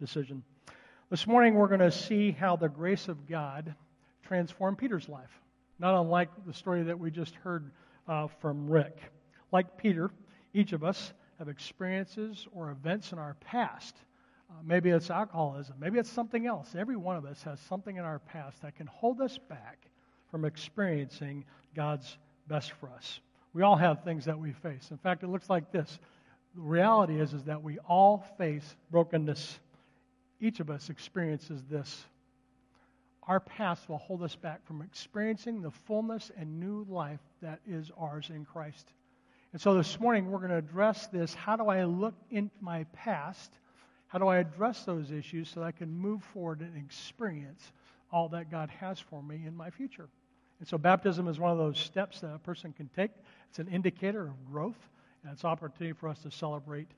decision. 0.00 0.42
This 1.10 1.26
morning, 1.26 1.54
we're 1.54 1.68
going 1.68 1.80
to 1.80 1.92
see 1.92 2.32
how 2.32 2.56
the 2.56 2.68
grace 2.68 3.08
of 3.08 3.28
God 3.28 3.74
transformed 4.22 4.78
Peter's 4.78 5.08
life, 5.08 5.30
not 5.78 5.98
unlike 6.00 6.28
the 6.46 6.52
story 6.52 6.82
that 6.82 6.98
we 6.98 7.10
just 7.10 7.34
heard 7.36 7.70
uh, 8.08 8.26
from 8.40 8.68
Rick. 8.68 8.98
Like 9.52 9.76
Peter, 9.78 10.10
each 10.52 10.72
of 10.72 10.82
us 10.82 11.12
have 11.38 11.48
experiences 11.48 12.46
or 12.52 12.70
events 12.70 13.12
in 13.12 13.18
our 13.18 13.34
past. 13.40 13.96
Uh, 14.50 14.54
maybe 14.64 14.90
it's 14.90 15.10
alcoholism, 15.10 15.76
maybe 15.80 15.98
it's 15.98 16.10
something 16.10 16.46
else. 16.46 16.74
Every 16.76 16.96
one 16.96 17.16
of 17.16 17.24
us 17.24 17.42
has 17.42 17.60
something 17.60 17.96
in 17.96 18.04
our 18.04 18.18
past 18.18 18.62
that 18.62 18.76
can 18.76 18.86
hold 18.86 19.20
us 19.20 19.38
back 19.48 19.78
from 20.30 20.44
experiencing 20.44 21.44
God's 21.74 22.18
best 22.48 22.72
for 22.72 22.88
us. 22.90 23.20
We 23.52 23.62
all 23.62 23.76
have 23.76 24.04
things 24.04 24.24
that 24.26 24.38
we 24.38 24.52
face. 24.52 24.90
In 24.90 24.98
fact, 24.98 25.22
it 25.22 25.28
looks 25.28 25.48
like 25.48 25.72
this. 25.72 25.98
The 26.54 26.60
reality 26.60 27.20
is, 27.20 27.32
is 27.32 27.44
that 27.44 27.62
we 27.62 27.78
all 27.80 28.24
face 28.38 28.76
brokenness. 28.90 29.60
Each 30.40 30.60
of 30.60 30.70
us 30.70 30.90
experiences 30.90 31.62
this. 31.70 32.04
Our 33.22 33.40
past 33.40 33.88
will 33.88 33.98
hold 33.98 34.22
us 34.22 34.36
back 34.36 34.64
from 34.66 34.82
experiencing 34.82 35.60
the 35.60 35.70
fullness 35.70 36.30
and 36.36 36.60
new 36.60 36.86
life 36.88 37.20
that 37.42 37.60
is 37.66 37.90
ours 37.98 38.30
in 38.30 38.44
Christ. 38.44 38.92
And 39.52 39.60
so 39.60 39.74
this 39.74 39.98
morning 39.98 40.30
we're 40.30 40.38
going 40.38 40.50
to 40.50 40.56
address 40.56 41.06
this. 41.08 41.34
How 41.34 41.56
do 41.56 41.68
I 41.68 41.84
look 41.84 42.14
in 42.30 42.50
my 42.60 42.84
past? 42.92 43.52
How 44.06 44.18
do 44.18 44.28
I 44.28 44.38
address 44.38 44.84
those 44.84 45.10
issues 45.10 45.48
so 45.48 45.60
that 45.60 45.66
I 45.66 45.72
can 45.72 45.90
move 45.90 46.22
forward 46.22 46.60
and 46.60 46.76
experience 46.76 47.72
all 48.12 48.28
that 48.28 48.50
God 48.50 48.70
has 48.70 49.00
for 49.00 49.22
me 49.22 49.42
in 49.46 49.56
my 49.56 49.70
future? 49.70 50.08
And 50.58 50.68
so 50.68 50.78
baptism 50.78 51.26
is 51.28 51.38
one 51.38 51.50
of 51.50 51.58
those 51.58 51.78
steps 51.78 52.20
that 52.20 52.34
a 52.34 52.38
person 52.38 52.72
can 52.72 52.88
take. 52.94 53.10
It's 53.48 53.58
an 53.58 53.68
indicator 53.68 54.22
of 54.22 54.52
growth, 54.52 54.78
and 55.22 55.32
it's 55.32 55.42
an 55.42 55.50
opportunity 55.50 55.92
for 55.92 56.08
us 56.08 56.20
to 56.20 56.30
celebrate. 56.30 56.88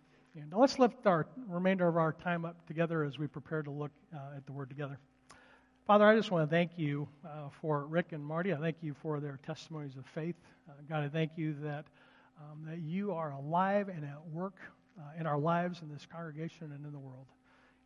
And 0.40 0.52
let's 0.52 0.78
lift 0.78 1.04
our 1.06 1.26
remainder 1.48 1.88
of 1.88 1.96
our 1.96 2.12
time 2.12 2.44
up 2.44 2.64
together 2.68 3.02
as 3.02 3.18
we 3.18 3.26
prepare 3.26 3.60
to 3.62 3.72
look 3.72 3.90
uh, 4.14 4.36
at 4.36 4.46
the 4.46 4.52
Word 4.52 4.68
together. 4.68 4.96
Father, 5.84 6.04
I 6.04 6.14
just 6.14 6.30
want 6.30 6.48
to 6.48 6.54
thank 6.54 6.72
you 6.76 7.08
uh, 7.24 7.48
for 7.60 7.86
Rick 7.86 8.12
and 8.12 8.24
Marty. 8.24 8.52
I 8.52 8.56
thank 8.58 8.76
you 8.80 8.94
for 9.02 9.18
their 9.18 9.40
testimonies 9.44 9.96
of 9.96 10.06
faith. 10.06 10.36
Uh, 10.68 10.74
God, 10.88 11.02
I 11.02 11.08
thank 11.08 11.32
you 11.34 11.54
that 11.62 11.86
um, 12.38 12.64
that 12.66 12.78
you 12.78 13.12
are 13.12 13.32
alive 13.32 13.88
and 13.88 14.04
at 14.04 14.24
work 14.32 14.54
uh, 14.96 15.18
in 15.18 15.26
our 15.26 15.38
lives, 15.38 15.82
in 15.82 15.88
this 15.88 16.06
congregation, 16.06 16.70
and 16.72 16.86
in 16.86 16.92
the 16.92 16.98
world. 16.98 17.26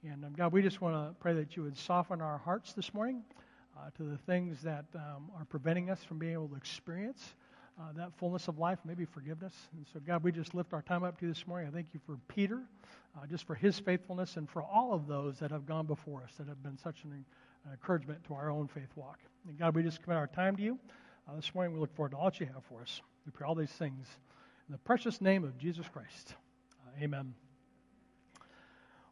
And 0.02 0.22
um, 0.22 0.34
God, 0.36 0.52
we 0.52 0.60
just 0.60 0.82
want 0.82 0.94
to 0.94 1.14
pray 1.20 1.32
that 1.32 1.56
you 1.56 1.62
would 1.62 1.78
soften 1.78 2.20
our 2.20 2.36
hearts 2.36 2.74
this 2.74 2.92
morning 2.92 3.22
uh, 3.78 3.88
to 3.96 4.02
the 4.02 4.18
things 4.18 4.60
that 4.60 4.84
um, 4.94 5.30
are 5.38 5.46
preventing 5.46 5.88
us 5.88 6.04
from 6.04 6.18
being 6.18 6.34
able 6.34 6.48
to 6.48 6.56
experience 6.56 7.34
uh, 7.80 7.92
that 7.94 8.12
fullness 8.16 8.48
of 8.48 8.58
life, 8.58 8.78
maybe 8.84 9.04
forgiveness. 9.04 9.54
And 9.76 9.86
so, 9.92 10.00
God, 10.00 10.22
we 10.22 10.32
just 10.32 10.54
lift 10.54 10.72
our 10.72 10.82
time 10.82 11.04
up 11.04 11.18
to 11.18 11.26
you 11.26 11.32
this 11.32 11.46
morning. 11.46 11.68
I 11.68 11.70
thank 11.70 11.88
you 11.92 12.00
for 12.04 12.18
Peter, 12.28 12.60
uh, 13.16 13.26
just 13.26 13.46
for 13.46 13.54
his 13.54 13.78
faithfulness, 13.78 14.36
and 14.36 14.48
for 14.48 14.62
all 14.62 14.92
of 14.92 15.06
those 15.06 15.38
that 15.38 15.50
have 15.50 15.66
gone 15.66 15.86
before 15.86 16.22
us 16.22 16.32
that 16.38 16.48
have 16.48 16.62
been 16.62 16.78
such 16.78 17.04
an 17.04 17.24
encouragement 17.70 18.22
to 18.24 18.34
our 18.34 18.50
own 18.50 18.68
faith 18.68 18.90
walk. 18.96 19.18
And 19.48 19.58
God, 19.58 19.74
we 19.74 19.82
just 19.82 20.02
commit 20.02 20.18
our 20.18 20.26
time 20.26 20.56
to 20.56 20.62
you. 20.62 20.78
Uh, 21.28 21.36
this 21.36 21.54
morning, 21.54 21.72
we 21.72 21.80
look 21.80 21.94
forward 21.94 22.10
to 22.10 22.16
all 22.16 22.30
that 22.30 22.40
you 22.40 22.46
have 22.46 22.64
for 22.64 22.82
us. 22.82 23.00
We 23.24 23.32
pray 23.32 23.46
all 23.46 23.54
these 23.54 23.70
things 23.70 24.06
in 24.68 24.72
the 24.72 24.78
precious 24.78 25.20
name 25.20 25.44
of 25.44 25.56
Jesus 25.58 25.86
Christ. 25.88 26.34
Uh, 26.84 27.04
amen. 27.04 27.34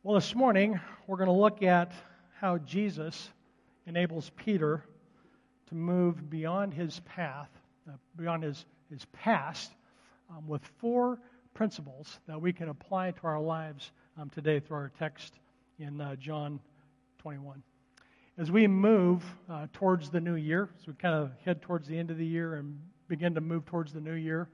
Well, 0.02 0.14
this 0.14 0.34
morning, 0.34 0.80
we're 1.06 1.18
going 1.18 1.28
to 1.28 1.32
look 1.32 1.62
at 1.62 1.92
how 2.40 2.58
Jesus 2.58 3.30
enables 3.86 4.30
Peter 4.30 4.84
to 5.68 5.74
move 5.74 6.30
beyond 6.30 6.72
his 6.74 7.00
path, 7.00 7.50
uh, 7.90 7.96
beyond 8.16 8.42
his, 8.42 8.64
his 8.90 9.04
past, 9.06 9.72
um, 10.30 10.46
with 10.46 10.62
four 10.78 11.18
principles 11.54 12.20
that 12.28 12.40
we 12.40 12.52
can 12.52 12.68
apply 12.68 13.10
to 13.10 13.20
our 13.24 13.40
lives 13.40 13.90
um, 14.18 14.30
today 14.30 14.60
through 14.60 14.76
our 14.76 14.92
text 14.98 15.34
in 15.78 16.00
uh, 16.00 16.14
John 16.16 16.60
21. 17.18 17.62
As 18.38 18.50
we 18.50 18.66
move 18.66 19.24
uh, 19.50 19.66
towards 19.72 20.10
the 20.10 20.20
new 20.20 20.36
year, 20.36 20.68
as 20.80 20.86
we 20.86 20.94
kind 20.94 21.14
of 21.14 21.32
head 21.44 21.62
towards 21.62 21.88
the 21.88 21.98
end 21.98 22.10
of 22.10 22.16
the 22.16 22.26
year 22.26 22.54
and 22.54 22.78
begin 23.08 23.34
to 23.34 23.40
move 23.40 23.66
towards 23.66 23.92
the 23.92 24.00
new 24.00 24.14
year, 24.14 24.48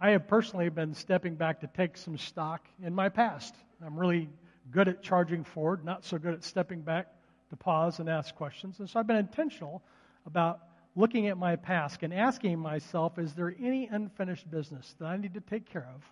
I 0.00 0.10
have 0.10 0.28
personally 0.28 0.68
been 0.68 0.92
stepping 0.94 1.34
back 1.34 1.60
to 1.60 1.66
take 1.68 1.96
some 1.96 2.18
stock 2.18 2.66
in 2.84 2.94
my 2.94 3.08
past. 3.08 3.54
I'm 3.84 3.98
really 3.98 4.28
good 4.70 4.88
at 4.88 5.02
charging 5.02 5.44
forward, 5.44 5.84
not 5.84 6.04
so 6.04 6.18
good 6.18 6.34
at 6.34 6.44
stepping 6.44 6.82
back 6.82 7.08
to 7.50 7.56
pause 7.56 8.00
and 8.00 8.08
ask 8.08 8.34
questions. 8.34 8.80
And 8.80 8.90
so 8.90 9.00
I've 9.00 9.06
been 9.06 9.16
intentional 9.16 9.82
about 10.26 10.60
looking 10.96 11.28
at 11.28 11.38
my 11.38 11.54
past 11.54 12.02
and 12.02 12.12
asking 12.12 12.58
myself, 12.58 13.18
is 13.18 13.34
there 13.34 13.54
any 13.60 13.86
unfinished 13.86 14.50
business 14.50 14.94
that 14.98 15.06
I 15.06 15.16
need 15.16 15.34
to 15.34 15.40
take 15.40 15.70
care 15.70 15.88
of 15.94 16.02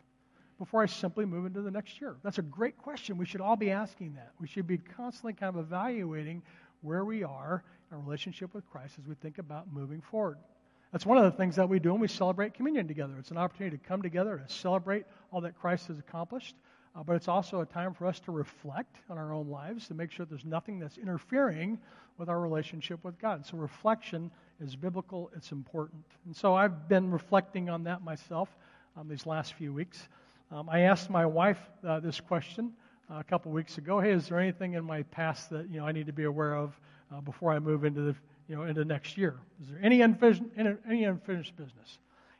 before 0.58 0.82
I 0.82 0.86
simply 0.86 1.24
move 1.24 1.46
into 1.46 1.62
the 1.62 1.70
next 1.70 2.00
year? 2.00 2.16
That's 2.22 2.38
a 2.38 2.42
great 2.42 2.78
question. 2.78 3.18
We 3.18 3.24
should 3.24 3.40
all 3.40 3.56
be 3.56 3.70
asking 3.70 4.14
that. 4.14 4.32
We 4.40 4.46
should 4.46 4.66
be 4.66 4.78
constantly 4.78 5.32
kind 5.32 5.56
of 5.56 5.64
evaluating 5.64 6.42
where 6.82 7.04
we 7.04 7.24
are 7.24 7.64
in 7.90 7.96
our 7.96 8.02
relationship 8.02 8.54
with 8.54 8.68
Christ 8.70 8.96
as 9.00 9.08
we 9.08 9.14
think 9.16 9.38
about 9.38 9.72
moving 9.72 10.02
forward. 10.02 10.36
That's 10.92 11.06
one 11.06 11.18
of 11.18 11.24
the 11.24 11.36
things 11.36 11.56
that 11.56 11.68
we 11.68 11.80
do 11.80 11.90
when 11.92 12.00
we 12.00 12.06
celebrate 12.06 12.54
communion 12.54 12.86
together. 12.86 13.14
It's 13.18 13.32
an 13.32 13.38
opportunity 13.38 13.76
to 13.76 13.82
come 13.82 14.02
together 14.02 14.38
to 14.46 14.52
celebrate 14.52 15.06
all 15.32 15.40
that 15.40 15.58
Christ 15.58 15.88
has 15.88 15.98
accomplished 15.98 16.54
uh, 16.94 17.02
but 17.02 17.16
it's 17.16 17.28
also 17.28 17.60
a 17.60 17.66
time 17.66 17.92
for 17.92 18.06
us 18.06 18.20
to 18.20 18.30
reflect 18.30 18.96
on 19.10 19.18
our 19.18 19.32
own 19.32 19.48
lives 19.48 19.88
to 19.88 19.94
make 19.94 20.12
sure 20.12 20.24
there's 20.26 20.44
nothing 20.44 20.78
that's 20.78 20.96
interfering 20.96 21.78
with 22.18 22.28
our 22.28 22.40
relationship 22.40 23.02
with 23.02 23.18
God. 23.18 23.44
So 23.44 23.56
reflection 23.56 24.30
is 24.60 24.76
biblical, 24.76 25.30
it's 25.36 25.52
important. 25.52 26.04
And 26.26 26.34
so 26.34 26.54
I've 26.54 26.88
been 26.88 27.10
reflecting 27.10 27.68
on 27.68 27.84
that 27.84 28.02
myself 28.02 28.48
um, 28.96 29.08
these 29.08 29.26
last 29.26 29.54
few 29.54 29.72
weeks. 29.72 30.08
Um, 30.50 30.68
I 30.68 30.80
asked 30.80 31.10
my 31.10 31.26
wife 31.26 31.58
uh, 31.86 32.00
this 32.00 32.20
question 32.20 32.72
uh, 33.10 33.18
a 33.18 33.24
couple 33.24 33.50
weeks 33.52 33.78
ago. 33.78 34.00
Hey, 34.00 34.12
is 34.12 34.28
there 34.28 34.38
anything 34.38 34.74
in 34.74 34.84
my 34.84 35.02
past 35.04 35.50
that 35.50 35.68
you 35.70 35.80
know 35.80 35.86
I 35.86 35.92
need 35.92 36.06
to 36.06 36.12
be 36.12 36.24
aware 36.24 36.54
of 36.54 36.78
uh, 37.12 37.20
before 37.20 37.52
I 37.52 37.58
move 37.58 37.84
into 37.84 38.00
the 38.00 38.14
you 38.48 38.56
know 38.56 38.62
into 38.62 38.84
next 38.84 39.16
year? 39.16 39.34
Is 39.62 39.68
there 39.68 39.80
any 39.82 40.02
unfinished 40.02 40.42
any 40.56 41.04
unfinished 41.04 41.56
business? 41.56 41.98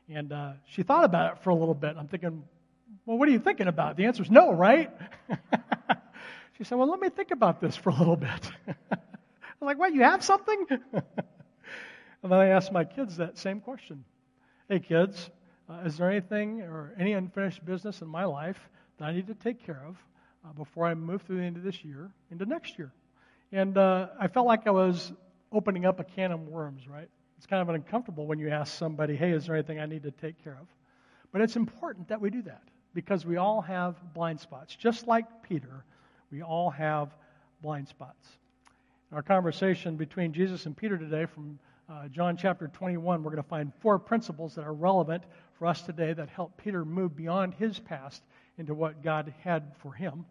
And 0.08 0.32
uh, 0.32 0.52
she 0.66 0.82
thought 0.82 1.04
about 1.04 1.32
it 1.32 1.42
for 1.42 1.50
a 1.50 1.54
little 1.54 1.74
bit. 1.74 1.96
I'm 1.98 2.08
thinking, 2.08 2.44
well, 3.06 3.18
what 3.18 3.28
are 3.28 3.32
you 3.32 3.38
thinking 3.38 3.66
about? 3.66 3.96
The 3.96 4.06
answer 4.06 4.22
is 4.22 4.30
no, 4.30 4.52
right? 4.52 4.90
she 6.56 6.64
said, 6.64 6.78
Well, 6.78 6.88
let 6.88 7.00
me 7.00 7.08
think 7.10 7.30
about 7.30 7.60
this 7.60 7.76
for 7.76 7.90
a 7.90 7.94
little 7.94 8.16
bit. 8.16 8.50
I'm 8.90 9.66
like, 9.66 9.78
What, 9.78 9.94
you 9.94 10.02
have 10.02 10.24
something? 10.24 10.66
and 12.24 12.32
then 12.32 12.38
I 12.40 12.46
asked 12.48 12.72
my 12.72 12.84
kids 12.84 13.18
that 13.18 13.38
same 13.38 13.60
question 13.60 14.02
Hey, 14.68 14.80
kids, 14.80 15.30
uh, 15.68 15.82
is 15.84 15.98
there 15.98 16.10
anything 16.10 16.62
or 16.62 16.94
any 16.98 17.12
unfinished 17.12 17.64
business 17.66 18.00
in 18.00 18.08
my 18.08 18.24
life 18.24 18.58
that 18.98 19.04
I 19.04 19.12
need 19.12 19.26
to 19.26 19.34
take 19.34 19.64
care 19.64 19.82
of 19.86 19.98
uh, 20.42 20.52
before 20.54 20.86
I 20.86 20.94
move 20.94 21.20
through 21.20 21.36
the 21.36 21.42
end 21.42 21.58
of 21.58 21.62
this 21.62 21.84
year 21.84 22.10
into 22.30 22.46
next 22.46 22.78
year? 22.78 22.92
And 23.52 23.76
uh, 23.76 24.08
I 24.18 24.28
felt 24.28 24.46
like 24.46 24.66
I 24.66 24.70
was 24.70 25.12
opening 25.52 25.84
up 25.84 26.00
a 26.00 26.04
can 26.04 26.32
of 26.32 26.40
worms, 26.48 26.88
right? 26.88 27.10
It's 27.36 27.46
kind 27.46 27.60
of 27.60 27.68
uncomfortable 27.68 28.26
when 28.26 28.38
you 28.38 28.48
ask 28.48 28.72
somebody, 28.72 29.16
hey, 29.16 29.32
is 29.32 29.44
there 29.44 29.54
anything 29.54 29.78
I 29.78 29.84
need 29.84 30.04
to 30.04 30.10
take 30.10 30.42
care 30.42 30.56
of? 30.58 30.66
But 31.30 31.42
it's 31.42 31.56
important 31.56 32.08
that 32.08 32.22
we 32.22 32.30
do 32.30 32.40
that 32.42 32.62
because 32.94 33.26
we 33.26 33.36
all 33.36 33.60
have 33.60 33.96
blind 34.14 34.40
spots. 34.40 34.74
Just 34.74 35.06
like 35.06 35.26
Peter, 35.42 35.84
we 36.32 36.40
all 36.40 36.70
have 36.70 37.14
blind 37.60 37.86
spots. 37.86 38.28
Our 39.12 39.22
conversation 39.22 39.96
between 39.96 40.32
Jesus 40.32 40.64
and 40.64 40.74
Peter 40.74 40.96
today 40.96 41.26
from 41.26 41.58
uh, 41.88 42.08
John 42.08 42.36
chapter 42.36 42.68
21, 42.68 43.22
we're 43.22 43.30
going 43.30 43.42
to 43.42 43.48
find 43.48 43.72
four 43.80 43.98
principles 43.98 44.54
that 44.54 44.64
are 44.64 44.72
relevant 44.72 45.24
for 45.58 45.66
us 45.66 45.82
today 45.82 46.14
that 46.14 46.30
help 46.30 46.56
Peter 46.56 46.84
move 46.84 47.14
beyond 47.14 47.54
his 47.54 47.78
past 47.78 48.22
into 48.56 48.74
what 48.74 49.02
God 49.02 49.34
had 49.42 49.72
for 49.82 49.92
him. 49.92 50.24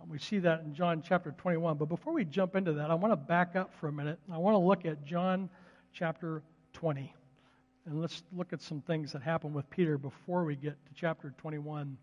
Um, 0.00 0.08
we 0.08 0.18
see 0.18 0.38
that 0.38 0.60
in 0.60 0.74
John 0.74 1.02
chapter 1.06 1.32
21. 1.36 1.76
But 1.76 1.90
before 1.90 2.14
we 2.14 2.24
jump 2.24 2.56
into 2.56 2.72
that, 2.74 2.90
I 2.90 2.94
want 2.94 3.12
to 3.12 3.16
back 3.16 3.54
up 3.54 3.74
for 3.78 3.88
a 3.88 3.92
minute. 3.92 4.18
I 4.32 4.38
want 4.38 4.54
to 4.54 4.58
look 4.58 4.86
at 4.86 5.04
John 5.04 5.50
chapter 5.92 6.42
20. 6.72 7.14
And 7.86 8.00
let's 8.00 8.22
look 8.34 8.52
at 8.52 8.62
some 8.62 8.80
things 8.80 9.12
that 9.12 9.22
happened 9.22 9.54
with 9.54 9.68
Peter 9.70 9.98
before 9.98 10.44
we 10.44 10.56
get 10.56 10.72
to 10.86 10.92
chapter 10.94 11.34
21. 11.38 11.98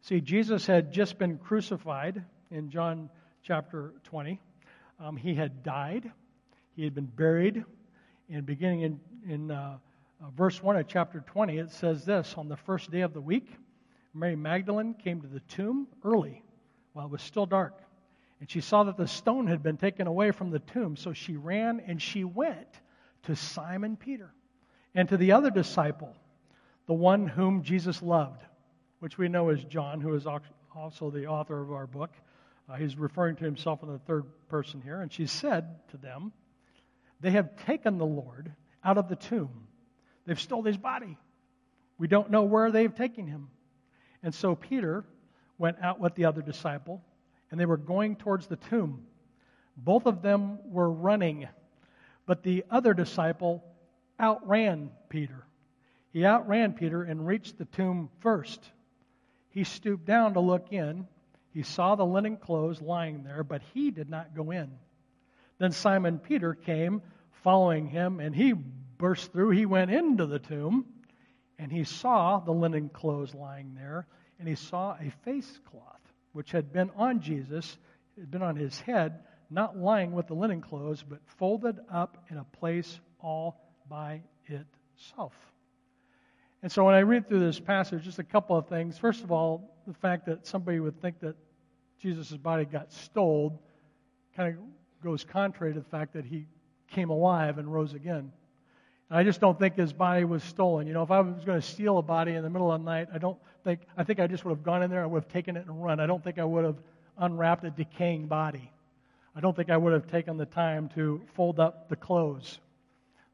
See, 0.00 0.20
Jesus 0.20 0.66
had 0.66 0.92
just 0.92 1.18
been 1.18 1.38
crucified 1.38 2.24
in 2.50 2.70
John 2.70 3.10
chapter 3.44 3.94
20. 4.04 4.40
Um, 4.98 5.16
he 5.16 5.34
had 5.34 5.62
died, 5.62 6.10
he 6.74 6.82
had 6.82 6.94
been 6.96 7.06
buried. 7.06 7.64
And 8.30 8.44
beginning 8.44 8.82
in, 8.82 9.00
in 9.26 9.50
uh, 9.50 9.78
uh, 10.22 10.30
verse 10.36 10.62
1 10.62 10.76
of 10.76 10.86
chapter 10.86 11.20
20, 11.20 11.58
it 11.58 11.70
says 11.70 12.04
this 12.04 12.34
On 12.36 12.48
the 12.48 12.56
first 12.56 12.90
day 12.90 13.00
of 13.00 13.14
the 13.14 13.20
week, 13.20 13.50
Mary 14.12 14.36
Magdalene 14.36 14.94
came 14.94 15.20
to 15.22 15.26
the 15.26 15.40
tomb 15.40 15.86
early 16.04 16.42
while 16.92 17.06
it 17.06 17.12
was 17.12 17.22
still 17.22 17.46
dark. 17.46 17.78
And 18.40 18.50
she 18.50 18.60
saw 18.60 18.84
that 18.84 18.96
the 18.96 19.08
stone 19.08 19.46
had 19.46 19.62
been 19.62 19.76
taken 19.76 20.06
away 20.06 20.30
from 20.30 20.50
the 20.50 20.58
tomb. 20.58 20.96
So 20.96 21.12
she 21.12 21.36
ran 21.36 21.80
and 21.86 22.00
she 22.00 22.24
went 22.24 22.68
to 23.24 23.34
Simon 23.34 23.96
Peter 23.96 24.32
and 24.94 25.08
to 25.08 25.16
the 25.16 25.32
other 25.32 25.50
disciple, 25.50 26.14
the 26.86 26.94
one 26.94 27.26
whom 27.26 27.62
Jesus 27.62 28.02
loved, 28.02 28.42
which 29.00 29.18
we 29.18 29.28
know 29.28 29.48
as 29.48 29.64
John, 29.64 30.00
who 30.00 30.14
is 30.14 30.26
also 30.74 31.10
the 31.10 31.26
author 31.26 31.60
of 31.60 31.72
our 31.72 31.86
book. 31.86 32.10
Uh, 32.68 32.76
he's 32.76 32.96
referring 32.96 33.36
to 33.36 33.44
himself 33.44 33.82
in 33.82 33.90
the 33.90 33.98
third 34.00 34.24
person 34.48 34.82
here. 34.82 35.00
And 35.00 35.12
she 35.12 35.26
said 35.26 35.88
to 35.88 35.96
them, 35.96 36.32
They 37.20 37.32
have 37.32 37.64
taken 37.66 37.98
the 37.98 38.06
Lord 38.06 38.52
out 38.84 38.98
of 38.98 39.08
the 39.08 39.16
tomb. 39.16 39.66
They've 40.26 40.40
stole 40.40 40.62
his 40.62 40.76
body. 40.76 41.16
We 41.98 42.06
don't 42.06 42.30
know 42.30 42.44
where 42.44 42.70
they've 42.70 42.94
taken 42.94 43.26
him. 43.26 43.48
And 44.22 44.34
so 44.34 44.54
Peter 44.54 45.04
went 45.58 45.78
out 45.82 46.00
with 46.00 46.14
the 46.14 46.26
other 46.26 46.42
disciple 46.42 47.02
and 47.50 47.58
they 47.58 47.66
were 47.66 47.76
going 47.76 48.16
towards 48.16 48.46
the 48.46 48.56
tomb. 48.56 49.04
Both 49.76 50.06
of 50.06 50.22
them 50.22 50.58
were 50.70 50.90
running, 50.90 51.48
but 52.26 52.42
the 52.42 52.64
other 52.70 52.94
disciple 52.94 53.64
outran 54.20 54.90
Peter. 55.08 55.44
He 56.12 56.24
outran 56.24 56.74
Peter 56.74 57.02
and 57.02 57.26
reached 57.26 57.58
the 57.58 57.64
tomb 57.64 58.10
first. 58.20 58.70
He 59.50 59.64
stooped 59.64 60.04
down 60.04 60.34
to 60.34 60.40
look 60.40 60.72
in. 60.72 61.06
He 61.52 61.62
saw 61.62 61.94
the 61.94 62.04
linen 62.04 62.36
clothes 62.36 62.82
lying 62.82 63.24
there, 63.24 63.42
but 63.42 63.62
he 63.74 63.90
did 63.90 64.10
not 64.10 64.34
go 64.34 64.50
in. 64.50 64.70
Then 65.58 65.72
Simon 65.72 66.18
Peter 66.18 66.54
came, 66.54 67.02
following 67.42 67.86
him, 67.86 68.20
and 68.20 68.34
he 68.34 68.52
burst 68.52 69.32
through. 69.32 69.50
He 69.50 69.66
went 69.66 69.90
into 69.90 70.26
the 70.26 70.38
tomb, 70.38 70.86
and 71.58 71.70
he 71.70 71.84
saw 71.84 72.38
the 72.38 72.52
linen 72.52 72.88
clothes 72.88 73.34
lying 73.34 73.74
there, 73.74 74.06
and 74.38 74.48
he 74.48 74.54
saw 74.54 74.96
a 75.00 75.10
face 75.24 75.58
cloth 75.70 75.98
which 76.32 76.52
had 76.52 76.72
been 76.72 76.90
on 76.96 77.20
Jesus, 77.20 77.78
had 78.16 78.30
been 78.30 78.42
on 78.42 78.54
his 78.54 78.78
head, 78.80 79.20
not 79.50 79.76
lying 79.76 80.12
with 80.12 80.26
the 80.26 80.34
linen 80.34 80.60
clothes, 80.60 81.02
but 81.02 81.18
folded 81.26 81.78
up 81.90 82.24
in 82.30 82.36
a 82.36 82.44
place 82.44 83.00
all 83.20 83.60
by 83.88 84.22
itself. 84.46 85.34
And 86.62 86.70
so 86.70 86.84
when 86.84 86.94
I 86.94 87.00
read 87.00 87.28
through 87.28 87.40
this 87.40 87.58
passage, 87.58 88.04
just 88.04 88.18
a 88.18 88.24
couple 88.24 88.56
of 88.56 88.68
things. 88.68 88.98
First 88.98 89.24
of 89.24 89.32
all, 89.32 89.76
the 89.86 89.94
fact 89.94 90.26
that 90.26 90.46
somebody 90.46 90.80
would 90.80 91.00
think 91.00 91.20
that 91.20 91.36
Jesus' 92.00 92.36
body 92.36 92.64
got 92.64 92.92
stole 92.92 93.62
kind 94.36 94.56
of 94.56 94.64
goes 95.02 95.24
contrary 95.24 95.74
to 95.74 95.80
the 95.80 95.86
fact 95.86 96.14
that 96.14 96.24
he 96.24 96.46
came 96.90 97.10
alive 97.10 97.58
and 97.58 97.72
rose 97.72 97.94
again. 97.94 98.32
And 99.10 99.18
I 99.18 99.24
just 99.24 99.40
don't 99.40 99.58
think 99.58 99.76
his 99.76 99.92
body 99.92 100.24
was 100.24 100.42
stolen. 100.42 100.86
You 100.86 100.92
know, 100.92 101.02
if 101.02 101.10
I 101.10 101.20
was 101.20 101.44
going 101.44 101.60
to 101.60 101.66
steal 101.66 101.98
a 101.98 102.02
body 102.02 102.34
in 102.34 102.42
the 102.42 102.50
middle 102.50 102.70
of 102.70 102.80
the 102.80 102.84
night, 102.84 103.08
I 103.12 103.18
don't 103.18 103.38
think, 103.64 103.80
I 103.96 104.04
think 104.04 104.20
I 104.20 104.26
just 104.26 104.44
would 104.44 104.50
have 104.50 104.62
gone 104.62 104.82
in 104.82 104.90
there, 104.90 105.02
I 105.02 105.06
would 105.06 105.22
have 105.22 105.32
taken 105.32 105.56
it 105.56 105.66
and 105.66 105.82
run. 105.82 106.00
I 106.00 106.06
don't 106.06 106.22
think 106.22 106.38
I 106.38 106.44
would 106.44 106.64
have 106.64 106.76
unwrapped 107.18 107.64
a 107.64 107.70
decaying 107.70 108.26
body. 108.26 108.70
I 109.34 109.40
don't 109.40 109.54
think 109.54 109.70
I 109.70 109.76
would 109.76 109.92
have 109.92 110.10
taken 110.10 110.36
the 110.36 110.46
time 110.46 110.88
to 110.90 111.22
fold 111.34 111.60
up 111.60 111.88
the 111.88 111.96
clothes. 111.96 112.58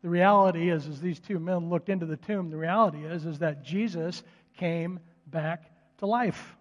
The 0.03 0.11
reality 0.11 0.71
is, 0.71 0.87
as 0.87 1.01
these 1.01 1.19
two 1.19 1.39
men 1.39 1.71
looked 1.71 1.89
into 1.89 2.05
the 2.05 2.19
tomb, 2.19 2.51
the 2.51 2.59
reality 2.59 3.05
is, 3.05 3.25
is 3.25 3.39
that 3.39 3.65
Jesus 3.65 4.23
came 4.59 5.01
back 5.29 5.71
to 5.99 6.07
life. 6.07 6.57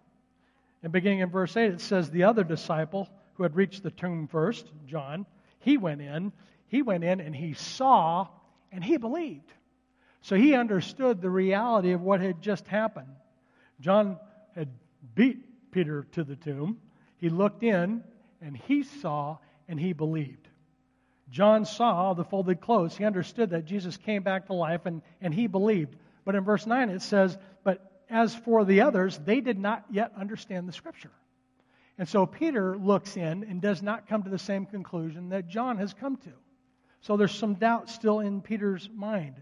And 0.82 0.92
beginning 0.92 1.20
in 1.20 1.30
verse 1.30 1.56
8, 1.58 1.74
it 1.74 1.82
says, 1.82 2.10
The 2.10 2.24
other 2.24 2.44
disciple 2.44 3.10
who 3.34 3.44
had 3.44 3.56
reached 3.56 3.84
the 3.84 3.92
tomb 3.92 4.28
first, 4.28 4.72
John, 4.86 5.26
he 5.60 5.78
went 5.78 6.02
in. 6.02 6.32
He 6.68 6.82
went 6.82 7.04
in 7.04 7.20
and 7.20 7.36
he 7.36 7.54
saw 7.54 8.28
and 8.72 8.84
he 8.84 8.98
believed. 8.98 9.52
So 10.22 10.36
he 10.36 10.56
understood 10.56 11.22
the 11.22 11.30
reality 11.30 11.92
of 11.92 12.02
what 12.02 12.22
had 12.22 12.42
just 12.42 12.68
happened. 12.68 13.16
John 13.80 14.18
had 14.56 14.70
beat 15.16 15.72
Peter 15.72 16.08
to 16.14 16.24
the 16.24 16.36
tomb. 16.36 16.80
He 17.18 17.30
looked 17.30 17.64
in 17.64 18.04
and 18.42 18.56
he 18.56 18.84
saw 18.84 19.38
and 19.68 19.80
he 19.80 19.94
believed. 19.94 20.48
John 21.30 21.66
saw 21.66 22.14
the 22.14 22.24
folded 22.24 22.62
clothes. 22.62 22.96
He 22.96 23.06
understood 23.06 23.52
that 23.52 23.66
Jesus 23.66 23.98
came 23.98 24.24
back 24.24 24.48
to 24.48 24.54
life 24.54 24.86
and, 24.86 25.02
and 25.22 25.34
he 25.34 25.48
believed. 25.48 25.96
But 26.26 26.36
in 26.36 26.44
verse 26.44 26.66
9 26.66 26.90
it 26.90 27.02
says, 27.02 27.38
But 27.64 28.04
as 28.10 28.36
for 28.36 28.66
the 28.66 28.82
others, 28.82 29.20
they 29.26 29.42
did 29.42 29.60
not 29.60 29.84
yet 29.90 30.12
understand 30.18 30.68
the 30.68 30.74
scripture. 30.74 31.12
And 31.98 32.08
so 32.08 32.26
Peter 32.26 32.78
looks 32.78 33.18
in 33.18 33.44
and 33.44 33.62
does 33.62 33.82
not 33.82 34.08
come 34.08 34.24
to 34.24 34.30
the 34.30 34.40
same 34.40 34.66
conclusion 34.66 35.30
that 35.30 35.48
John 35.48 35.78
has 35.78 35.94
come 35.94 36.18
to. 36.18 36.32
So 37.02 37.18
there's 37.18 37.36
some 37.36 37.56
doubt 37.56 37.90
still 37.90 38.20
in 38.22 38.42
Peter's 38.42 38.90
mind. 38.94 39.36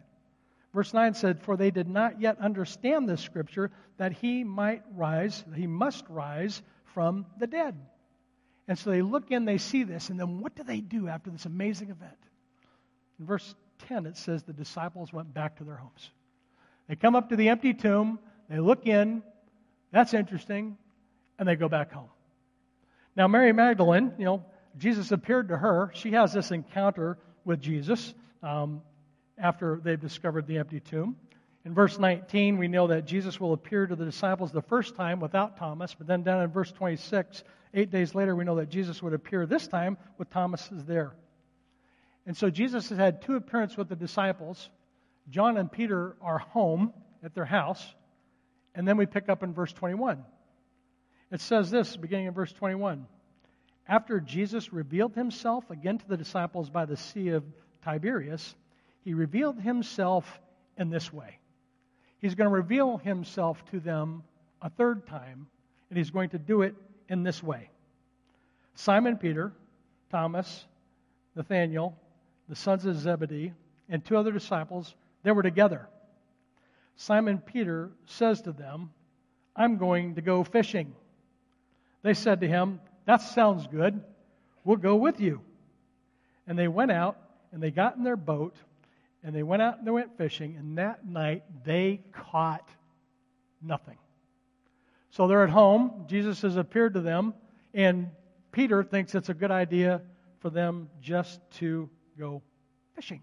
Verse 0.74 0.94
9 0.94 1.14
said, 1.14 1.42
For 1.42 1.56
they 1.56 1.72
did 1.72 1.88
not 1.88 2.20
yet 2.20 2.40
understand 2.40 3.08
the 3.08 3.18
scripture 3.18 3.72
that 3.98 4.14
he 4.14 4.44
might 4.44 4.84
rise, 4.96 5.44
he 5.56 5.68
must 5.68 6.06
rise 6.10 6.62
from 6.94 7.26
the 7.40 7.48
dead. 7.48 7.76
And 8.68 8.78
so 8.78 8.90
they 8.90 9.02
look 9.02 9.32
in, 9.32 9.46
they 9.46 9.58
see 9.58 9.84
this, 9.84 10.10
and 10.10 10.20
then 10.20 10.40
what 10.40 10.56
do 10.56 10.64
they 10.64 10.82
do 10.82 11.08
after 11.08 11.30
this 11.30 11.46
amazing 11.46 11.90
event? 11.90 12.18
In 13.20 13.26
verse 13.26 13.54
10, 13.88 14.06
it 14.06 14.18
says 14.18 14.44
the 14.44 14.54
disciples 14.54 15.12
went 15.12 15.34
back 15.34 15.58
to 15.58 15.64
their 15.64 15.76
homes. 15.76 16.10
They 16.88 16.96
come 16.96 17.16
up 17.16 17.30
to 17.30 17.36
the 17.36 17.50
empty 17.50 17.74
tomb, 17.74 18.20
they 18.50 18.60
look 18.60 18.88
in, 18.88 19.24
that's 19.92 20.14
interesting, 20.14 20.78
and 21.38 21.48
they 21.48 21.56
go 21.56 21.70
back 21.70 21.92
home. 21.92 22.10
Now, 23.16 23.28
Mary 23.28 23.52
Magdalene, 23.52 24.14
you 24.18 24.26
know, 24.26 24.46
Jesus 24.78 25.12
appeared 25.12 25.50
to 25.50 25.58
her. 25.58 25.92
She 25.94 26.12
has 26.12 26.34
this 26.34 26.52
encounter 26.52 27.18
with 27.44 27.60
Jesus 27.60 28.14
um, 28.42 28.82
after 29.38 29.82
they've 29.84 30.00
discovered 30.00 30.48
the 30.48 30.58
empty 30.58 30.80
tomb. 30.80 31.18
In 31.66 31.74
verse 31.74 32.00
19, 32.00 32.58
we 32.58 32.68
know 32.68 32.88
that 32.88 33.06
Jesus 33.06 33.40
will 33.40 33.54
appear 33.54 33.86
to 33.86 33.96
the 33.96 34.06
disciples 34.06 34.52
the 34.52 34.62
first 34.62 34.96
time 34.96 35.20
without 35.20 35.58
Thomas, 35.58 35.94
but 35.94 36.08
then 36.08 36.24
down 36.24 36.42
in 36.42 36.50
verse 36.50 36.72
26, 36.72 37.44
eight 37.74 37.92
days 37.92 38.16
later, 38.16 38.36
we 38.36 38.46
know 38.46 38.56
that 38.56 38.70
Jesus 38.70 39.04
would 39.04 39.14
appear 39.14 39.46
this 39.46 39.68
time 39.68 39.98
with 40.18 40.30
Thomas 40.32 40.72
is 40.72 40.86
there. 40.86 41.14
And 42.26 42.36
so 42.36 42.50
Jesus 42.50 42.90
has 42.90 42.98
had 42.98 43.22
two 43.22 43.36
appearances 43.36 43.78
with 43.78 43.90
the 43.90 43.96
disciples. 43.96 44.70
John 45.30 45.58
and 45.58 45.72
Peter 45.72 46.16
are 46.22 46.40
home 46.40 46.94
at 47.24 47.36
their 47.36 47.46
house. 47.46 47.84
And 48.74 48.88
then 48.88 48.98
we 48.98 49.06
pick 49.06 49.30
up 49.30 49.44
in 49.44 49.54
verse 49.54 49.74
21. 49.74 50.24
It 51.32 51.40
says 51.40 51.72
this, 51.72 51.96
beginning 51.96 52.28
in 52.28 52.34
verse 52.34 52.52
21. 52.52 53.08
After 53.88 54.20
Jesus 54.20 54.74
revealed 54.74 55.16
himself 55.16 55.70
again 55.70 55.98
to 55.98 56.08
the 56.08 56.18
disciples 56.18 56.70
by 56.70 56.86
the 56.86 56.98
Sea 56.98 57.30
of 57.30 57.44
Tiberias, 57.84 58.56
he 59.04 59.14
revealed 59.14 59.60
himself 59.60 60.40
in 60.78 60.90
this 60.90 61.12
way. 61.12 61.40
He's 62.20 62.36
going 62.36 62.50
to 62.50 62.56
reveal 62.56 62.98
himself 62.98 63.64
to 63.72 63.80
them 63.80 64.24
a 64.62 64.70
third 64.70 65.08
time, 65.08 65.48
and 65.90 65.98
he's 65.98 66.12
going 66.12 66.30
to 66.30 66.38
do 66.38 66.62
it 66.62 66.76
in 67.10 67.24
this 67.24 67.42
way 67.44 67.70
Simon 68.76 69.18
Peter, 69.18 69.52
Thomas, 70.10 70.66
Nathanael, 71.36 71.98
the 72.50 72.56
sons 72.56 72.86
of 72.86 72.96
Zebedee, 72.98 73.54
and 73.90 74.04
two 74.04 74.18
other 74.18 74.32
disciples, 74.32 74.96
they 75.24 75.32
were 75.32 75.44
together. 75.44 75.88
Simon 76.96 77.38
Peter 77.40 77.90
says 78.06 78.42
to 78.42 78.52
them, 78.52 78.92
I'm 79.56 79.78
going 79.78 80.16
to 80.16 80.22
go 80.22 80.44
fishing. 80.44 80.94
They 82.04 82.14
said 82.14 82.42
to 82.42 82.48
him, 82.48 82.80
That 83.06 83.22
sounds 83.22 83.68
good. 83.68 84.02
We'll 84.64 84.78
go 84.78 84.96
with 84.96 85.20
you. 85.20 85.42
And 86.48 86.58
they 86.58 86.68
went 86.68 86.92
out 86.92 87.18
and 87.52 87.62
they 87.62 87.72
got 87.72 87.98
in 87.98 88.04
their 88.04 88.18
boat 88.18 88.56
and 89.24 89.36
they 89.36 89.44
went 89.44 89.62
out 89.62 89.78
and 89.78 89.88
they 89.88 89.92
went 89.92 90.18
fishing. 90.18 90.56
And 90.58 90.78
that 90.78 91.06
night 91.06 91.44
they 91.64 92.02
caught 92.12 92.68
nothing. 93.62 93.98
So 95.12 95.28
they're 95.28 95.44
at 95.44 95.50
home. 95.50 96.06
Jesus 96.08 96.42
has 96.42 96.56
appeared 96.56 96.94
to 96.94 97.02
them, 97.02 97.34
and 97.74 98.10
Peter 98.52 98.82
thinks 98.82 99.14
it's 99.14 99.30
a 99.30 99.34
good 99.34 99.52
idea 99.52 100.02
for 100.40 100.50
them 100.50 100.90
just 101.02 101.42
to 101.52 101.90
go 102.18 102.42
fishing. 102.96 103.22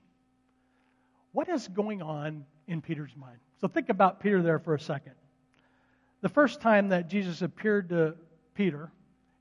What 1.33 1.49
is 1.49 1.67
going 1.69 2.03
on 2.03 2.45
in 2.67 2.83
Peter's 2.83 3.17
mind? 3.17 3.39
So 3.61 3.69
think 3.69 3.89
about 3.89 4.21
Peter 4.21 4.43
there 4.43 4.59
for 4.59 4.75
a 4.75 4.81
second. 4.81 5.15
The 6.21 6.29
first 6.29 6.61
time 6.61 6.91
that 6.91 7.09
Jesus 7.09 7.43
appeared 7.43 7.89
to 7.89 8.15
Peter 8.59 8.91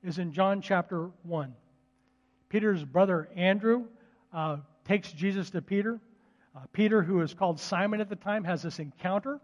is 0.04 0.20
in 0.20 0.32
John 0.32 0.62
chapter 0.62 1.10
1. 1.24 1.52
Peter's 2.48 2.84
brother 2.84 3.28
Andrew 3.34 3.86
uh, 4.32 4.58
takes 4.84 5.10
Jesus 5.10 5.50
to 5.50 5.60
Peter. 5.60 5.98
Uh, 6.54 6.60
Peter, 6.72 7.02
who 7.02 7.20
is 7.20 7.34
called 7.34 7.58
Simon 7.58 8.00
at 8.00 8.08
the 8.08 8.14
time, 8.14 8.44
has 8.44 8.62
this 8.62 8.78
encounter 8.78 9.40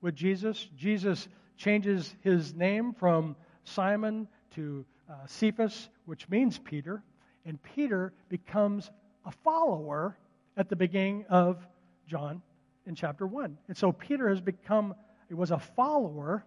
with 0.00 0.14
Jesus. 0.14 0.70
Jesus 0.78 1.28
changes 1.58 2.16
his 2.22 2.54
name 2.54 2.94
from 2.94 3.36
Simon 3.64 4.26
to 4.54 4.82
uh, 5.10 5.26
Cephas, 5.26 5.90
which 6.06 6.26
means 6.30 6.58
Peter, 6.58 7.02
and 7.44 7.62
Peter 7.62 8.14
becomes 8.30 8.90
a 9.26 9.30
follower 9.30 10.16
at 10.56 10.70
the 10.70 10.76
beginning 10.76 11.26
of 11.28 11.58
John 12.06 12.40
in 12.86 12.94
chapter 12.94 13.26
1. 13.26 13.58
And 13.68 13.76
so 13.76 13.92
Peter 13.92 14.30
has 14.30 14.40
become, 14.40 14.94
it 15.28 15.34
was 15.34 15.50
a 15.50 15.58
follower, 15.58 16.46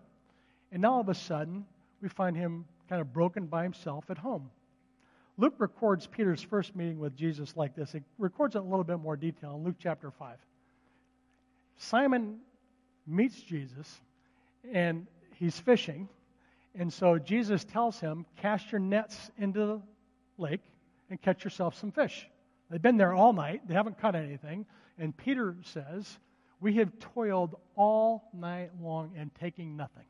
and 0.71 0.81
now 0.81 0.93
all 0.93 1.01
of 1.01 1.09
a 1.09 1.13
sudden 1.13 1.63
we 2.01 2.09
find 2.09 2.35
him 2.35 2.65
kind 2.91 2.99
of 2.99 3.13
broken 3.13 3.45
by 3.45 3.63
himself 3.63 4.03
at 4.09 4.17
home. 4.17 4.49
Luke 5.37 5.53
records 5.59 6.07
Peter's 6.07 6.41
first 6.41 6.75
meeting 6.75 6.99
with 6.99 7.15
Jesus 7.15 7.55
like 7.55 7.73
this. 7.73 7.95
It 7.95 8.03
records 8.17 8.55
it 8.55 8.57
in 8.57 8.65
a 8.65 8.69
little 8.69 8.83
bit 8.83 8.99
more 8.99 9.15
detail 9.15 9.55
in 9.55 9.63
Luke 9.63 9.77
chapter 9.79 10.11
5. 10.11 10.35
Simon 11.77 12.39
meets 13.07 13.41
Jesus 13.41 14.01
and 14.73 15.07
he's 15.35 15.57
fishing. 15.57 16.09
And 16.75 16.91
so 16.91 17.17
Jesus 17.17 17.63
tells 17.63 17.97
him, 17.97 18.25
Cast 18.35 18.73
your 18.73 18.79
nets 18.79 19.31
into 19.37 19.65
the 19.65 19.81
lake 20.37 20.59
and 21.09 21.21
catch 21.21 21.45
yourself 21.45 21.79
some 21.79 21.93
fish. 21.93 22.27
They've 22.69 22.81
been 22.81 22.97
there 22.97 23.13
all 23.13 23.31
night, 23.31 23.65
they 23.69 23.73
haven't 23.73 24.01
caught 24.01 24.15
anything. 24.15 24.65
And 24.99 25.15
Peter 25.15 25.55
says, 25.63 26.19
We 26.59 26.73
have 26.73 26.91
toiled 26.99 27.55
all 27.77 28.29
night 28.33 28.71
long 28.81 29.13
and 29.17 29.33
taking 29.35 29.77
nothing. 29.77 30.03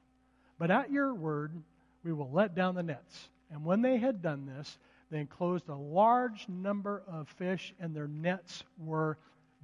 But 0.57 0.71
at 0.71 0.91
your 0.91 1.13
word, 1.13 1.53
we 2.03 2.13
will 2.13 2.31
let 2.31 2.55
down 2.55 2.75
the 2.75 2.83
nets. 2.83 3.29
And 3.51 3.65
when 3.65 3.81
they 3.81 3.97
had 3.97 4.21
done 4.21 4.45
this, 4.45 4.77
they 5.11 5.19
enclosed 5.19 5.67
a 5.67 5.75
large 5.75 6.47
number 6.47 7.03
of 7.07 7.27
fish, 7.29 7.73
and 7.79 7.95
their 7.95 8.07
nets 8.07 8.63
were 8.77 9.17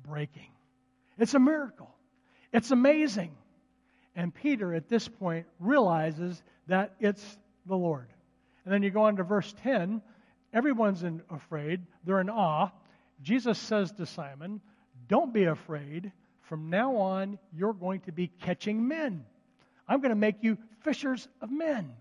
breaking. 0.03 0.51
It's 1.17 1.33
a 1.33 1.39
miracle. 1.39 1.89
It's 2.51 2.71
amazing. 2.71 3.31
And 4.15 4.33
Peter, 4.33 4.73
at 4.73 4.89
this 4.89 5.07
point, 5.07 5.45
realizes 5.59 6.41
that 6.67 6.95
it's 6.99 7.37
the 7.65 7.77
Lord. 7.77 8.07
And 8.65 8.73
then 8.73 8.83
you 8.83 8.89
go 8.89 9.03
on 9.03 9.15
to 9.17 9.23
verse 9.23 9.53
10. 9.63 10.01
Everyone's 10.53 11.03
in, 11.03 11.21
afraid. 11.29 11.81
They're 12.03 12.19
in 12.19 12.29
awe. 12.29 12.69
Jesus 13.21 13.57
says 13.57 13.91
to 13.93 14.05
Simon, 14.05 14.59
Don't 15.07 15.33
be 15.33 15.45
afraid. 15.45 16.11
From 16.41 16.69
now 16.69 16.95
on, 16.97 17.39
you're 17.55 17.73
going 17.73 18.01
to 18.01 18.11
be 18.11 18.27
catching 18.27 18.87
men. 18.87 19.25
I'm 19.87 20.01
going 20.01 20.09
to 20.09 20.15
make 20.15 20.43
you 20.43 20.57
fishers 20.81 21.27
of 21.41 21.51
men. 21.51 21.93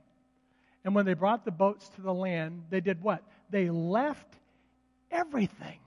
And 0.87 0.95
when 0.95 1.05
they 1.05 1.14
brought 1.14 1.45
the 1.45 1.50
boats 1.50 1.88
to 1.97 2.00
the 2.00 2.14
land, 2.14 2.62
they 2.71 2.81
did 2.81 3.02
what? 3.02 3.21
They 3.50 3.71
left 3.71 4.37
everything 5.11 5.81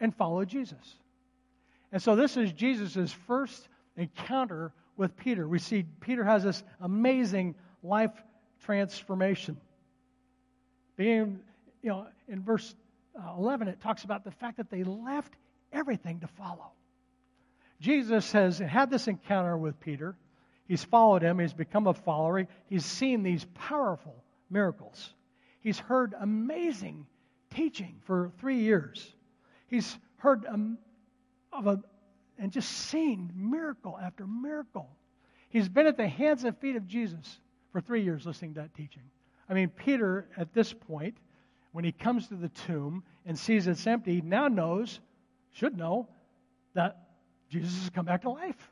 and 0.00 0.12
followed 0.12 0.48
Jesus. 0.48 0.96
And 1.92 2.02
so 2.02 2.16
this 2.16 2.36
is 2.36 2.52
Jesus' 2.52 3.12
first 3.28 3.68
encounter 3.96 4.72
with 4.96 5.16
Peter. 5.16 5.46
We 5.46 5.60
see 5.60 5.84
Peter 6.00 6.24
has 6.24 6.42
this 6.42 6.64
amazing 6.80 7.54
life 7.84 8.10
transformation. 8.64 9.56
Being, 10.96 11.38
you 11.80 11.90
know, 11.90 12.08
in 12.26 12.42
verse 12.42 12.74
uh, 13.16 13.34
11, 13.38 13.68
it 13.68 13.80
talks 13.80 14.02
about 14.02 14.24
the 14.24 14.32
fact 14.32 14.56
that 14.56 14.68
they 14.68 14.82
left 14.82 15.32
everything 15.72 16.18
to 16.20 16.26
follow. 16.26 16.72
Jesus 17.80 18.32
has 18.32 18.58
had 18.58 18.90
this 18.90 19.06
encounter 19.06 19.56
with 19.56 19.78
Peter. 19.78 20.16
He's 20.72 20.84
followed 20.84 21.20
him. 21.20 21.38
He's 21.38 21.52
become 21.52 21.86
a 21.86 21.92
follower. 21.92 22.48
He's 22.64 22.86
seen 22.86 23.22
these 23.22 23.44
powerful 23.52 24.14
miracles. 24.48 25.12
He's 25.60 25.78
heard 25.78 26.14
amazing 26.18 27.04
teaching 27.50 27.96
for 28.06 28.32
three 28.38 28.60
years. 28.60 29.06
He's 29.66 29.98
heard 30.16 30.46
um, 30.46 30.78
of 31.52 31.66
a, 31.66 31.82
and 32.38 32.50
just 32.50 32.70
seen 32.70 33.30
miracle 33.34 33.98
after 34.02 34.26
miracle. 34.26 34.88
He's 35.50 35.68
been 35.68 35.86
at 35.86 35.98
the 35.98 36.08
hands 36.08 36.44
and 36.44 36.56
feet 36.56 36.76
of 36.76 36.86
Jesus 36.86 37.38
for 37.70 37.82
three 37.82 38.02
years 38.02 38.24
listening 38.24 38.54
to 38.54 38.60
that 38.60 38.74
teaching. 38.74 39.02
I 39.50 39.52
mean, 39.52 39.68
Peter, 39.68 40.26
at 40.38 40.54
this 40.54 40.72
point, 40.72 41.18
when 41.72 41.84
he 41.84 41.92
comes 41.92 42.28
to 42.28 42.34
the 42.34 42.48
tomb 42.48 43.02
and 43.26 43.38
sees 43.38 43.66
it's 43.66 43.86
empty, 43.86 44.22
now 44.22 44.48
knows, 44.48 45.00
should 45.50 45.76
know, 45.76 46.08
that 46.72 46.96
Jesus 47.50 47.78
has 47.78 47.90
come 47.90 48.06
back 48.06 48.22
to 48.22 48.30
life. 48.30 48.71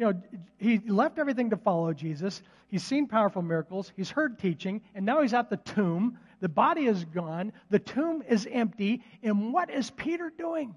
You 0.00 0.06
know, 0.06 0.22
he 0.56 0.78
left 0.78 1.18
everything 1.18 1.50
to 1.50 1.58
follow 1.58 1.92
Jesus. 1.92 2.40
He's 2.68 2.82
seen 2.82 3.06
powerful 3.06 3.42
miracles. 3.42 3.92
He's 3.94 4.08
heard 4.08 4.38
teaching. 4.38 4.80
And 4.94 5.04
now 5.04 5.20
he's 5.20 5.34
at 5.34 5.50
the 5.50 5.58
tomb. 5.58 6.16
The 6.40 6.48
body 6.48 6.86
is 6.86 7.04
gone. 7.04 7.52
The 7.68 7.80
tomb 7.80 8.22
is 8.26 8.48
empty. 8.50 9.02
And 9.22 9.52
what 9.52 9.68
is 9.68 9.90
Peter 9.90 10.32
doing? 10.38 10.74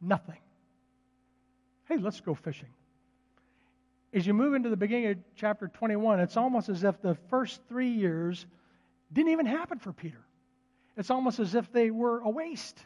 Nothing. 0.00 0.38
Hey, 1.86 1.98
let's 1.98 2.22
go 2.22 2.34
fishing. 2.34 2.70
As 4.14 4.26
you 4.26 4.32
move 4.32 4.54
into 4.54 4.70
the 4.70 4.78
beginning 4.78 5.08
of 5.08 5.18
chapter 5.36 5.68
21, 5.68 6.20
it's 6.20 6.38
almost 6.38 6.70
as 6.70 6.84
if 6.84 7.02
the 7.02 7.16
first 7.28 7.60
three 7.68 7.90
years 7.90 8.46
didn't 9.12 9.32
even 9.32 9.44
happen 9.44 9.78
for 9.78 9.92
Peter. 9.92 10.24
It's 10.96 11.10
almost 11.10 11.38
as 11.38 11.54
if 11.54 11.70
they 11.70 11.90
were 11.90 12.20
a 12.20 12.30
waste. 12.30 12.82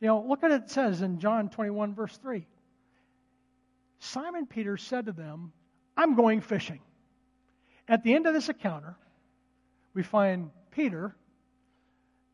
You 0.00 0.06
know, 0.06 0.24
look 0.28 0.42
what 0.42 0.52
it 0.52 0.70
says 0.70 1.02
in 1.02 1.18
John 1.18 1.48
21, 1.48 1.96
verse 1.96 2.16
3. 2.18 2.46
Simon 4.12 4.46
Peter 4.46 4.76
said 4.76 5.06
to 5.06 5.12
them, 5.12 5.52
I'm 5.96 6.14
going 6.16 6.42
fishing. 6.42 6.80
At 7.88 8.02
the 8.02 8.14
end 8.14 8.26
of 8.26 8.34
this 8.34 8.50
encounter, 8.50 8.94
we 9.94 10.02
find 10.02 10.50
Peter 10.70 11.16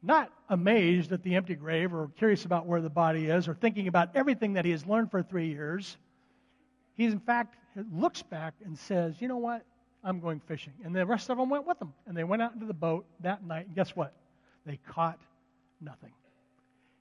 not 0.02 0.32
amazed 0.48 1.12
at 1.12 1.22
the 1.22 1.36
empty 1.36 1.54
grave 1.54 1.94
or 1.94 2.08
curious 2.18 2.44
about 2.44 2.66
where 2.66 2.80
the 2.80 2.90
body 2.90 3.26
is 3.26 3.46
or 3.46 3.54
thinking 3.54 3.86
about 3.86 4.16
everything 4.16 4.54
that 4.54 4.64
he 4.64 4.72
has 4.72 4.86
learned 4.86 5.12
for 5.12 5.22
three 5.22 5.50
years. 5.50 5.96
He, 6.94 7.04
in 7.04 7.20
fact, 7.20 7.54
looks 7.92 8.22
back 8.22 8.54
and 8.64 8.76
says, 8.76 9.14
You 9.20 9.28
know 9.28 9.36
what? 9.36 9.64
I'm 10.02 10.18
going 10.18 10.40
fishing. 10.40 10.72
And 10.84 10.92
the 10.94 11.06
rest 11.06 11.30
of 11.30 11.38
them 11.38 11.48
went 11.48 11.64
with 11.64 11.80
him. 11.80 11.92
And 12.06 12.16
they 12.16 12.24
went 12.24 12.42
out 12.42 12.54
into 12.54 12.66
the 12.66 12.74
boat 12.74 13.06
that 13.20 13.44
night. 13.44 13.66
And 13.66 13.76
guess 13.76 13.94
what? 13.94 14.14
They 14.66 14.80
caught 14.88 15.20
nothing. 15.80 16.12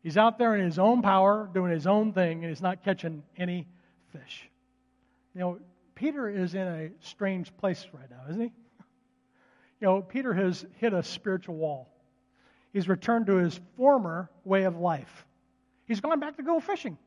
He's 0.03 0.17
out 0.17 0.37
there 0.37 0.55
in 0.55 0.63
his 0.63 0.77
own 0.77 1.01
power, 1.01 1.49
doing 1.51 1.71
his 1.71 1.87
own 1.87 2.13
thing, 2.13 2.43
and 2.43 2.49
he's 2.49 2.61
not 2.61 2.83
catching 2.83 3.23
any 3.37 3.67
fish. 4.11 4.49
You 5.37 5.43
know, 5.43 5.59
Peter 5.93 6.27
is 6.27 6.55
in 6.55 6.67
a 6.67 6.89
strange 6.99 7.55
place 7.57 7.85
right 7.93 8.09
now, 8.09 8.23
isn't 8.27 8.41
he? 8.41 8.51
You 9.79 9.87
know, 9.87 10.01
Peter 10.01 10.33
has 10.33 10.65
hit 10.77 10.93
a 10.93 11.03
spiritual 11.03 11.53
wall. 11.53 11.93
He's 12.73 12.89
returned 12.89 13.27
to 13.27 13.35
his 13.35 13.59
former 13.75 14.31
way 14.43 14.63
of 14.63 14.77
life. 14.77 15.27
He's 15.85 16.01
gone 16.01 16.19
back 16.19 16.37
to 16.37 16.43
go 16.43 16.59
fishing. 16.59 16.97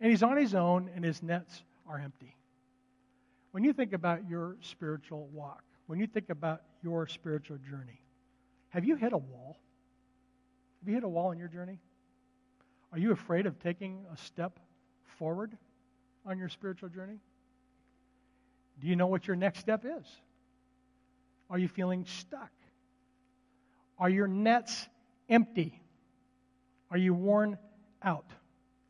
And 0.00 0.10
he's 0.10 0.24
on 0.24 0.36
his 0.36 0.56
own, 0.56 0.90
and 0.92 1.04
his 1.04 1.22
nets 1.22 1.62
are 1.88 2.00
empty. 2.00 2.34
When 3.52 3.62
you 3.62 3.72
think 3.72 3.92
about 3.92 4.28
your 4.28 4.56
spiritual 4.60 5.28
walk, 5.32 5.62
when 5.86 6.00
you 6.00 6.08
think 6.08 6.30
about 6.30 6.62
your 6.82 7.06
spiritual 7.06 7.58
journey, 7.58 8.02
have 8.70 8.84
you 8.84 8.96
hit 8.96 9.12
a 9.12 9.18
wall? 9.18 9.56
Have 10.80 10.88
you 10.88 10.94
hit 10.96 11.04
a 11.04 11.08
wall 11.08 11.30
in 11.30 11.38
your 11.38 11.46
journey? 11.46 11.78
Are 12.90 12.98
you 12.98 13.12
afraid 13.12 13.46
of 13.46 13.60
taking 13.60 14.04
a 14.12 14.16
step 14.16 14.58
forward 15.16 15.56
on 16.26 16.38
your 16.38 16.48
spiritual 16.48 16.88
journey? 16.88 17.20
Do 18.80 18.86
you 18.88 18.96
know 18.96 19.06
what 19.06 19.26
your 19.26 19.36
next 19.36 19.60
step 19.60 19.84
is? 19.84 20.06
Are 21.48 21.58
you 21.58 21.68
feeling 21.68 22.04
stuck? 22.04 22.50
Are 23.98 24.10
your 24.10 24.26
nets 24.26 24.86
empty? 25.28 25.80
Are 26.90 26.98
you 26.98 27.14
worn 27.14 27.58
out 28.02 28.26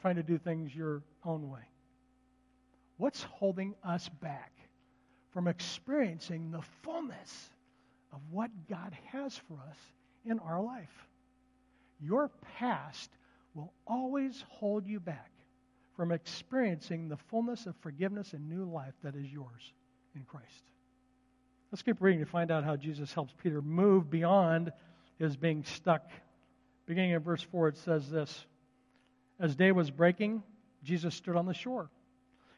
trying 0.00 0.16
to 0.16 0.23
do 0.23 0.38
things 0.38 0.75
your 0.75 1.02
own 1.25 1.50
way? 1.50 1.61
What's 2.97 3.23
holding 3.23 3.75
us 3.85 4.09
back 4.21 4.52
from 5.33 5.49
experiencing 5.49 6.50
the 6.50 6.62
fullness 6.83 7.50
of 8.12 8.21
what 8.31 8.50
God 8.69 8.97
has 9.12 9.37
for 9.49 9.59
us 9.69 9.78
in 10.25 10.38
our 10.40 10.61
life? 10.61 11.09
Your 12.00 12.31
past 12.59 13.11
will 13.55 13.73
always 13.87 14.45
hold 14.49 14.87
you 14.87 14.99
back 14.99 15.31
from 15.95 16.12
experiencing 16.12 17.09
the 17.09 17.16
fullness 17.16 17.66
of 17.66 17.76
forgiveness 17.76 18.33
and 18.33 18.49
new 18.49 18.64
life 18.64 18.95
that 19.02 19.14
is 19.14 19.26
yours 19.33 19.73
in 20.16 20.23
Christ. 20.25 20.64
Let's 21.70 21.82
keep 21.82 22.00
reading 22.00 22.20
to 22.20 22.30
find 22.30 22.50
out 22.50 22.64
how 22.64 22.76
Jesus 22.76 23.12
helps 23.12 23.35
Peter 23.42 23.61
move 23.61 24.11
beyond 24.11 24.73
his 25.18 25.37
being 25.37 25.64
stuck. 25.64 26.11
Beginning 26.87 27.11
in 27.11 27.20
verse 27.20 27.42
4, 27.42 27.68
it 27.68 27.76
says 27.78 28.08
this 28.11 28.46
As 29.38 29.54
day 29.54 29.73
was 29.73 29.90
breaking, 29.90 30.42
Jesus 30.82 31.14
stood 31.14 31.37
on 31.37 31.46
the 31.46 31.54
shore. 31.54 31.90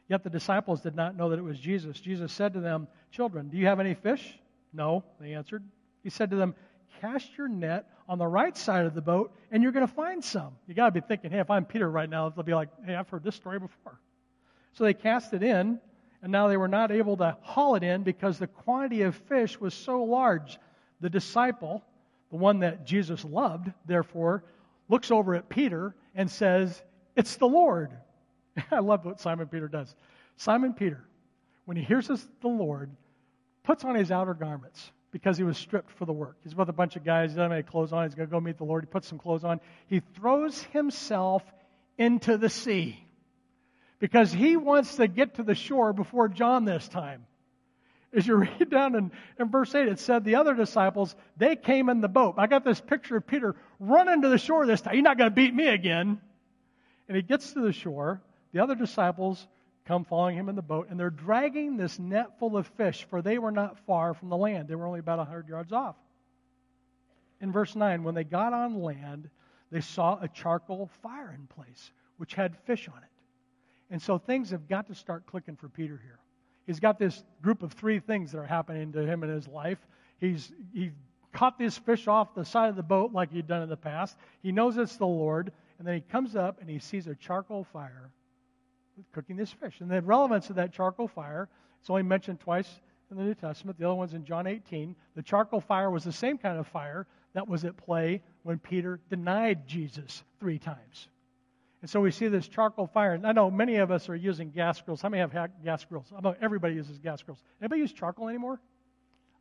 Yet 0.09 0.25
the 0.25 0.31
disciples 0.31 0.81
did 0.81 0.95
not 0.95 1.17
know 1.17 1.31
that 1.31 1.39
it 1.39 1.45
was 1.45 1.59
Jesus. 1.59 2.01
Jesus 2.01 2.33
said 2.33 2.55
to 2.55 2.61
them, 2.61 2.89
Children, 3.11 3.49
do 3.49 3.59
you 3.59 3.67
have 3.67 3.81
any 3.81 3.95
fish? 3.95 4.39
No, 4.73 5.05
they 5.21 5.35
answered. 5.35 5.63
He 6.03 6.11
said 6.11 6.31
to 6.31 6.37
them, 6.37 6.55
Cast 7.01 7.37
your 7.37 7.49
net 7.49 7.87
on 8.09 8.19
the 8.19 8.27
right 8.27 8.57
side 8.57 8.87
of 8.87 8.95
the 8.95 9.03
boat, 9.03 9.33
and 9.51 9.63
you're 9.63 9.73
going 9.73 9.87
to 9.87 9.93
find 9.93 10.25
some. 10.25 10.57
You 10.67 10.75
got 10.75 10.87
to 10.87 11.01
be 11.01 11.07
thinking, 11.07 11.31
hey, 11.31 11.41
if 11.41 11.51
I'm 11.51 11.65
Peter 11.65 11.89
right 11.89 12.09
now, 12.09 12.31
they'll 12.31 12.43
be 12.43 12.55
like, 12.55 12.71
hey, 12.85 12.95
I've 12.95 13.09
heard 13.09 13.23
this 13.23 13.37
story 13.37 13.59
before. 13.59 14.01
So 14.73 14.85
they 14.85 14.95
cast 14.95 15.35
it 15.35 15.43
in, 15.43 15.79
and 16.23 16.33
now 16.33 16.49
they 16.49 16.57
were 16.57 16.69
not 16.69 16.91
able 16.91 17.17
to 17.19 17.37
haul 17.43 17.75
it 17.77 17.83
in 17.83 18.03
because 18.03 18.39
the 18.39 18.47
quantity 18.47 19.03
of 19.03 19.15
fish 19.29 19.61
was 19.61 19.75
so 19.75 20.03
large. 20.03 20.59
The 21.01 21.11
disciple, 21.11 21.85
the 22.31 22.37
one 22.37 22.61
that 22.61 22.85
Jesus 22.85 23.25
loved, 23.25 23.73
therefore, 23.87 24.45
looks 24.89 25.11
over 25.11 25.35
at 25.35 25.49
Peter 25.49 25.95
and 26.15 26.31
says, 26.31 26.83
It's 27.17 27.37
the 27.37 27.47
Lord. 27.47 27.93
I 28.71 28.81
love 28.81 29.05
what 29.05 29.21
Simon 29.21 29.47
Peter 29.47 29.69
does. 29.69 29.95
Simon 30.37 30.73
Peter, 30.73 31.05
when 31.67 31.77
he 31.77 31.85
hears 31.85 32.09
this, 32.09 32.27
the 32.41 32.49
Lord, 32.49 32.91
puts 33.63 33.85
on 33.85 33.95
his 33.95 34.11
outer 34.11 34.35
garments 34.35 34.91
because 35.13 35.39
he 35.39 35.45
was 35.45 35.57
stripped 35.57 35.91
for 35.93 36.05
the 36.05 36.13
work. 36.13 36.37
He's 36.43 36.55
with 36.55 36.69
a 36.69 36.73
bunch 36.73 36.97
of 36.97 37.05
guys. 37.05 37.31
He 37.31 37.37
doesn't 37.37 37.51
have 37.51 37.53
any 37.53 37.63
clothes 37.63 37.93
on. 37.93 38.05
He's 38.05 38.15
going 38.15 38.29
to 38.29 38.33
go 38.33 38.41
meet 38.41 38.59
the 38.59 38.65
Lord. 38.65 38.85
He 38.85 38.91
puts 38.91 39.09
some 39.09 39.19
clothes 39.19 39.45
on. 39.45 39.61
He 39.87 40.01
throws 40.17 40.63
himself 40.65 41.43
into 41.97 42.37
the 42.37 42.51
sea 42.51 43.08
because 43.99 44.33
he 44.33 44.57
wants 44.57 44.97
to 44.97 45.09
get 45.09 45.35
to 45.35 45.43
the 45.43 45.55
shore 45.55 45.93
before 45.93 46.29
John 46.29 46.65
this 46.65 46.89
time. 46.89 47.27
As 48.13 48.27
you 48.27 48.37
read 48.61 48.71
down 48.71 48.95
in, 48.95 49.11
in 49.39 49.51
verse 49.51 49.75
8, 49.75 49.89
it 49.89 49.99
said 49.99 50.25
the 50.25 50.37
other 50.37 50.55
disciples, 50.55 51.15
they 51.37 51.57
came 51.57 51.89
in 51.89 52.01
the 52.01 52.09
boat. 52.09 52.35
I 52.39 52.47
got 52.47 52.65
this 52.65 52.81
picture 52.81 53.17
of 53.17 53.27
Peter 53.27 53.57
running 53.81 54.23
to 54.23 54.29
the 54.29 54.39
shore 54.39 54.67
this 54.67 54.81
time. 54.81 54.95
You're 54.95 55.03
not 55.03 55.19
going 55.19 55.31
to 55.31 55.35
beat 55.35 55.55
me 55.55 55.69
again. 55.69 56.21
And 57.09 57.17
he 57.17 57.23
gets 57.23 57.53
to 57.55 57.61
the 57.61 57.73
shore. 57.73 58.21
The 58.53 58.61
other 58.61 58.75
disciples 58.75 59.47
come 59.87 60.05
following 60.05 60.37
him 60.37 60.51
in 60.51 60.57
the 60.57 60.63
boat, 60.63 60.89
and 60.91 61.01
they're 61.01 61.09
dragging 61.09 61.77
this 61.77 61.99
net 61.99 62.39
full 62.39 62.57
of 62.57 62.67
fish, 62.67 63.07
for 63.09 63.23
they 63.23 63.39
were 63.39 63.51
not 63.51 63.79
far 63.87 64.13
from 64.13 64.29
the 64.29 64.37
land. 64.37 64.69
They 64.69 64.75
were 64.75 64.87
only 64.87 65.01
about 65.01 65.19
a 65.19 65.23
100 65.23 65.49
yards 65.49 65.73
off. 65.73 65.97
In 67.41 67.53
verse 67.53 67.75
9, 67.75 68.03
when 68.03 68.15
they 68.15 68.25
got 68.25 68.53
on 68.53 68.83
land, 68.83 69.31
they 69.71 69.81
saw 69.81 70.19
a 70.21 70.29
charcoal 70.29 70.91
fire 71.03 71.35
in 71.35 71.47
place, 71.47 71.91
which 72.19 72.35
had 72.35 72.57
fish 72.67 72.89
on 72.89 73.03
it. 73.03 73.09
And 73.91 74.01
so 74.01 74.19
things 74.19 74.51
have 74.51 74.69
got 74.69 74.87
to 74.89 74.95
start 74.95 75.27
clicking 75.27 75.57
for 75.57 75.69
Peter 75.69 76.01
here. 76.03 76.19
He's 76.67 76.81
got 76.81 76.99
this 76.99 77.25
group 77.43 77.63
of 77.63 77.73
three 77.73 77.99
things 77.99 78.33
that 78.33 78.39
are 78.39 78.47
happening 78.47 78.93
to 78.93 79.07
him 79.07 79.23
in 79.23 79.31
his 79.31 79.49
life. 79.49 79.79
He's 80.19 80.53
he 80.73 80.91
caught 81.33 81.59
this 81.59 81.79
fish 81.79 82.09
off 82.09 82.35
the 82.35 82.45
side 82.45 82.69
of 82.69 82.77
the 82.77 82.83
boat 82.83 83.13
like 83.13 83.31
he'd 83.31 83.47
done 83.47 83.63
in 83.63 83.69
the 83.69 83.77
past. 83.77 84.17
He 84.43 84.53
knows 84.53 84.77
it's 84.77 84.97
the 84.97 85.07
Lord, 85.07 85.53
and 85.79 85.87
then 85.87 85.95
he 85.95 86.01
comes 86.01 86.37
up 86.37 86.61
and 86.61 86.69
he 86.69 86.79
sees 86.79 87.07
a 87.07 87.15
charcoal 87.15 87.65
fire 87.65 88.11
cooking 89.13 89.37
this 89.37 89.53
fish. 89.53 89.81
And 89.81 89.91
the 89.91 90.03
relevance 90.03 90.51
of 90.51 90.57
that 90.57 90.73
charcoal 90.73 91.09
fire, 91.09 91.49
it's 91.81 91.91
only 91.91 92.03
mentioned 92.03 92.41
twice 92.41 92.81
in 93.11 93.17
the 93.17 93.23
New 93.23 93.35
Testament. 93.35 93.79
The 93.79 93.87
other 93.87 93.95
one's 93.95 94.15
in 94.15 94.25
John 94.25 94.47
18. 94.47 94.95
The 95.15 95.23
charcoal 95.23 95.61
fire 95.61 95.91
was 95.91 96.05
the 96.05 96.13
same 96.13 96.39
kind 96.39 96.59
of 96.59 96.67
fire 96.67 97.07
that 97.35 97.47
was 97.47 97.65
at 97.65 97.77
play 97.77 98.23
when 98.43 98.59
Peter 98.59 99.01
denied 99.11 99.67
Jesus 99.67 100.23
three 100.41 100.59
times. 100.59 101.09
And 101.81 101.89
so 101.89 102.01
we 102.01 102.11
see 102.11 102.29
this 102.29 102.49
charcoal 102.49 102.87
fire. 102.87 103.15
And 103.15 103.27
I 103.27 103.33
know 103.33 103.51
many 103.51 103.77
of 103.77 103.91
us 103.91 104.09
are 104.09 104.17
using 104.17 104.51
gas 104.51 104.81
grills. 104.81 105.01
How 105.01 105.09
many 105.09 105.21
have 105.21 105.51
gas 105.65 105.85
grills? 105.85 106.13
Everybody 106.41 106.75
uses 106.75 106.99
gas 106.99 107.23
grills. 107.23 107.43
Anybody 107.61 107.83
use 107.83 107.93
charcoal 107.93 108.29
anymore? 108.29 108.61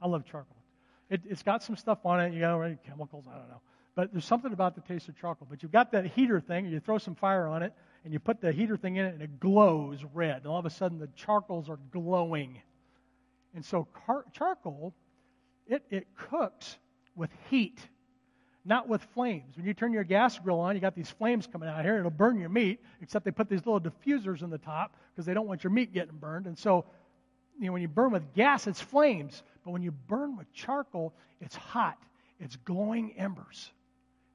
I 0.02 0.08
love 0.08 0.26
charcoal. 0.26 0.58
It, 1.10 1.22
has 1.30 1.42
got 1.42 1.64
some 1.64 1.76
stuff 1.76 2.06
on 2.06 2.20
it. 2.20 2.34
You 2.34 2.42
got 2.42 2.62
any 2.62 2.78
chemicals? 2.86 3.26
I 3.28 3.38
don't 3.38 3.50
know. 3.50 3.62
But 3.96 4.12
there's 4.12 4.26
something 4.26 4.54
about 4.54 4.76
the 4.76 4.82
taste 4.82 5.10
of 5.10 5.18
charcoal. 5.18 5.48
But 5.50 5.64
you've 5.64 5.72
got 5.72 5.92
that 5.94 6.06
heater 6.06 6.40
thing, 6.40 6.66
and 6.66 6.74
you 6.74 6.80
throw 6.80 7.00
some 7.00 7.16
fire 7.16 7.48
on 7.48 7.64
it, 7.64 7.74
and 8.04 8.14
you 8.14 8.20
put 8.20 8.42
the 8.42 8.52
heater 8.52 8.78
thing 8.78 8.98
in 8.98 9.06
it, 9.06 9.14
and 9.14 9.24
it 9.24 9.40
glows 9.40 10.04
red. 10.14 10.38
And 10.38 10.48
all 10.48 10.60
of 10.60 10.68
a 10.68 10.70
sudden, 10.70 11.00
the 11.00 11.10
charcoals 11.16 11.68
are 11.70 11.80
glowing. 11.92 12.62
And 13.56 13.66
so 13.66 13.88
car- 14.06 14.26
charcoal, 14.34 14.94
it, 15.66 15.84
it 15.90 16.08
cooks 16.16 16.78
with 17.16 17.32
heat, 17.50 17.80
not 18.68 18.88
with 18.88 19.02
flames. 19.14 19.56
When 19.56 19.66
you 19.66 19.74
turn 19.74 19.94
your 19.94 20.04
gas 20.04 20.38
grill 20.38 20.60
on, 20.60 20.76
you 20.76 20.82
got 20.82 20.96
these 20.96 21.10
flames 21.10 21.48
coming 21.48 21.70
out 21.70 21.84
here. 21.84 21.98
It'll 21.98 22.12
burn 22.12 22.38
your 22.38 22.50
meat, 22.50 22.82
except 23.02 23.24
they 23.24 23.32
put 23.32 23.50
these 23.50 23.66
little 23.66 23.80
diffusers 23.80 24.44
in 24.44 24.50
the 24.50 24.58
top 24.58 24.96
because 25.14 25.26
they 25.26 25.34
don't 25.34 25.48
want 25.48 25.64
your 25.64 25.72
meat 25.72 25.94
getting 25.94 26.18
burned. 26.18 26.48
And 26.48 26.58
so, 26.58 26.86
you 27.60 27.68
know, 27.68 27.74
when 27.74 27.82
you 27.82 27.88
burn 27.88 28.12
with 28.12 28.34
gas, 28.34 28.68
it's 28.68 28.82
flames. 28.82 29.42
But 29.64 29.72
when 29.72 29.82
you 29.82 29.92
burn 29.92 30.38
with 30.38 30.52
charcoal, 30.54 31.14
it's 31.40 31.56
hot. 31.56 31.98
It's 32.40 32.58
glowing 32.58 33.14
embers. 33.18 33.72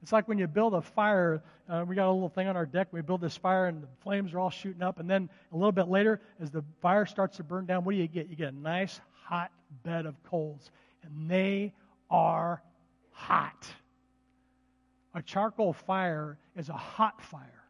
It's 0.01 0.11
like 0.11 0.27
when 0.27 0.37
you 0.37 0.47
build 0.47 0.73
a 0.73 0.81
fire. 0.81 1.41
Uh, 1.69 1.85
we 1.87 1.95
got 1.95 2.09
a 2.09 2.11
little 2.11 2.27
thing 2.27 2.47
on 2.47 2.57
our 2.57 2.65
deck. 2.65 2.89
We 2.91 3.01
build 3.01 3.21
this 3.21 3.37
fire, 3.37 3.67
and 3.67 3.81
the 3.81 3.87
flames 4.03 4.33
are 4.33 4.39
all 4.39 4.49
shooting 4.49 4.81
up. 4.81 4.99
And 4.99 5.09
then 5.09 5.29
a 5.53 5.55
little 5.55 5.71
bit 5.71 5.87
later, 5.87 6.19
as 6.41 6.51
the 6.51 6.63
fire 6.81 7.05
starts 7.05 7.37
to 7.37 7.43
burn 7.43 7.65
down, 7.65 7.85
what 7.85 7.93
do 7.93 7.99
you 7.99 8.07
get? 8.07 8.29
You 8.29 8.35
get 8.35 8.51
a 8.51 8.57
nice 8.57 8.99
hot 9.23 9.51
bed 9.83 10.05
of 10.05 10.21
coals, 10.23 10.71
and 11.03 11.29
they 11.29 11.71
are 12.09 12.61
hot. 13.11 13.65
A 15.13 15.21
charcoal 15.21 15.73
fire 15.73 16.37
is 16.55 16.69
a 16.69 16.73
hot 16.73 17.21
fire. 17.21 17.63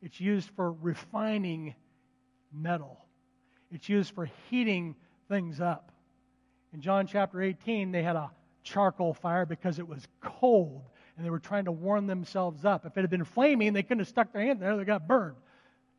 It's 0.00 0.20
used 0.20 0.50
for 0.50 0.72
refining 0.72 1.74
metal. 2.52 3.04
It's 3.70 3.88
used 3.88 4.14
for 4.14 4.28
heating 4.48 4.94
things 5.28 5.60
up. 5.60 5.92
In 6.72 6.80
John 6.80 7.06
chapter 7.06 7.42
18, 7.42 7.90
they 7.90 8.02
had 8.02 8.16
a 8.16 8.30
charcoal 8.62 9.12
fire 9.12 9.46
because 9.46 9.78
it 9.78 9.88
was 9.88 10.06
cold 10.20 10.82
and 11.16 11.26
they 11.26 11.30
were 11.30 11.40
trying 11.40 11.64
to 11.64 11.72
warm 11.72 12.06
themselves 12.06 12.64
up. 12.64 12.86
If 12.86 12.96
it 12.96 13.00
had 13.00 13.10
been 13.10 13.24
flaming, 13.24 13.72
they 13.72 13.82
couldn't 13.82 14.00
have 14.00 14.08
stuck 14.08 14.32
their 14.32 14.42
hand 14.42 14.62
there, 14.62 14.76
they 14.76 14.84
got 14.84 15.08
burned. 15.08 15.36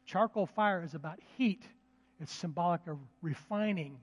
Charcoal 0.06 0.46
fire 0.46 0.82
is 0.82 0.96
about 0.96 1.20
heat, 1.38 1.64
it's 2.22 2.32
symbolic 2.32 2.88
of 2.88 2.98
refining. 3.22 3.98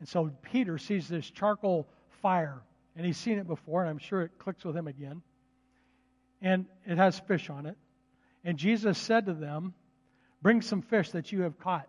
And 0.00 0.08
so 0.08 0.30
Peter 0.42 0.78
sees 0.78 1.06
this 1.06 1.30
charcoal 1.30 1.86
fire, 2.22 2.62
and 2.96 3.04
he's 3.04 3.18
seen 3.18 3.38
it 3.38 3.46
before, 3.46 3.82
and 3.82 3.90
I'm 3.90 3.98
sure 3.98 4.22
it 4.22 4.32
clicks 4.38 4.64
with 4.64 4.74
him 4.74 4.88
again. 4.88 5.22
And 6.44 6.66
it 6.86 6.98
has 6.98 7.18
fish 7.18 7.50
on 7.50 7.66
it. 7.66 7.76
And 8.44 8.56
Jesus 8.56 8.98
said 8.98 9.26
to 9.26 9.32
them, 9.32 9.74
Bring 10.42 10.60
some 10.60 10.82
fish 10.82 11.10
that 11.12 11.32
you 11.32 11.40
have 11.40 11.58
caught. 11.58 11.88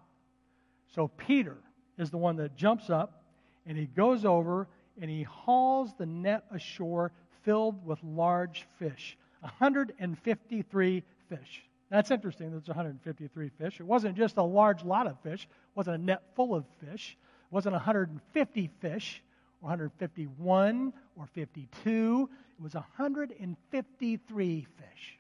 So 0.96 1.10
Peter 1.10 1.58
is 2.00 2.10
the 2.10 2.18
one 2.18 2.38
that 2.38 2.56
jumps 2.56 2.90
up, 2.90 3.22
and 3.68 3.78
he 3.78 3.86
goes 3.86 4.24
over 4.24 4.68
and 5.02 5.12
he 5.12 5.24
hauls 5.24 5.92
the 5.98 6.06
net 6.06 6.46
ashore 6.52 7.12
filled 7.44 7.86
with 7.86 8.00
large 8.02 8.66
fish 8.80 9.18
153 9.42 11.04
fish. 11.30 11.64
That's 11.92 12.10
interesting. 12.10 12.50
There's 12.50 12.68
153 12.68 13.50
fish. 13.60 13.80
It 13.80 13.86
wasn't 13.86 14.18
just 14.18 14.38
a 14.38 14.44
large 14.44 14.84
lot 14.84 15.06
of 15.06 15.20
fish. 15.22 15.44
It 15.44 15.76
wasn't 15.76 15.98
a 15.98 16.04
net 16.04 16.24
full 16.36 16.56
of 16.56 16.66
fish. 16.84 17.16
It 17.52 17.54
wasn't 17.54 17.74
150 17.74 18.70
fish 18.80 19.22
151 19.66 20.94
or 21.18 21.26
52. 21.34 22.30
It 22.58 22.64
was 22.64 22.76
153 22.76 24.68
fish. 24.78 25.20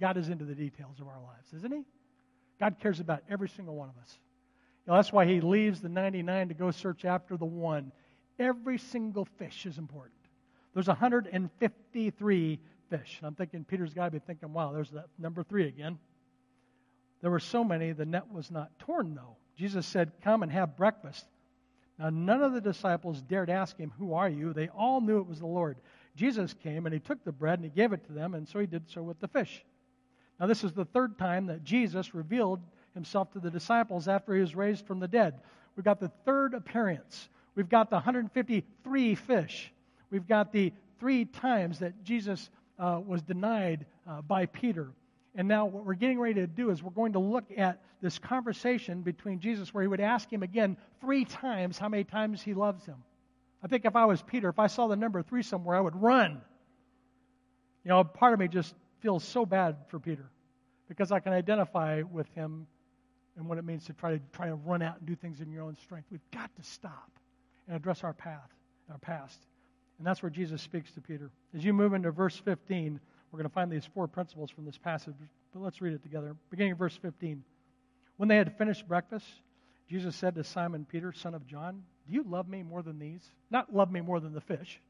God 0.00 0.16
is 0.16 0.28
into 0.28 0.44
the 0.44 0.54
details 0.54 1.00
of 1.00 1.06
our 1.06 1.20
lives, 1.20 1.52
isn't 1.56 1.72
He? 1.72 1.84
God 2.58 2.76
cares 2.80 2.98
about 2.98 3.22
every 3.30 3.48
single 3.48 3.76
one 3.76 3.88
of 3.88 3.96
us. 4.02 4.18
You 4.84 4.90
know, 4.90 4.96
that's 4.96 5.12
why 5.12 5.24
He 5.24 5.40
leaves 5.40 5.80
the 5.80 5.88
99 5.88 6.48
to 6.48 6.54
go 6.54 6.70
search 6.72 7.04
after 7.04 7.36
the 7.36 7.44
one. 7.44 7.92
Every 8.38 8.76
single 8.76 9.24
fish 9.38 9.66
is 9.66 9.78
important. 9.78 10.14
There's 10.74 10.88
153 10.88 12.58
fish. 12.90 13.18
And 13.18 13.26
I'm 13.28 13.34
thinking 13.36 13.64
Peter's 13.64 13.94
got 13.94 14.06
to 14.06 14.10
be 14.10 14.18
thinking, 14.18 14.52
wow, 14.52 14.72
there's 14.72 14.90
that 14.90 15.06
number 15.16 15.44
three 15.44 15.68
again. 15.68 15.98
There 17.20 17.30
were 17.30 17.40
so 17.40 17.62
many, 17.62 17.92
the 17.92 18.04
net 18.04 18.30
was 18.32 18.50
not 18.50 18.76
torn, 18.80 19.14
though. 19.14 19.36
Jesus 19.56 19.86
said, 19.86 20.10
Come 20.22 20.42
and 20.42 20.50
have 20.50 20.76
breakfast. 20.76 21.24
Now, 21.98 22.10
none 22.10 22.42
of 22.42 22.52
the 22.52 22.60
disciples 22.60 23.22
dared 23.22 23.50
ask 23.50 23.76
him, 23.76 23.92
Who 23.98 24.14
are 24.14 24.28
you? 24.28 24.52
They 24.52 24.68
all 24.68 25.00
knew 25.00 25.18
it 25.18 25.26
was 25.26 25.38
the 25.38 25.46
Lord. 25.46 25.76
Jesus 26.16 26.54
came 26.54 26.86
and 26.86 26.92
he 26.92 27.00
took 27.00 27.22
the 27.24 27.32
bread 27.32 27.58
and 27.58 27.64
he 27.64 27.70
gave 27.70 27.92
it 27.92 28.04
to 28.06 28.12
them, 28.12 28.34
and 28.34 28.48
so 28.48 28.58
he 28.58 28.66
did 28.66 28.88
so 28.88 29.02
with 29.02 29.20
the 29.20 29.28
fish. 29.28 29.64
Now, 30.40 30.46
this 30.46 30.64
is 30.64 30.72
the 30.72 30.84
third 30.84 31.18
time 31.18 31.46
that 31.46 31.62
Jesus 31.62 32.14
revealed 32.14 32.60
himself 32.94 33.32
to 33.32 33.40
the 33.40 33.50
disciples 33.50 34.08
after 34.08 34.34
he 34.34 34.40
was 34.40 34.54
raised 34.54 34.86
from 34.86 35.00
the 35.00 35.08
dead. 35.08 35.34
We've 35.76 35.84
got 35.84 36.00
the 36.00 36.10
third 36.24 36.54
appearance. 36.54 37.28
We've 37.54 37.68
got 37.68 37.90
the 37.90 37.96
153 37.96 39.14
fish. 39.14 39.72
We've 40.10 40.26
got 40.26 40.52
the 40.52 40.72
three 40.98 41.24
times 41.24 41.78
that 41.80 42.02
Jesus 42.04 42.50
uh, 42.78 43.00
was 43.04 43.22
denied 43.22 43.86
uh, 44.08 44.22
by 44.22 44.46
Peter. 44.46 44.88
And 45.34 45.48
now, 45.48 45.66
what 45.66 45.84
we're 45.84 45.94
getting 45.94 46.20
ready 46.20 46.34
to 46.34 46.46
do 46.46 46.70
is 46.70 46.82
we're 46.82 46.90
going 46.90 47.14
to 47.14 47.18
look 47.18 47.44
at 47.56 47.80
this 48.00 48.18
conversation 48.18 49.02
between 49.02 49.40
Jesus 49.40 49.74
where 49.74 49.82
he 49.82 49.88
would 49.88 50.00
ask 50.00 50.32
him 50.32 50.42
again 50.42 50.76
three 51.00 51.24
times 51.24 51.76
how 51.76 51.88
many 51.88 52.04
times 52.04 52.40
he 52.40 52.54
loves 52.54 52.84
him. 52.86 53.02
I 53.62 53.66
think 53.66 53.84
if 53.84 53.96
I 53.96 54.04
was 54.04 54.22
Peter, 54.22 54.48
if 54.48 54.58
I 54.58 54.68
saw 54.68 54.86
the 54.86 54.96
number 54.96 55.22
three 55.22 55.42
somewhere, 55.42 55.76
I 55.76 55.80
would 55.80 55.96
run. 55.96 56.40
You 57.84 57.88
know, 57.88 58.04
part 58.04 58.32
of 58.32 58.38
me 58.38 58.46
just 58.46 58.74
feels 59.00 59.24
so 59.24 59.44
bad 59.44 59.76
for 59.88 59.98
Peter 59.98 60.30
because 60.88 61.10
I 61.10 61.18
can 61.20 61.32
identify 61.32 62.02
with 62.02 62.28
him 62.34 62.66
and 63.36 63.48
what 63.48 63.58
it 63.58 63.64
means 63.64 63.84
to 63.86 63.92
try 63.92 64.12
to 64.12 64.20
try 64.32 64.46
to 64.46 64.54
run 64.54 64.82
out 64.82 64.98
and 64.98 65.06
do 65.06 65.16
things 65.16 65.40
in 65.40 65.50
your 65.50 65.62
own 65.62 65.76
strength. 65.82 66.06
We've 66.10 66.20
got 66.32 66.54
to 66.56 66.62
stop 66.62 67.10
and 67.66 67.76
address 67.76 68.04
our 68.04 68.12
path, 68.12 68.50
our 68.90 68.98
past. 68.98 69.38
And 69.98 70.06
that's 70.06 70.22
where 70.22 70.30
Jesus 70.30 70.62
speaks 70.62 70.92
to 70.92 71.00
Peter. 71.00 71.30
As 71.54 71.64
you 71.64 71.72
move 71.72 71.94
into 71.94 72.10
verse 72.10 72.36
15, 72.36 73.00
we're 73.34 73.38
going 73.38 73.50
to 73.50 73.54
find 73.54 73.72
these 73.72 73.84
four 73.84 74.06
principles 74.06 74.48
from 74.48 74.64
this 74.64 74.78
passage, 74.78 75.16
but 75.52 75.60
let's 75.60 75.80
read 75.80 75.92
it 75.92 76.04
together. 76.04 76.36
Beginning 76.50 76.70
of 76.70 76.78
verse 76.78 76.96
15. 76.96 77.42
When 78.16 78.28
they 78.28 78.36
had 78.36 78.56
finished 78.56 78.86
breakfast, 78.86 79.26
Jesus 79.90 80.14
said 80.14 80.36
to 80.36 80.44
Simon 80.44 80.86
Peter, 80.88 81.12
son 81.12 81.34
of 81.34 81.44
John, 81.44 81.82
Do 82.06 82.14
you 82.14 82.24
love 82.28 82.46
me 82.48 82.62
more 82.62 82.80
than 82.80 82.96
these? 83.00 83.28
Not 83.50 83.74
love 83.74 83.90
me 83.90 84.00
more 84.00 84.20
than 84.20 84.34
the 84.34 84.40
fish. 84.40 84.80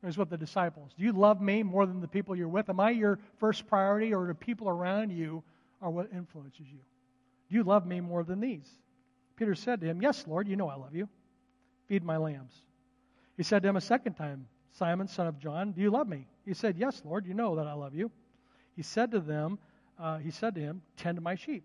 Here's 0.00 0.18
what 0.18 0.30
the 0.30 0.36
disciples. 0.36 0.90
Do 0.98 1.04
you 1.04 1.12
love 1.12 1.40
me 1.40 1.62
more 1.62 1.86
than 1.86 2.00
the 2.00 2.08
people 2.08 2.34
you're 2.34 2.48
with? 2.48 2.68
Am 2.68 2.80
I 2.80 2.90
your 2.90 3.20
first 3.38 3.68
priority, 3.68 4.12
or 4.12 4.26
the 4.26 4.34
people 4.34 4.68
around 4.68 5.12
you 5.12 5.44
are 5.80 5.88
what 5.88 6.08
influences 6.12 6.66
you? 6.72 6.80
Do 7.50 7.54
you 7.54 7.62
love 7.62 7.86
me 7.86 8.00
more 8.00 8.24
than 8.24 8.40
these? 8.40 8.68
Peter 9.36 9.54
said 9.54 9.80
to 9.80 9.86
him, 9.86 10.02
Yes, 10.02 10.24
Lord, 10.26 10.48
you 10.48 10.56
know 10.56 10.68
I 10.68 10.74
love 10.74 10.96
you. 10.96 11.08
Feed 11.86 12.02
my 12.02 12.16
lambs. 12.16 12.54
He 13.36 13.44
said 13.44 13.62
to 13.62 13.68
him 13.68 13.76
a 13.76 13.80
second 13.80 14.14
time, 14.14 14.48
Simon, 14.72 15.06
son 15.06 15.26
of 15.26 15.38
John, 15.38 15.72
do 15.72 15.80
you 15.80 15.90
love 15.90 16.08
me? 16.08 16.26
He 16.44 16.54
said, 16.54 16.76
Yes, 16.78 17.02
Lord, 17.04 17.26
you 17.26 17.34
know 17.34 17.56
that 17.56 17.66
I 17.66 17.74
love 17.74 17.94
you. 17.94 18.10
He 18.74 18.82
said 18.82 19.10
to 19.12 19.20
them, 19.20 19.58
uh, 19.98 20.18
He 20.18 20.30
said 20.30 20.54
to 20.54 20.60
him, 20.60 20.82
Tend 20.96 21.20
my 21.20 21.34
sheep. 21.34 21.64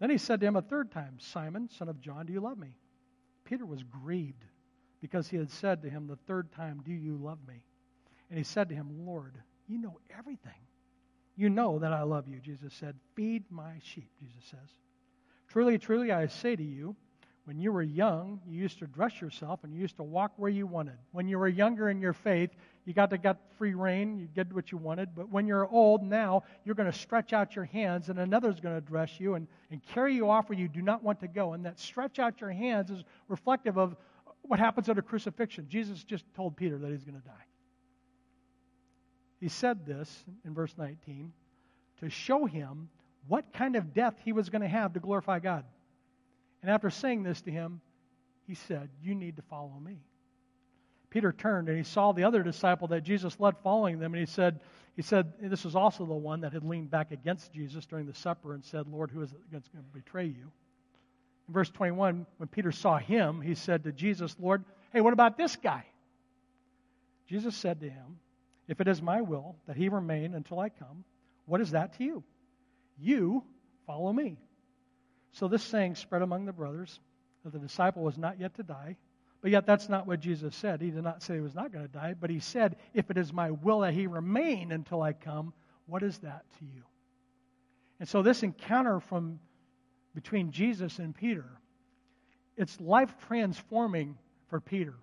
Then 0.00 0.10
he 0.10 0.18
said 0.18 0.40
to 0.40 0.46
him 0.46 0.56
a 0.56 0.62
third 0.62 0.90
time, 0.90 1.16
Simon, 1.18 1.68
son 1.68 1.88
of 1.88 2.00
John, 2.00 2.26
do 2.26 2.32
you 2.32 2.40
love 2.40 2.58
me? 2.58 2.74
Peter 3.44 3.64
was 3.64 3.82
grieved 3.82 4.44
because 5.00 5.28
he 5.28 5.36
had 5.36 5.50
said 5.50 5.82
to 5.82 5.90
him 5.90 6.06
the 6.06 6.16
third 6.26 6.50
time, 6.52 6.82
Do 6.84 6.92
you 6.92 7.16
love 7.16 7.38
me? 7.46 7.62
And 8.30 8.38
he 8.38 8.44
said 8.44 8.68
to 8.70 8.74
him, 8.74 9.06
Lord, 9.06 9.34
you 9.68 9.78
know 9.78 9.98
everything. 10.18 10.52
You 11.36 11.50
know 11.50 11.78
that 11.80 11.92
I 11.92 12.02
love 12.02 12.28
you, 12.28 12.38
Jesus 12.38 12.72
said. 12.74 12.96
Feed 13.14 13.44
my 13.50 13.74
sheep, 13.82 14.08
Jesus 14.20 14.44
says. 14.50 14.70
Truly, 15.48 15.78
truly, 15.78 16.10
I 16.10 16.26
say 16.26 16.56
to 16.56 16.62
you, 16.62 16.96
when 17.44 17.60
you 17.60 17.72
were 17.72 17.82
young, 17.82 18.40
you 18.46 18.58
used 18.58 18.78
to 18.78 18.86
dress 18.86 19.20
yourself 19.20 19.64
and 19.64 19.74
you 19.74 19.80
used 19.80 19.96
to 19.96 20.02
walk 20.02 20.32
where 20.36 20.50
you 20.50 20.66
wanted. 20.66 20.96
When 21.12 21.28
you 21.28 21.38
were 21.38 21.48
younger 21.48 21.90
in 21.90 22.00
your 22.00 22.14
faith, 22.14 22.50
you 22.86 22.94
got 22.94 23.10
to 23.10 23.18
get 23.18 23.36
free 23.58 23.74
rein, 23.74 24.18
you 24.18 24.26
did 24.34 24.52
what 24.54 24.72
you 24.72 24.78
wanted. 24.78 25.10
But 25.14 25.28
when 25.28 25.46
you're 25.46 25.68
old 25.68 26.02
now, 26.02 26.44
you're 26.64 26.74
going 26.74 26.90
to 26.90 26.98
stretch 26.98 27.34
out 27.34 27.54
your 27.54 27.66
hands 27.66 28.08
and 28.08 28.18
another's 28.18 28.60
going 28.60 28.74
to 28.74 28.80
dress 28.80 29.20
you 29.20 29.34
and, 29.34 29.46
and 29.70 29.82
carry 29.82 30.14
you 30.14 30.30
off 30.30 30.48
where 30.48 30.58
you 30.58 30.68
do 30.68 30.80
not 30.80 31.02
want 31.02 31.20
to 31.20 31.28
go. 31.28 31.52
And 31.52 31.66
that 31.66 31.78
stretch 31.78 32.18
out 32.18 32.40
your 32.40 32.50
hands 32.50 32.90
is 32.90 33.04
reflective 33.28 33.76
of 33.76 33.94
what 34.42 34.58
happens 34.58 34.88
at 34.88 34.96
a 34.96 35.02
crucifixion. 35.02 35.66
Jesus 35.68 36.02
just 36.02 36.24
told 36.34 36.56
Peter 36.56 36.78
that 36.78 36.90
he's 36.90 37.04
going 37.04 37.20
to 37.20 37.26
die. 37.26 37.34
He 39.38 39.48
said 39.48 39.84
this 39.84 40.24
in 40.46 40.54
verse 40.54 40.74
19 40.78 41.30
to 42.00 42.08
show 42.08 42.46
him 42.46 42.88
what 43.28 43.52
kind 43.52 43.76
of 43.76 43.92
death 43.92 44.14
he 44.24 44.32
was 44.32 44.48
going 44.48 44.62
to 44.62 44.68
have 44.68 44.94
to 44.94 45.00
glorify 45.00 45.38
God. 45.38 45.64
And 46.64 46.70
after 46.70 46.88
saying 46.88 47.24
this 47.24 47.42
to 47.42 47.50
him, 47.50 47.82
he 48.46 48.54
said, 48.54 48.88
You 49.02 49.14
need 49.14 49.36
to 49.36 49.42
follow 49.42 49.78
me. 49.84 49.98
Peter 51.10 51.30
turned 51.30 51.68
and 51.68 51.76
he 51.76 51.84
saw 51.84 52.12
the 52.12 52.24
other 52.24 52.42
disciple 52.42 52.88
that 52.88 53.02
Jesus 53.02 53.38
led 53.38 53.58
following 53.62 53.98
them, 53.98 54.14
and 54.14 54.20
he 54.20 54.24
said, 54.24 54.60
he 54.96 55.02
said, 55.02 55.34
This 55.38 55.62
was 55.62 55.76
also 55.76 56.06
the 56.06 56.14
one 56.14 56.40
that 56.40 56.54
had 56.54 56.64
leaned 56.64 56.90
back 56.90 57.12
against 57.12 57.52
Jesus 57.52 57.84
during 57.84 58.06
the 58.06 58.14
supper 58.14 58.54
and 58.54 58.64
said, 58.64 58.86
Lord, 58.88 59.10
who 59.10 59.20
is 59.20 59.30
going 59.50 59.62
to 59.62 59.68
betray 59.92 60.24
you? 60.24 60.50
In 61.48 61.52
verse 61.52 61.68
21, 61.68 62.24
when 62.38 62.48
Peter 62.48 62.72
saw 62.72 62.96
him, 62.96 63.42
he 63.42 63.54
said 63.54 63.84
to 63.84 63.92
Jesus, 63.92 64.34
Lord, 64.40 64.64
hey, 64.94 65.02
what 65.02 65.12
about 65.12 65.36
this 65.36 65.56
guy? 65.56 65.84
Jesus 67.28 67.54
said 67.54 67.80
to 67.80 67.90
him, 67.90 68.18
If 68.68 68.80
it 68.80 68.88
is 68.88 69.02
my 69.02 69.20
will 69.20 69.56
that 69.66 69.76
he 69.76 69.90
remain 69.90 70.32
until 70.32 70.60
I 70.60 70.70
come, 70.70 71.04
what 71.44 71.60
is 71.60 71.72
that 71.72 71.98
to 71.98 72.04
you? 72.04 72.24
You 72.98 73.44
follow 73.86 74.10
me. 74.10 74.38
So 75.34 75.48
this 75.48 75.64
saying 75.64 75.96
spread 75.96 76.22
among 76.22 76.46
the 76.46 76.52
brothers 76.52 77.00
that 77.44 77.52
the 77.52 77.58
disciple 77.58 78.02
was 78.02 78.16
not 78.16 78.40
yet 78.40 78.54
to 78.54 78.62
die. 78.62 78.96
But 79.42 79.50
yet, 79.50 79.66
that's 79.66 79.90
not 79.90 80.06
what 80.06 80.20
Jesus 80.20 80.56
said. 80.56 80.80
He 80.80 80.90
did 80.90 81.04
not 81.04 81.22
say 81.22 81.34
he 81.34 81.40
was 81.40 81.54
not 81.54 81.70
going 81.70 81.84
to 81.84 81.92
die, 81.92 82.14
but 82.18 82.30
he 82.30 82.40
said, 82.40 82.76
If 82.94 83.10
it 83.10 83.18
is 83.18 83.30
my 83.30 83.50
will 83.50 83.80
that 83.80 83.92
he 83.92 84.06
remain 84.06 84.72
until 84.72 85.02
I 85.02 85.12
come, 85.12 85.52
what 85.86 86.02
is 86.02 86.16
that 86.18 86.44
to 86.58 86.64
you? 86.64 86.82
And 88.00 88.08
so, 88.08 88.22
this 88.22 88.42
encounter 88.42 89.00
from 89.00 89.38
between 90.14 90.50
Jesus 90.50 90.98
and 90.98 91.14
Peter, 91.14 91.44
it's 92.56 92.80
life 92.80 93.14
transforming 93.26 94.16
for 94.48 94.60
Peter. 94.60 94.94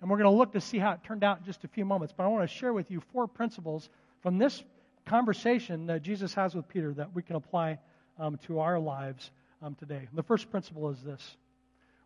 And 0.00 0.10
we're 0.10 0.18
going 0.18 0.30
to 0.30 0.36
look 0.36 0.54
to 0.54 0.60
see 0.60 0.78
how 0.78 0.92
it 0.92 1.04
turned 1.04 1.22
out 1.22 1.38
in 1.38 1.44
just 1.44 1.62
a 1.62 1.68
few 1.68 1.84
moments. 1.84 2.12
But 2.16 2.24
I 2.24 2.28
want 2.28 2.48
to 2.48 2.52
share 2.52 2.72
with 2.72 2.90
you 2.90 3.00
four 3.12 3.28
principles 3.28 3.90
from 4.22 4.38
this 4.38 4.64
conversation 5.06 5.86
that 5.86 6.02
Jesus 6.02 6.34
has 6.34 6.54
with 6.54 6.68
Peter 6.68 6.92
that 6.94 7.14
we 7.14 7.22
can 7.22 7.36
apply 7.36 7.78
um, 8.18 8.38
to 8.46 8.58
our 8.58 8.80
lives 8.80 9.30
um, 9.64 9.74
today. 9.74 10.08
The 10.12 10.22
first 10.22 10.50
principle 10.50 10.90
is 10.90 11.02
this 11.02 11.36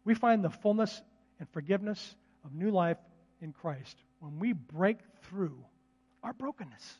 we 0.04 0.14
find 0.14 0.44
the 0.44 0.50
fullness 0.50 1.02
and 1.38 1.48
forgiveness 1.50 2.14
of 2.44 2.54
new 2.54 2.70
life 2.70 2.98
in 3.40 3.52
Christ 3.52 3.96
when 4.20 4.38
we 4.38 4.52
break 4.52 4.98
through 5.24 5.56
our 6.22 6.32
brokenness. 6.32 6.94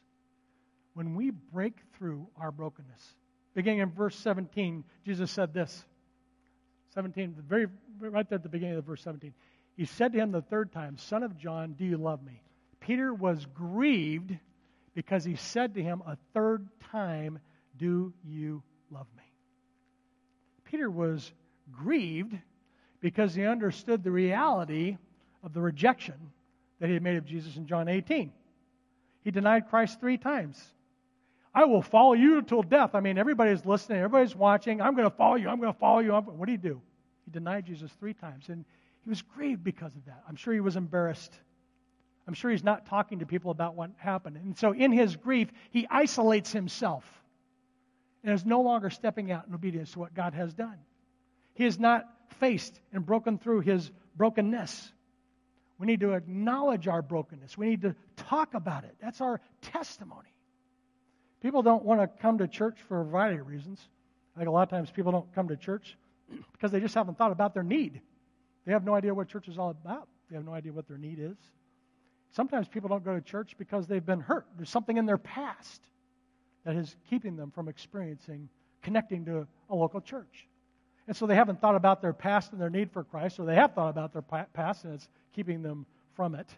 When 0.94 1.14
we 1.14 1.31
break 1.31 1.75
through 1.97 2.27
our 2.37 2.51
brokenness. 2.51 3.14
Beginning 3.55 3.81
in 3.81 3.90
verse 3.90 4.16
17, 4.16 4.85
Jesus 5.05 5.31
said 5.31 5.55
this. 5.55 5.85
17, 6.94 7.37
very, 7.49 7.66
right 8.01 8.29
there 8.29 8.37
at 8.37 8.42
the 8.42 8.49
beginning 8.49 8.77
of 8.77 8.85
verse 8.85 9.03
17. 9.03 9.33
He 9.77 9.85
said 9.85 10.12
to 10.12 10.18
him 10.18 10.33
the 10.33 10.42
third 10.42 10.73
time, 10.73 10.99
Son 10.99 11.23
of 11.23 11.38
John, 11.38 11.75
do 11.75 11.85
you 11.85 11.97
love 11.97 12.23
me? 12.25 12.42
Peter 12.81 13.14
was 13.14 13.47
grieved 13.55 14.37
because 14.94 15.25
he 15.25 15.37
said 15.37 15.75
to 15.75 15.83
him 15.83 16.03
a 16.07 16.16
third 16.35 16.66
time, 16.90 17.38
Do 17.77 18.12
you? 18.25 18.62
Peter 20.71 20.91
was 20.91 21.33
grieved 21.73 22.37
because 23.01 23.35
he 23.35 23.47
understood 23.47 24.05
the 24.05 24.11
reality 24.11 24.99
of 25.43 25.55
the 25.55 25.61
rejection 25.61 26.15
that 26.79 26.89
he 26.89 26.95
had 26.95 27.03
made 27.03 27.17
of 27.17 27.25
Jesus 27.25 27.57
in 27.57 27.67
John 27.67 27.89
18. 27.89 28.31
He 29.25 29.31
denied 29.31 29.69
Christ 29.71 29.99
three 29.99 30.19
times. 30.19 30.63
I 31.55 31.65
will 31.65 31.83
follow 31.83 32.13
you 32.13 32.43
till 32.43 32.63
death. 32.63 32.95
I 32.95 33.01
mean, 33.01 33.17
everybody's 33.17 33.65
listening, 33.65 33.99
everybody's 33.99 34.37
watching. 34.37 34.81
I'm 34.81 34.95
going 34.95 35.09
to 35.09 35.17
follow 35.17 35.37
you. 35.37 35.49
I'm 35.49 35.59
going 35.59 35.73
to 35.73 35.79
follow 35.79 36.01
you. 36.01 36.13
What 36.13 36.47
did 36.47 36.53
he 36.53 36.69
do? 36.69 36.81
He 37.25 37.31
denied 37.31 37.65
Jesus 37.65 37.91
three 37.99 38.15
times. 38.15 38.49
And 38.49 38.65
he 39.05 39.09
was 39.09 39.23
grieved 39.23 39.65
because 39.65 39.97
of 39.97 40.05
that. 40.05 40.23
I'm 40.29 40.37
sure 40.37 40.53
he 40.53 40.61
was 40.61 40.77
embarrassed. 40.77 41.33
I'm 42.27 42.35
sure 42.35 42.51
he's 42.51 42.63
not 42.63 42.85
talking 42.87 43.21
to 43.21 43.27
people 43.27 43.51
about 43.51 43.75
what 43.75 43.91
happened. 43.97 44.37
And 44.37 44.57
so, 44.57 44.73
in 44.73 44.93
his 44.93 45.17
grief, 45.17 45.49
he 45.71 45.87
isolates 45.91 46.53
himself 46.53 47.05
and 48.23 48.33
is 48.33 48.45
no 48.45 48.61
longer 48.61 48.91
stepping 48.91 49.31
out 49.31 49.47
in 49.47 49.55
obedience 49.55 49.93
to 49.93 49.99
what 49.99 50.15
God 50.15 50.35
has 50.35 50.53
done. 50.55 50.77
He 51.55 51.65
has 51.65 51.79
not 51.79 52.05
faced 52.39 52.79
and 52.93 53.05
broken 53.05 53.39
through 53.39 53.61
his 53.61 53.91
brokenness. 54.17 54.93
We 55.79 55.87
need 55.87 56.01
to 56.01 56.13
acknowledge 56.13 56.89
our 56.89 57.03
brokenness. 57.03 57.57
We 57.57 57.69
need 57.69 57.83
to 57.83 57.95
talk 58.17 58.55
about 58.55 58.85
it. 58.85 58.97
That's 59.01 59.21
our 59.21 59.41
testimony. 59.63 60.35
People 61.41 61.63
don't 61.63 61.85
want 61.85 62.01
to 62.01 62.09
come 62.21 62.39
to 62.39 62.49
church 62.49 62.79
for 62.89 63.01
a 63.01 63.05
variety 63.05 63.41
of 63.41 63.47
reasons. 63.47 63.81
I 64.35 64.41
think 64.41 64.49
a 64.49 64.53
lot 64.53 64.63
of 64.63 64.71
times 64.71 64.91
people 64.91 65.13
don't 65.13 65.33
come 65.35 65.49
to 65.49 65.57
church 65.57 65.97
because 66.53 66.73
they 66.73 66.81
just 66.81 66.95
haven't 66.95 67.17
thought 67.17 67.33
about 67.33 67.55
their 67.55 67.63
need. 67.63 68.01
They 68.67 68.73
have 68.73 68.85
no 68.85 68.95
idea 68.95 69.15
what 69.15 69.29
church 69.29 69.49
is 69.49 69.57
all 69.57 69.71
about. 69.71 70.09
They 70.29 70.37
have 70.37 70.45
no 70.45 70.53
idea 70.53 70.73
what 70.73 70.89
their 70.89 70.99
need 70.99 71.19
is. 71.21 71.37
Sometimes 72.33 72.69
people 72.69 72.89
don't 72.89 73.05
go 73.05 73.15
to 73.15 73.21
church 73.23 73.55
because 73.57 73.87
they've 73.87 74.05
been 74.05 74.21
hurt. 74.21 74.47
There's 74.57 74.69
something 74.69 74.97
in 74.97 75.07
their 75.07 75.17
past 75.17 75.81
that 76.64 76.77
is 76.77 76.97
keeping 77.09 77.37
them 77.37 77.51
from 77.51 77.68
experiencing 77.68 78.49
connecting 78.83 79.25
to 79.25 79.47
a 79.71 79.75
local 79.75 80.01
church. 80.01 80.47
And 81.07 81.16
so 81.16 81.27
they 81.27 81.35
haven't 81.35 81.61
thought 81.61 81.75
about 81.75 82.03
their 82.03 82.12
past 82.12 82.53
and 82.53 82.61
their 82.61 82.71
need 82.71 82.90
for 82.90 83.03
Christ, 83.03 83.38
or 83.40 83.47
they 83.47 83.55
have 83.55 83.75
thought 83.75 83.88
about 83.88 84.12
their 84.12 84.23
past 84.23 84.85
and 84.85 84.94
it's 84.94 85.09
keeping 85.35 85.62
them 85.62 85.87
from 86.14 86.35
it. 86.35 86.49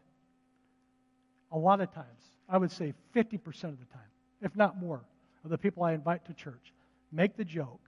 A 1.52 1.58
lot 1.58 1.80
of 1.80 1.92
times, 1.92 2.06
I 2.48 2.58
would 2.58 2.70
say 2.70 2.94
50% 3.14 3.36
of 3.64 3.78
the 3.78 3.84
time, 3.92 4.10
if 4.42 4.54
not 4.56 4.80
more, 4.80 5.00
of 5.44 5.50
the 5.50 5.58
people 5.58 5.82
I 5.82 5.92
invite 5.92 6.24
to 6.26 6.34
church 6.34 6.72
make 7.12 7.36
the 7.36 7.44
joke, 7.44 7.80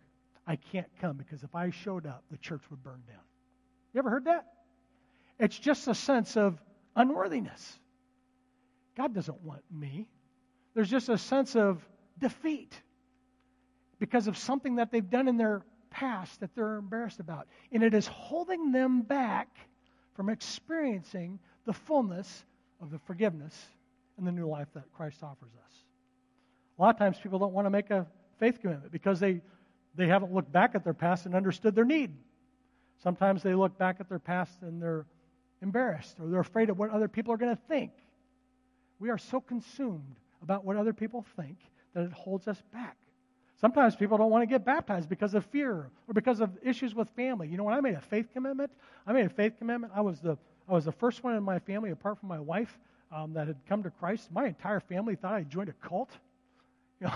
I 0.47 0.57
can't 0.57 0.89
come 1.01 1.17
because 1.17 1.43
if 1.43 1.55
I 1.55 1.71
showed 1.71 2.07
up, 2.07 2.25
the 2.31 2.39
church 2.39 2.63
would 2.71 2.83
burn 2.83 3.03
down. 3.07 3.23
You 3.93 3.99
ever 3.99 4.11
heard 4.11 4.25
that? 4.25 4.47
It's 5.39 5.59
just 5.59 5.87
a 5.89 5.95
sense 5.95 6.37
of 6.37 6.61
unworthiness. 6.97 7.79
God 8.97 9.15
doesn't 9.15 9.41
want 9.43 9.63
me. 9.71 10.07
There's 10.75 10.91
just 10.91 11.09
a 11.09 11.19
sense 11.19 11.57
of 11.57 11.85
defeat 12.23 12.73
because 13.99 14.27
of 14.27 14.39
something 14.39 14.77
that 14.77 14.91
they've 14.91 15.11
done 15.11 15.29
in 15.29 15.37
their 15.37 15.63
past 15.91 16.41
that 16.41 16.55
they're 16.55 16.77
embarrassed 16.77 17.21
about. 17.21 17.47
And 17.71 17.83
it 17.83 17.95
is 17.95 18.07
holding 18.07 18.73
them 18.73 19.03
back 19.03 19.49
from 20.15 20.29
experiencing 20.29 21.39
the 21.67 21.73
fullness 21.73 22.45
of 22.81 22.91
the 22.91 22.99
forgiveness 22.99 23.55
and 24.17 24.27
the 24.27 24.33
new 24.33 24.49
life 24.49 24.69
that 24.75 24.85
Christ 24.95 25.23
offers 25.23 25.53
us. 25.65 25.73
A 26.79 26.83
lot 26.83 26.95
of 26.95 26.99
times 26.99 27.19
people 27.23 27.39
don't 27.39 27.53
want 27.53 27.67
to 27.67 27.71
make 27.71 27.91
a 27.91 28.07
faith 28.41 28.61
commitment 28.61 28.91
because 28.91 29.21
they, 29.21 29.41
they 29.95 30.09
haven't 30.09 30.33
looked 30.33 30.51
back 30.51 30.75
at 30.75 30.85
their 30.85 30.95
past 30.95 31.27
and 31.27 31.35
understood 31.35 31.75
their 31.75 31.85
need. 31.85 32.13
Sometimes 33.03 33.43
they 33.43 33.55
look 33.55 33.77
back 33.79 33.97
at 34.01 34.09
their 34.09 34.19
past 34.19 34.63
and 34.63 34.81
they're 34.81 35.07
embarrassed 35.61 36.17
or 36.19 36.29
they're 36.29 36.41
afraid 36.41 36.71
of 36.71 36.79
what 36.79 36.91
other 36.91 37.09
people 37.09 37.33
are 37.33 37.37
going 37.37 37.55
to 37.55 37.63
think. 37.69 37.93
We 38.99 39.11
are 39.11 39.19
so 39.19 39.41
consumed 39.41 40.17
about 40.43 40.65
what 40.65 40.77
other 40.77 40.93
people 40.93 41.25
think 41.37 41.57
that 41.95 42.05
it 42.05 42.13
holds 42.13 42.49
us 42.49 42.63
back. 42.73 42.97
Sometimes 43.61 43.95
people 43.95 44.19
don't 44.19 44.31
want 44.31 44.43
to 44.43 44.47
get 44.47 44.65
baptized 44.65 45.09
because 45.09 45.35
of 45.35 45.47
fear 45.47 45.89
or 46.09 46.15
because 46.15 46.41
of 46.41 46.51
issues 46.65 46.95
with 46.95 47.09
family. 47.11 47.47
You 47.49 47.57
know, 47.57 47.65
when 47.65 47.75
I 47.75 47.81
made 47.81 47.95
a 47.95 48.01
faith 48.01 48.27
commitment, 48.33 48.73
I 49.07 49.13
made 49.13 49.27
a 49.27 49.31
faith 49.31 49.53
commitment. 49.59 49.93
I 49.95 50.01
was 50.01 50.21
the 50.21 50.37
I 50.69 50.73
was 50.73 50.85
the 50.85 50.93
first 50.93 51.23
one 51.23 51.35
in 51.35 51.43
my 51.43 51.59
family, 51.59 51.91
apart 51.91 52.19
from 52.19 52.29
my 52.29 52.41
wife, 52.41 52.79
um, 53.11 53.35
that 53.35 53.47
had 53.47 53.57
come 53.69 53.83
to 53.83 53.91
Christ. 53.91 54.31
My 54.33 54.47
entire 54.47 54.81
family 54.81 55.17
thought 55.17 55.35
I 55.35 55.43
joined 55.43 55.69
a 55.69 55.87
cult. 55.87 56.11
You 57.03 57.09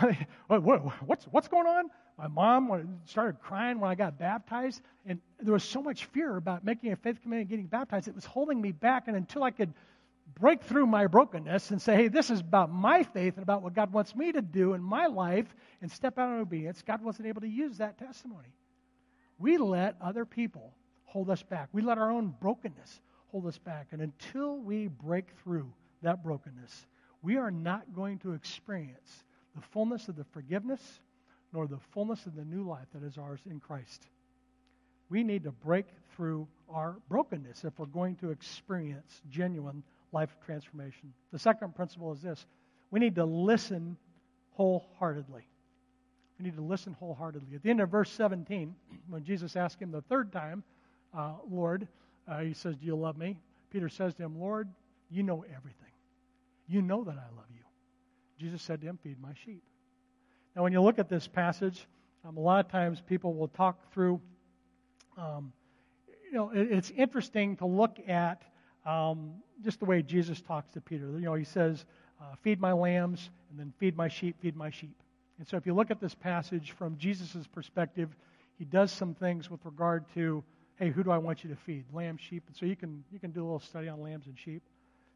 know, 0.59 0.93
what's 1.05 1.27
what's 1.27 1.47
going 1.47 1.69
on? 1.69 1.91
My 2.19 2.27
mom 2.27 2.99
started 3.05 3.41
crying 3.41 3.79
when 3.79 3.89
I 3.89 3.95
got 3.95 4.19
baptized, 4.19 4.83
and 5.07 5.21
there 5.39 5.53
was 5.53 5.63
so 5.63 5.81
much 5.81 6.07
fear 6.07 6.37
about 6.37 6.65
making 6.65 6.91
a 6.91 6.97
faith 6.97 7.23
commitment 7.23 7.43
and 7.43 7.49
getting 7.51 7.67
baptized. 7.67 8.09
It 8.09 8.15
was 8.17 8.25
holding 8.25 8.61
me 8.61 8.73
back, 8.73 9.07
and 9.07 9.17
until 9.17 9.45
I 9.45 9.53
could 9.53 9.73
break 10.35 10.63
through 10.63 10.87
my 10.87 11.07
brokenness 11.07 11.71
and 11.71 11.81
say, 11.81 11.97
hey, 11.97 12.09
this 12.09 12.31
is 12.31 12.41
about 12.41 12.71
my 12.71 13.03
faith 13.03 13.35
and 13.37 13.43
about 13.43 13.63
what 13.63 13.75
God 13.75 13.93
wants 13.93 14.15
me 14.15 14.33
to 14.33 14.43
do 14.43 14.75
in 14.75 14.83
my 14.83 15.07
life 15.07 15.47
and 15.81 15.91
step 15.91 16.19
out 16.19 16.29
in 16.29 16.41
obedience, 16.41 16.83
God 16.87 17.03
wasn't 17.03 17.29
able 17.29 17.41
to 17.41 17.49
use 17.49 17.79
that 17.79 17.99
testimony. 17.99 18.49
We 19.39 19.59
let 19.59 19.97
other 20.01 20.25
people 20.25 20.73
hold 21.05 21.31
us 21.31 21.43
back. 21.43 21.69
We 21.73 21.83
let 21.83 21.99
our 21.99 22.11
own 22.11 22.35
brokenness 22.41 23.01
hold 23.29 23.47
us 23.47 23.59
back. 23.59 23.89
And 23.93 24.03
until 24.03 24.59
we 24.59 24.89
break 24.89 25.27
through 25.43 25.73
that 26.03 26.23
brokenness, 26.23 26.87
we 27.23 27.37
are 27.37 27.51
not 27.51 27.95
going 27.95 28.19
to 28.21 28.33
experience 28.33 29.25
the 29.55 29.63
fullness 29.63 30.09
of 30.09 30.17
the 30.17 30.25
forgiveness 30.25 31.01
nor 31.53 31.67
the 31.67 31.79
fullness 31.93 32.27
of 32.27 32.35
the 32.35 32.45
new 32.45 32.63
life 32.63 32.87
that 32.93 33.03
is 33.03 33.17
ours 33.17 33.41
in 33.49 33.61
Christ. 33.61 34.07
We 35.09 35.23
need 35.23 35.45
to 35.45 35.53
break 35.53 35.87
through 36.15 36.49
our 36.69 36.97
brokenness 37.09 37.65
if 37.65 37.79
we're 37.79 37.87
going 37.87 38.17
to 38.17 38.31
experience 38.31 39.23
genuine 39.31 39.83
life 40.17 40.35
transformation. 40.47 41.13
The 41.31 41.39
second 41.39 41.75
principle 41.75 42.11
is 42.11 42.23
this 42.23 42.47
we 42.91 43.01
need 43.01 43.17
to 43.17 43.27
listen 43.27 43.99
wholeheartedly. 44.53 45.47
We 46.39 46.45
need 46.45 46.57
to 46.57 46.63
listen 46.63 46.95
wholeheartedly. 46.95 47.55
At 47.55 47.63
the 47.63 47.69
end 47.69 47.83
of 47.83 47.91
verse 47.91 48.11
17, 48.13 48.75
when 49.11 49.25
Jesus 49.25 49.57
asked 49.57 49.79
him 49.79 49.91
the 49.91 50.01
third 50.01 50.33
time, 50.33 50.63
uh, 51.15 51.33
Lord, 51.51 51.87
uh, 52.27 52.41
he 52.41 52.55
says, 52.55 52.77
Do 52.77 52.87
you 52.87 52.97
love 52.97 53.19
me? 53.19 53.37
Peter 53.71 53.91
says 53.91 54.15
to 54.15 54.23
him, 54.23 54.41
Lord, 54.41 54.69
you 55.11 55.23
know 55.23 55.45
everything. 55.55 55.93
You 56.67 56.81
know 56.81 57.05
that 57.05 57.17
I 57.19 57.37
love 57.37 57.51
you. 57.55 57.63
Jesus 58.39 58.63
said 58.63 58.81
to 58.81 58.87
him, 58.87 58.99
Feed 59.03 59.21
my 59.21 59.35
sheep. 59.45 59.63
Now, 60.55 60.63
when 60.63 60.73
you 60.73 60.81
look 60.81 60.99
at 60.99 61.11
this 61.11 61.29
passage, 61.29 61.87
um, 62.27 62.39
a 62.39 62.41
lot 62.41 62.65
of 62.65 62.73
times 62.73 63.03
people 63.07 63.35
will 63.35 63.49
talk 63.49 63.93
through, 63.93 64.19
um, 65.19 65.53
you 66.25 66.39
know, 66.39 66.51
it, 66.51 66.69
it's 66.71 66.91
interesting 66.97 67.57
to 67.59 67.67
look 67.67 67.99
at 68.09 68.43
um, 68.87 69.35
just 69.65 69.81
the 69.81 69.85
way 69.85 70.03
Jesus 70.03 70.41
talks 70.41 70.71
to 70.75 70.81
Peter. 70.81 71.07
You 71.07 71.21
know, 71.21 71.35
he 71.35 71.45
says, 71.45 71.85
uh, 72.21 72.35
Feed 72.43 72.61
my 72.61 72.73
lambs, 72.73 73.31
and 73.51 73.59
then 73.59 73.73
feed 73.79 73.97
my 73.97 74.09
sheep, 74.09 74.37
feed 74.41 74.57
my 74.57 74.71
sheep. 74.71 74.95
And 75.39 75.47
so 75.47 75.57
if 75.57 75.67
you 75.67 75.75
look 75.75 75.91
at 75.91 76.01
this 76.01 76.15
passage 76.15 76.73
from 76.73 76.97
Jesus' 76.97 77.47
perspective, 77.53 78.09
he 78.59 78.65
does 78.65 78.91
some 78.91 79.15
things 79.15 79.51
with 79.51 79.65
regard 79.65 80.05
to, 80.15 80.43
hey, 80.77 80.91
who 80.91 81.05
do 81.05 81.11
I 81.11 81.19
want 81.19 81.45
you 81.45 81.51
to 81.51 81.57
feed? 81.57 81.85
Lamb, 81.93 82.17
sheep. 82.17 82.43
And 82.47 82.57
so 82.57 82.65
you 82.65 82.77
can, 82.77 83.05
you 83.13 83.19
can 83.19 83.31
do 83.33 83.43
a 83.43 83.45
little 83.45 83.61
study 83.61 83.89
on 83.89 84.03
lambs 84.03 84.27
and 84.27 84.39
sheep. 84.39 84.63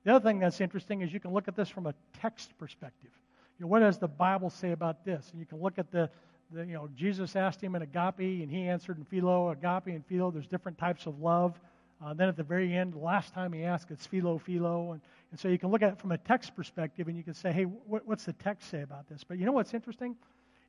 The 0.04 0.14
other 0.14 0.22
thing 0.22 0.38
that's 0.38 0.60
interesting 0.60 1.02
is 1.02 1.12
you 1.12 1.20
can 1.20 1.32
look 1.32 1.48
at 1.48 1.56
this 1.56 1.68
from 1.68 1.86
a 1.86 1.94
text 2.20 2.56
perspective. 2.58 3.10
You 3.58 3.64
know, 3.64 3.68
what 3.68 3.80
does 3.80 3.98
the 3.98 4.08
Bible 4.08 4.50
say 4.50 4.72
about 4.72 5.04
this? 5.04 5.28
And 5.32 5.40
you 5.40 5.46
can 5.46 5.60
look 5.60 5.78
at 5.78 5.90
the, 5.90 6.08
the, 6.52 6.64
you 6.64 6.72
know, 6.72 6.88
Jesus 6.96 7.36
asked 7.36 7.62
him 7.62 7.74
in 7.74 7.82
agape, 7.82 8.18
and 8.18 8.50
he 8.50 8.68
answered 8.68 8.98
in 8.98 9.04
philo, 9.04 9.50
agape 9.50 9.94
and 9.94 10.04
philo. 10.06 10.30
There's 10.30 10.46
different 10.46 10.78
types 10.78 11.06
of 11.06 11.20
love. 11.20 11.58
Uh, 12.02 12.14
then 12.14 12.28
at 12.28 12.36
the 12.36 12.42
very 12.42 12.74
end, 12.74 12.94
the 12.94 12.98
last 12.98 13.34
time 13.34 13.52
he 13.52 13.62
asked, 13.62 13.90
it's 13.90 14.06
philo, 14.06 14.38
philo. 14.38 14.92
And, 14.92 15.00
and 15.30 15.38
so 15.38 15.48
you 15.48 15.58
can 15.58 15.70
look 15.70 15.82
at 15.82 15.92
it 15.92 15.98
from 15.98 16.12
a 16.12 16.18
text 16.18 16.56
perspective, 16.56 17.08
and 17.08 17.16
you 17.16 17.22
can 17.22 17.34
say, 17.34 17.52
hey, 17.52 17.64
what, 17.64 18.06
what's 18.06 18.24
the 18.24 18.32
text 18.34 18.70
say 18.70 18.82
about 18.82 19.08
this? 19.08 19.22
But 19.22 19.38
you 19.38 19.44
know 19.44 19.52
what's 19.52 19.74
interesting? 19.74 20.16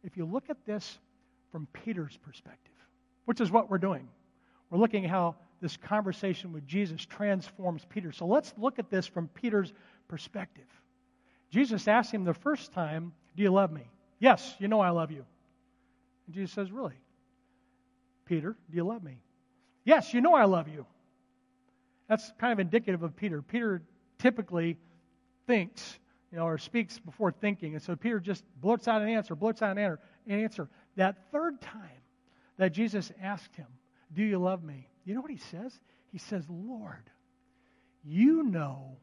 If 0.03 0.17
you 0.17 0.25
look 0.25 0.49
at 0.49 0.57
this 0.65 0.99
from 1.51 1.67
Peter's 1.71 2.17
perspective, 2.17 2.73
which 3.25 3.39
is 3.39 3.49
what 3.49 3.69
we're 3.69 3.77
doing, 3.77 4.07
we're 4.69 4.79
looking 4.79 5.05
at 5.05 5.11
how 5.11 5.35
this 5.61 5.77
conversation 5.77 6.51
with 6.51 6.67
Jesus 6.67 7.05
transforms 7.05 7.85
Peter. 7.87 8.11
So 8.11 8.25
let's 8.25 8.53
look 8.57 8.79
at 8.79 8.89
this 8.89 9.05
from 9.05 9.27
Peter's 9.29 9.73
perspective. 10.07 10.65
Jesus 11.49 11.87
asked 11.87 12.11
him 12.11 12.23
the 12.23 12.33
first 12.33 12.73
time, 12.73 13.13
Do 13.35 13.43
you 13.43 13.51
love 13.51 13.71
me? 13.71 13.83
Yes, 14.19 14.55
you 14.59 14.67
know 14.67 14.79
I 14.79 14.89
love 14.89 15.11
you. 15.11 15.25
And 16.25 16.35
Jesus 16.35 16.51
says, 16.51 16.71
Really? 16.71 16.95
Peter, 18.25 18.55
do 18.69 18.77
you 18.77 18.83
love 18.83 19.03
me? 19.03 19.17
Yes, 19.83 20.13
you 20.13 20.21
know 20.21 20.33
I 20.33 20.45
love 20.45 20.67
you. 20.67 20.85
That's 22.11 22.29
kind 22.39 22.51
of 22.51 22.59
indicative 22.59 23.03
of 23.03 23.15
Peter. 23.15 23.41
Peter 23.41 23.81
typically 24.19 24.77
thinks, 25.47 25.97
you 26.29 26.37
know, 26.37 26.43
or 26.43 26.57
speaks 26.57 26.99
before 26.99 27.31
thinking. 27.31 27.73
And 27.73 27.81
so 27.81 27.95
Peter 27.95 28.19
just 28.19 28.43
blurts 28.59 28.89
out 28.89 29.01
an 29.01 29.07
answer, 29.07 29.33
blurts 29.33 29.61
out 29.61 29.77
an 29.77 29.97
answer. 30.27 30.67
That 30.97 31.31
third 31.31 31.61
time 31.61 32.01
that 32.57 32.73
Jesus 32.73 33.13
asked 33.23 33.55
him, 33.55 33.67
Do 34.13 34.23
you 34.23 34.39
love 34.39 34.61
me? 34.61 34.89
You 35.05 35.15
know 35.15 35.21
what 35.21 35.31
he 35.31 35.37
says? 35.37 35.79
He 36.11 36.17
says, 36.17 36.43
Lord, 36.49 37.09
you 38.03 38.43
know 38.43 38.97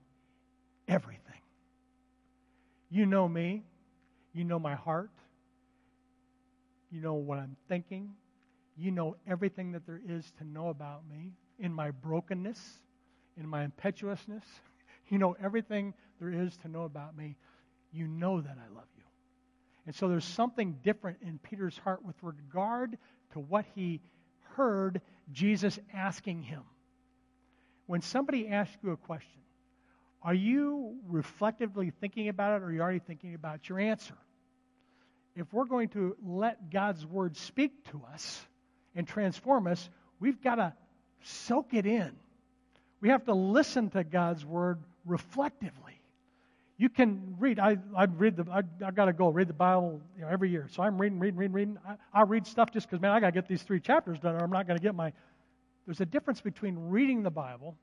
everything. 0.87 1.23
You 2.91 3.07
know 3.07 3.27
me. 3.27 3.63
You 4.35 4.45
know 4.45 4.59
my 4.59 4.75
heart. 4.75 5.13
You 6.93 7.01
know 7.01 7.15
what 7.15 7.39
I'm 7.39 7.57
thinking. 7.69 8.11
You 8.77 8.91
know 8.91 9.17
everything 9.27 9.73
that 9.73 9.87
there 9.87 10.03
is 10.07 10.31
to 10.37 10.45
know 10.45 10.69
about 10.69 11.09
me 11.09 11.33
in 11.59 11.73
my 11.73 11.91
brokenness, 11.91 12.61
in 13.39 13.49
my 13.49 13.65
impetuousness. 13.65 14.45
You 15.11 15.17
know 15.17 15.35
everything 15.43 15.95
there 16.21 16.29
is 16.29 16.55
to 16.59 16.69
know 16.69 16.83
about 16.83 17.17
me. 17.17 17.39
You 17.93 18.07
know 18.07 18.43
that 18.43 18.59
I 18.59 18.75
love 18.75 18.85
you. 18.95 19.05
And 19.87 19.95
so 19.95 20.07
there's 20.07 20.27
something 20.27 20.77
different 20.85 21.17
in 21.23 21.39
Peter's 21.39 21.79
heart 21.79 22.05
with 22.05 22.15
regard 22.21 22.99
to 23.33 23.39
what 23.39 23.65
he 23.75 24.03
heard 24.55 25.01
Jesus 25.33 25.79
asking 25.95 26.43
him. 26.43 26.61
When 27.87 28.03
somebody 28.03 28.49
asks 28.49 28.77
you 28.83 28.91
a 28.91 28.99
question, 28.99 29.41
are 30.23 30.35
you 30.35 30.97
reflectively 31.09 31.91
thinking 32.03 32.29
about 32.29 32.57
it 32.57 32.63
or 32.63 32.67
are 32.67 32.73
you 32.73 32.83
already 32.83 32.99
thinking 32.99 33.35
about 33.35 33.67
your 33.71 33.81
answer? 33.81 34.19
If 35.37 35.51
we're 35.55 35.65
going 35.65 35.89
to 35.91 36.17
let 36.23 36.71
God's 36.71 37.07
word 37.07 37.37
speak 37.39 37.91
to 37.93 38.03
us 38.13 38.47
and 38.95 39.09
transform 39.09 39.69
us, 39.69 39.89
we've 40.21 40.43
got 40.43 40.57
to 40.57 40.75
soak 41.23 41.73
it 41.73 41.87
in. 41.87 42.13
We 43.01 43.09
have 43.11 43.25
to 43.27 43.35
listen 43.35 43.91
to 43.91 44.05
God's 44.05 44.45
word 44.45 44.79
reflectively. 45.05 46.01
You 46.77 46.89
can 46.89 47.37
read. 47.39 47.59
I, 47.59 47.77
I 47.97 48.05
read 48.05 48.37
the. 48.37 48.47
I, 48.51 48.63
I 48.87 48.91
got 48.93 49.07
to 49.07 49.13
go 49.13 49.29
read 49.29 49.49
the 49.49 49.53
Bible 49.53 50.01
you 50.17 50.23
know, 50.23 50.29
every 50.29 50.51
year. 50.51 50.69
So 50.71 50.83
I'm 50.83 51.01
reading, 51.01 51.19
reading, 51.19 51.39
reading, 51.39 51.55
reading. 51.55 51.79
I, 51.87 52.21
I 52.21 52.23
read 52.23 52.47
stuff 52.47 52.71
just 52.71 52.89
because 52.89 53.01
man, 53.01 53.11
I 53.11 53.21
got 53.21 53.27
to 53.27 53.33
get 53.33 53.49
these 53.49 53.63
three 53.63 53.81
chapters 53.81 54.19
done, 54.21 54.35
or 54.35 54.45
I'm 54.45 54.51
not 54.51 54.67
going 54.67 54.79
to 54.79 54.83
get 54.83 54.95
my. 54.95 55.13
There's 55.87 56.01
a 56.01 56.07
difference 56.07 56.41
between 56.41 56.77
reading 56.91 57.23
the 57.23 57.31
Bible 57.31 57.77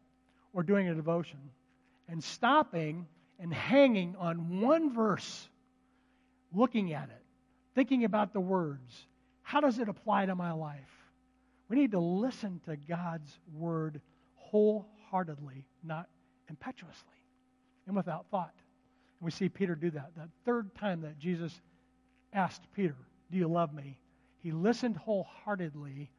or 0.54 0.64
doing 0.64 0.88
a 0.88 0.96
devotion 0.96 1.40
and 2.08 2.24
stopping 2.24 3.06
and 3.40 3.54
hanging 3.54 4.16
on 4.18 4.62
one 4.62 4.94
verse, 4.94 5.50
looking 6.54 6.94
at 6.94 7.10
it, 7.10 7.22
thinking 7.74 8.06
about 8.06 8.32
the 8.32 8.40
words. 8.40 9.08
How 9.42 9.60
does 9.60 9.80
it 9.80 9.90
apply 9.90 10.28
to 10.28 10.36
my 10.36 10.54
life? 10.54 10.80
We 11.68 11.78
need 11.78 11.92
to 11.92 12.00
listen 12.00 12.62
to 12.66 12.78
God's 12.78 13.38
word 13.54 14.00
wholeheartedly, 14.36 14.95
not 15.84 16.08
impetuously 16.50 17.16
and 17.88 17.96
without 17.96 18.26
thought. 18.32 18.54
And 19.20 19.26
we 19.26 19.32
see 19.32 19.50
Peter 19.50 19.76
do 19.76 19.92
that. 19.92 20.12
That 20.18 20.30
third 20.46 20.74
time 20.76 21.02
that 21.02 21.20
Jesus 21.20 21.62
asked 22.34 22.64
Peter, 22.76 22.96
Do 23.32 23.38
you 23.38 23.48
love 23.48 23.74
me? 23.74 23.98
He 24.44 24.52
listened 24.52 24.98
wholeheartedly, 24.98 26.12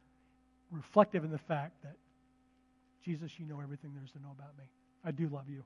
reflective 0.70 1.24
in 1.24 1.30
the 1.30 1.38
fact 1.38 1.82
that, 1.82 1.96
Jesus, 3.04 3.38
you 3.38 3.46
know 3.46 3.60
everything 3.60 3.92
there 3.94 4.04
is 4.04 4.10
to 4.12 4.18
know 4.18 4.34
about 4.36 4.56
me. 4.58 4.64
I 5.04 5.12
do 5.12 5.28
love 5.28 5.48
you. 5.48 5.62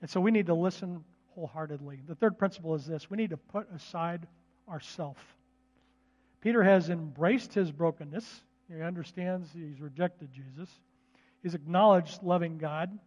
And 0.00 0.08
so 0.08 0.20
we 0.20 0.30
need 0.30 0.46
to 0.46 0.54
listen 0.54 1.04
wholeheartedly. 1.34 2.00
The 2.08 2.14
third 2.14 2.38
principle 2.38 2.74
is 2.74 2.86
this 2.86 3.10
we 3.10 3.16
need 3.16 3.30
to 3.30 3.36
put 3.36 3.66
aside 3.74 4.26
ourself. 4.68 5.18
Peter 6.40 6.62
has 6.62 6.90
embraced 6.90 7.52
his 7.52 7.70
brokenness. 7.70 8.42
He 8.72 8.80
understands 8.80 9.50
he's 9.52 9.80
rejected 9.80 10.30
Jesus. 10.32 10.70
He's 11.42 11.54
acknowledged 11.54 12.22
loving 12.22 12.58
God. 12.58 12.98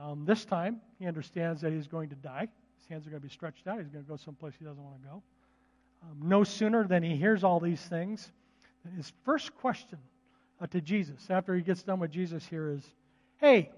Um, 0.00 0.24
this 0.24 0.44
time, 0.44 0.80
he 0.98 1.06
understands 1.06 1.60
that 1.60 1.72
he's 1.72 1.86
going 1.86 2.08
to 2.08 2.16
die. 2.16 2.48
His 2.78 2.88
hands 2.88 3.06
are 3.06 3.10
going 3.10 3.20
to 3.20 3.26
be 3.26 3.32
stretched 3.32 3.66
out. 3.66 3.78
He's 3.78 3.88
going 3.88 4.04
to 4.04 4.10
go 4.10 4.16
someplace 4.16 4.54
he 4.58 4.64
doesn't 4.64 4.82
want 4.82 5.00
to 5.02 5.08
go. 5.08 5.22
Um, 6.02 6.28
no 6.28 6.42
sooner 6.44 6.86
than 6.86 7.02
he 7.02 7.16
hears 7.16 7.44
all 7.44 7.60
these 7.60 7.80
things, 7.80 8.32
his 8.96 9.12
first 9.24 9.54
question 9.54 9.98
uh, 10.60 10.66
to 10.68 10.80
Jesus, 10.80 11.28
after 11.30 11.54
he 11.54 11.62
gets 11.62 11.82
done 11.82 12.00
with 12.00 12.10
Jesus 12.10 12.44
here, 12.46 12.70
is 12.70 12.84
Hey, 13.38 13.70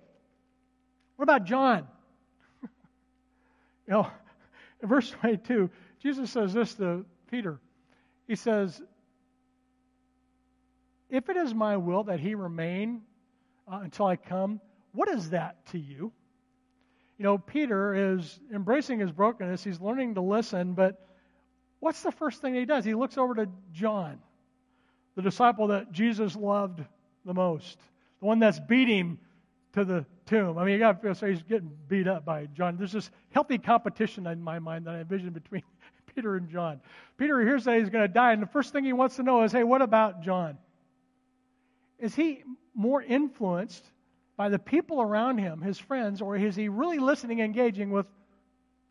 what 1.17 1.23
about 1.25 1.45
John? 1.45 1.87
you 2.63 2.69
know, 3.89 4.07
in 4.83 4.89
verse 4.89 5.11
22, 5.11 5.71
Jesus 6.01 6.31
says 6.31 6.53
this 6.53 6.75
to 6.75 7.05
Peter. 7.31 7.59
He 8.27 8.37
says, 8.37 8.83
If 11.11 11.29
it 11.29 11.37
is 11.37 11.55
my 11.55 11.77
will 11.77 12.05
that 12.05 12.21
he 12.21 12.35
remain 12.35 13.03
uh, 13.71 13.81
until 13.83 14.07
I 14.07 14.17
come, 14.17 14.61
what 14.93 15.09
is 15.09 15.31
that 15.31 15.65
to 15.67 15.79
you? 15.79 16.13
You 17.19 17.23
know, 17.23 17.39
Peter 17.39 18.15
is 18.15 18.41
embracing 18.53 18.99
his 18.99 19.13
brokenness. 19.13 19.63
He's 19.63 19.81
learning 19.81 20.15
to 20.15 20.21
listen, 20.21 20.75
but 20.75 21.07
what's 21.81 22.03
the 22.03 22.13
first 22.13 22.41
thing 22.41 22.55
he 22.55 22.65
does? 22.65 22.85
He 22.85 22.95
looks 22.95 23.17
over 23.17 23.35
to 23.37 23.49
John, 23.73 24.19
the 25.15 25.23
disciple 25.23 25.69
that 25.69 25.93
Jesus 25.93 26.35
loved 26.35 26.83
the 27.25 27.35
most, 27.35 27.79
the 28.21 28.27
one 28.27 28.41
that's 28.41 28.59
beat 28.59 28.89
him 28.89 29.19
to 29.75 29.85
the 29.85 30.05
tomb. 30.27 30.59
I 30.59 30.65
mean, 30.65 30.75
you 30.75 30.79
got 30.79 31.03
to 31.03 31.15
say 31.15 31.31
he's 31.31 31.43
getting 31.43 31.71
beat 31.89 32.09
up 32.09 32.25
by 32.25 32.47
John. 32.47 32.77
There's 32.77 32.93
this 32.93 33.11
healthy 33.31 33.59
competition 33.59 34.27
in 34.27 34.43
my 34.43 34.59
mind 34.59 34.87
that 34.87 34.95
I 34.95 35.01
envision 35.01 35.31
between 35.31 35.63
Peter 36.15 36.37
and 36.37 36.49
John. 36.49 36.81
Peter 37.17 37.41
hears 37.41 37.65
that 37.65 37.79
he's 37.79 37.91
going 37.91 38.07
to 38.07 38.13
die, 38.13 38.33
and 38.33 38.43
the 38.43 38.47
first 38.47 38.73
thing 38.73 38.85
he 38.85 38.93
wants 38.93 39.17
to 39.17 39.23
know 39.23 39.43
is, 39.43 39.53
hey, 39.53 39.65
what 39.65 39.83
about 39.83 40.23
John? 40.23 40.59
Is 41.99 42.15
he 42.15 42.43
more 42.75 43.03
influenced 43.03 43.85
by 44.37 44.49
the 44.49 44.59
people 44.59 45.01
around 45.01 45.39
him, 45.39 45.61
his 45.61 45.79
friends, 45.79 46.21
or 46.21 46.37
is 46.37 46.57
he 46.57 46.69
really 46.69 46.99
listening, 46.99 47.41
engaging 47.41 47.91
with 47.91 48.07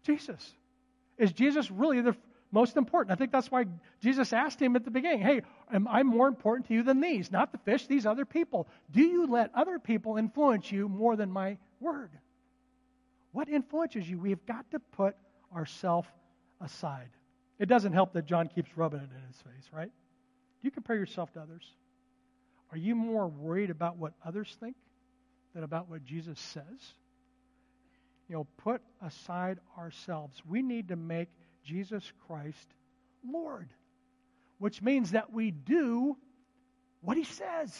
Jesus? 0.03 0.53
Is 1.17 1.31
Jesus 1.31 1.69
really 1.69 2.01
the 2.01 2.15
most 2.51 2.77
important? 2.77 3.11
I 3.11 3.15
think 3.15 3.31
that's 3.31 3.51
why 3.51 3.65
Jesus 4.01 4.31
asked 4.31 4.61
him 4.61 4.75
at 4.75 4.85
the 4.85 4.91
beginning, 4.91 5.19
Hey, 5.19 5.41
am 5.71 5.87
I 5.87 6.03
more 6.03 6.27
important 6.27 6.67
to 6.67 6.73
you 6.73 6.83
than 6.83 7.01
these? 7.01 7.31
Not 7.31 7.51
the 7.51 7.57
fish, 7.59 7.87
these 7.87 8.05
other 8.05 8.25
people. 8.25 8.67
Do 8.91 9.01
you 9.01 9.27
let 9.27 9.51
other 9.53 9.79
people 9.79 10.17
influence 10.17 10.71
you 10.71 10.87
more 10.87 11.15
than 11.15 11.31
my 11.31 11.57
word? 11.79 12.11
What 13.31 13.49
influences 13.49 14.09
you? 14.09 14.19
We've 14.19 14.45
got 14.45 14.69
to 14.71 14.79
put 14.79 15.15
ourselves 15.53 16.07
aside. 16.61 17.09
It 17.59 17.67
doesn't 17.67 17.93
help 17.93 18.13
that 18.13 18.25
John 18.25 18.47
keeps 18.47 18.77
rubbing 18.77 18.99
it 18.99 19.09
in 19.09 19.27
his 19.27 19.41
face, 19.41 19.69
right? 19.73 19.87
Do 19.89 20.67
you 20.67 20.71
compare 20.71 20.95
yourself 20.95 21.33
to 21.33 21.41
others? 21.41 21.63
Are 22.73 22.77
you 22.77 22.95
more 22.95 23.27
worried 23.27 23.69
about 23.69 23.97
what 23.97 24.13
others 24.25 24.57
think 24.59 24.75
than 25.53 25.63
about 25.63 25.91
what 25.91 26.03
Jesus 26.03 26.39
says? 26.39 26.63
You 28.27 28.35
know, 28.35 28.47
put 28.57 28.81
aside 28.99 29.59
ourselves. 29.77 30.41
We 30.43 30.63
need 30.63 30.87
to 30.87 30.95
make 30.95 31.29
Jesus 31.63 32.11
Christ 32.25 32.67
Lord, 33.23 33.69
which 34.57 34.81
means 34.81 35.11
that 35.11 35.31
we 35.31 35.51
do 35.51 36.17
what 37.01 37.15
he 37.15 37.25
says. 37.25 37.71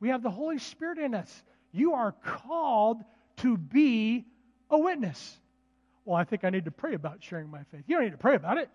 We 0.00 0.08
have 0.08 0.22
the 0.22 0.30
Holy 0.30 0.58
Spirit 0.58 0.96
in 0.96 1.14
us. 1.14 1.44
You 1.72 1.92
are 1.92 2.12
called 2.24 3.02
to 3.38 3.58
be 3.58 4.24
a 4.70 4.78
witness. 4.78 5.38
Well, 6.06 6.16
I 6.16 6.24
think 6.24 6.44
I 6.44 6.48
need 6.48 6.64
to 6.64 6.70
pray 6.70 6.94
about 6.94 7.22
sharing 7.22 7.50
my 7.50 7.64
faith. 7.64 7.82
You 7.86 7.96
don't 7.96 8.04
need 8.04 8.12
to 8.12 8.16
pray 8.16 8.34
about 8.34 8.56
it. 8.56 8.70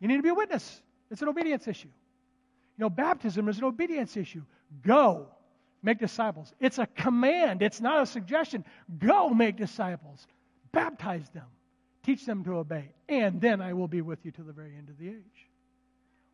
You 0.00 0.08
need 0.08 0.16
to 0.16 0.22
be 0.22 0.30
a 0.30 0.34
witness. 0.34 0.80
It's 1.10 1.20
an 1.20 1.28
obedience 1.28 1.68
issue. 1.68 1.90
You 2.76 2.84
know, 2.84 2.90
baptism 2.90 3.48
is 3.48 3.58
an 3.58 3.64
obedience 3.64 4.16
issue. 4.16 4.42
Go 4.82 5.28
make 5.82 5.98
disciples. 5.98 6.52
It's 6.60 6.78
a 6.78 6.86
command, 6.86 7.62
it's 7.62 7.80
not 7.80 8.02
a 8.02 8.06
suggestion. 8.06 8.64
Go 8.98 9.28
make 9.30 9.56
disciples, 9.56 10.26
baptize 10.72 11.28
them, 11.30 11.46
teach 12.02 12.24
them 12.26 12.42
to 12.44 12.56
obey, 12.56 12.90
and 13.08 13.40
then 13.40 13.60
I 13.60 13.74
will 13.74 13.88
be 13.88 14.00
with 14.00 14.24
you 14.24 14.32
to 14.32 14.42
the 14.42 14.52
very 14.52 14.74
end 14.76 14.88
of 14.88 14.98
the 14.98 15.08
age. 15.08 15.48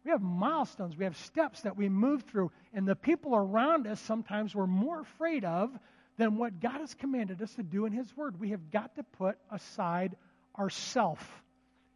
We 0.04 0.12
have 0.12 0.22
milestones, 0.22 0.96
we 0.96 1.04
have 1.04 1.16
steps 1.16 1.60
that 1.62 1.76
we 1.76 1.90
move 1.90 2.22
through, 2.22 2.52
and 2.72 2.88
the 2.88 2.96
people 2.96 3.36
around 3.36 3.86
us 3.86 4.00
sometimes 4.00 4.54
we're 4.54 4.66
more 4.66 5.00
afraid 5.00 5.44
of 5.44 5.70
than 6.16 6.38
what 6.38 6.60
God 6.60 6.80
has 6.80 6.94
commanded 6.94 7.42
us 7.42 7.54
to 7.54 7.62
do 7.62 7.84
in 7.84 7.92
His 7.92 8.16
Word. 8.16 8.40
We 8.40 8.50
have 8.50 8.70
got 8.70 8.94
to 8.96 9.02
put 9.02 9.36
aside 9.50 10.16
ourself 10.58 11.42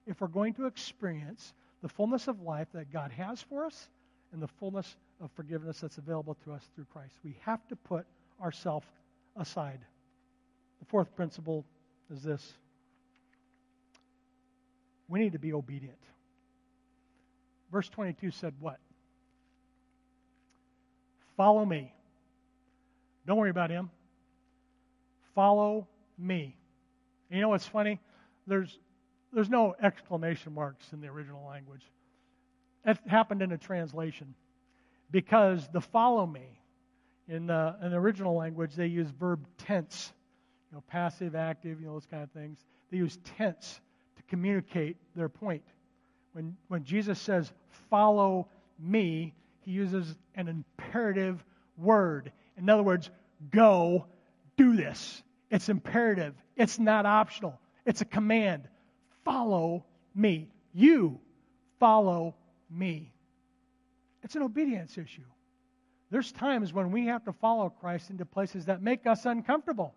if 0.07 0.21
we're 0.21 0.29
going 0.29 0.55
to 0.55 0.67
experience 0.67 1.55
the 1.81 1.89
fullness 1.89 2.29
of 2.29 2.43
life 2.43 2.69
that 2.75 2.93
God 2.93 3.11
has 3.13 3.41
for 3.41 3.65
us 3.65 3.89
and 4.35 4.43
the 4.43 4.49
fullness 4.49 4.97
of 5.23 5.31
forgiveness 5.33 5.81
that's 5.81 5.97
available 5.97 6.37
to 6.45 6.53
us 6.53 6.63
through 6.75 6.87
Christ. 6.93 7.15
We 7.25 7.37
have 7.41 7.67
to 7.69 7.77
put 7.77 8.05
ourselves 8.43 8.87
aside. 9.37 9.79
The 10.81 10.87
fourth 10.87 11.15
principle 11.17 11.65
is 12.13 12.23
this 12.23 12.53
we 15.09 15.21
need 15.21 15.33
to 15.33 15.39
be 15.39 15.53
obedient. 15.53 15.99
Verse 17.71 17.89
22 17.89 18.31
said 18.33 18.55
what? 18.59 18.79
Follow 21.37 21.65
me. 21.65 21.93
Don't 23.27 23.37
worry 23.37 23.51
about 23.51 23.71
him. 23.71 23.91
Follow 25.35 25.87
me. 26.19 26.57
And 27.31 27.37
you 27.37 27.43
know 27.43 27.51
what's 27.51 27.67
funny? 27.67 28.01
There's, 28.47 28.79
there's 29.33 29.51
no 29.51 29.75
exclamation 29.83 30.55
marks 30.55 30.93
in 30.93 31.01
the 31.01 31.09
original 31.09 31.47
language. 31.47 31.83
It 32.85 32.99
happened 33.07 33.43
in 33.43 33.53
a 33.53 33.59
translation 33.59 34.35
because 35.11 35.69
the 35.73 35.81
follow 35.81 36.27
me 36.27 36.61
in 37.29 37.47
the, 37.47 37.77
in 37.83 37.91
the 37.91 37.97
original 37.97 38.35
language 38.35 38.75
they 38.75 38.87
use 38.87 39.09
verb 39.09 39.47
tense, 39.59 40.13
you 40.71 40.77
know, 40.77 40.83
passive, 40.89 41.35
active, 41.35 41.81
you 41.81 41.87
know, 41.87 41.95
those 41.95 42.07
kind 42.07 42.23
of 42.23 42.31
things. 42.31 42.59
They 42.91 42.99
use 42.99 43.19
tense 43.39 43.81
to 44.17 44.23
communicate 44.25 44.97
their 45.17 45.29
point. 45.29 45.63
When, 46.33 46.57
when 46.69 46.85
Jesus 46.85 47.19
says, 47.19 47.53
follow 47.91 48.49
me, 48.79 49.33
he 49.61 49.71
uses 49.71 50.17
an 50.35 50.49
imperative 50.49 51.43
word. 51.79 52.33
In 52.59 52.69
other 52.69 52.83
words, 52.83 53.11
go 53.51 54.07
do 54.57 54.77
this. 54.77 55.23
It's 55.51 55.69
imperative. 55.69 56.35
It's 56.57 56.79
not 56.79 57.07
optional. 57.07 57.59
It's 57.87 58.01
a 58.01 58.05
command. 58.05 58.69
Follow 59.25 59.85
me. 60.15 60.49
You 60.73 61.19
follow 61.79 62.35
me. 62.75 63.13
It's 64.23 64.37
an 64.37 64.43
obedience 64.43 64.99
issue. 64.99 65.23
There's 66.11 66.33
times 66.33 66.73
when 66.73 66.91
we 66.91 67.07
have 67.07 67.25
to 67.25 67.33
follow 67.33 67.71
Christ 67.71 68.11
into 68.11 68.25
places 68.25 68.67
that 68.67 68.83
make 68.83 69.07
us 69.07 69.27
uncomfortable. 69.27 69.95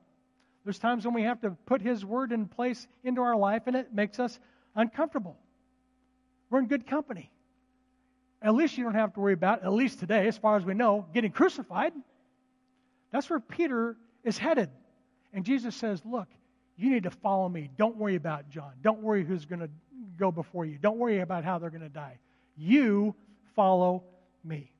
There's 0.63 0.79
times 0.79 1.05
when 1.05 1.13
we 1.13 1.23
have 1.23 1.39
to 1.41 1.51
put 1.65 1.81
His 1.81 2.03
word 2.03 2.31
in 2.31 2.47
place 2.47 2.87
into 3.03 3.21
our 3.21 3.35
life 3.35 3.63
and 3.67 3.75
it 3.75 3.93
makes 3.93 4.19
us 4.19 4.39
uncomfortable. 4.75 5.37
We're 6.49 6.59
in 6.59 6.67
good 6.67 6.87
company. 6.87 7.31
At 8.41 8.53
least 8.53 8.77
you 8.77 8.83
don't 8.83 8.93
have 8.93 9.13
to 9.13 9.19
worry 9.19 9.33
about, 9.33 9.63
at 9.63 9.73
least 9.73 9.99
today, 9.99 10.27
as 10.27 10.37
far 10.37 10.57
as 10.57 10.65
we 10.65 10.73
know, 10.73 11.05
getting 11.13 11.31
crucified. 11.31 11.93
That's 13.11 13.29
where 13.29 13.39
Peter 13.39 13.97
is 14.23 14.37
headed. 14.37 14.69
And 15.33 15.43
Jesus 15.43 15.75
says, 15.75 16.01
Look, 16.05 16.27
you 16.77 16.89
need 16.89 17.03
to 17.03 17.11
follow 17.11 17.49
me. 17.49 17.69
Don't 17.77 17.97
worry 17.97 18.15
about 18.15 18.49
John. 18.49 18.73
Don't 18.81 19.01
worry 19.01 19.23
who's 19.23 19.45
going 19.45 19.59
to 19.59 19.69
go 20.17 20.31
before 20.31 20.65
you. 20.65 20.77
Don't 20.77 20.97
worry 20.97 21.19
about 21.19 21.43
how 21.43 21.57
they're 21.57 21.69
going 21.69 21.81
to 21.81 21.89
die. 21.89 22.19
You 22.57 23.15
follow 23.55 24.03
me. 24.43 24.71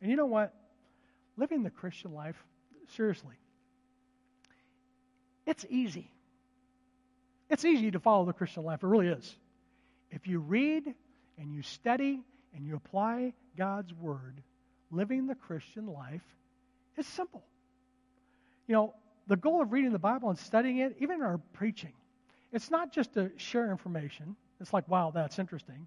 And 0.00 0.10
you 0.10 0.16
know 0.16 0.26
what? 0.26 0.54
Living 1.36 1.62
the 1.62 1.70
Christian 1.70 2.14
life, 2.14 2.36
seriously, 2.96 3.34
it's 5.46 5.64
easy. 5.68 6.10
It's 7.48 7.64
easy 7.64 7.90
to 7.90 7.98
follow 7.98 8.24
the 8.24 8.32
Christian 8.32 8.64
life. 8.64 8.82
It 8.82 8.86
really 8.86 9.08
is. 9.08 9.36
If 10.10 10.26
you 10.26 10.38
read 10.38 10.94
and 11.38 11.52
you 11.52 11.62
study 11.62 12.20
and 12.54 12.66
you 12.66 12.76
apply 12.76 13.32
God's 13.56 13.92
word, 13.94 14.42
living 14.90 15.26
the 15.26 15.34
Christian 15.34 15.86
life 15.86 16.22
is 16.96 17.06
simple. 17.06 17.42
You 18.66 18.74
know, 18.74 18.94
the 19.26 19.36
goal 19.36 19.62
of 19.62 19.72
reading 19.72 19.92
the 19.92 19.98
Bible 19.98 20.30
and 20.30 20.38
studying 20.38 20.78
it, 20.78 20.96
even 21.00 21.22
our 21.22 21.38
preaching, 21.52 21.92
it's 22.52 22.70
not 22.70 22.92
just 22.92 23.14
to 23.14 23.30
share 23.36 23.70
information. 23.70 24.36
It's 24.60 24.72
like, 24.72 24.88
wow, 24.88 25.10
that's 25.14 25.38
interesting. 25.38 25.86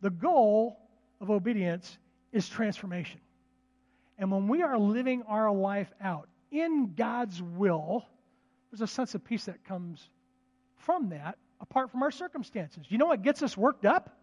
The 0.00 0.10
goal 0.10 0.78
of 1.20 1.30
obedience 1.30 1.98
is 2.32 2.48
transformation. 2.48 3.20
And 4.18 4.30
when 4.30 4.48
we 4.48 4.62
are 4.62 4.78
living 4.78 5.22
our 5.26 5.52
life 5.52 5.92
out 6.00 6.28
in 6.50 6.94
God's 6.96 7.42
will, 7.42 8.04
there's 8.70 8.80
a 8.80 8.86
sense 8.86 9.14
of 9.14 9.24
peace 9.24 9.46
that 9.46 9.64
comes 9.64 10.08
from 10.76 11.10
that 11.10 11.38
apart 11.60 11.90
from 11.90 12.02
our 12.02 12.10
circumstances. 12.10 12.84
You 12.88 12.98
know 12.98 13.06
what 13.06 13.22
gets 13.22 13.42
us 13.42 13.56
worked 13.56 13.84
up? 13.84 14.16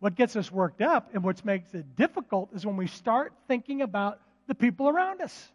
What 0.00 0.14
gets 0.14 0.36
us 0.36 0.50
worked 0.52 0.82
up 0.82 1.10
and 1.14 1.22
what 1.22 1.44
makes 1.44 1.72
it 1.74 1.96
difficult 1.96 2.50
is 2.54 2.66
when 2.66 2.76
we 2.76 2.86
start 2.86 3.32
thinking 3.48 3.82
about 3.82 4.20
the 4.46 4.54
people 4.54 4.88
around 4.88 5.20
us. 5.20 5.52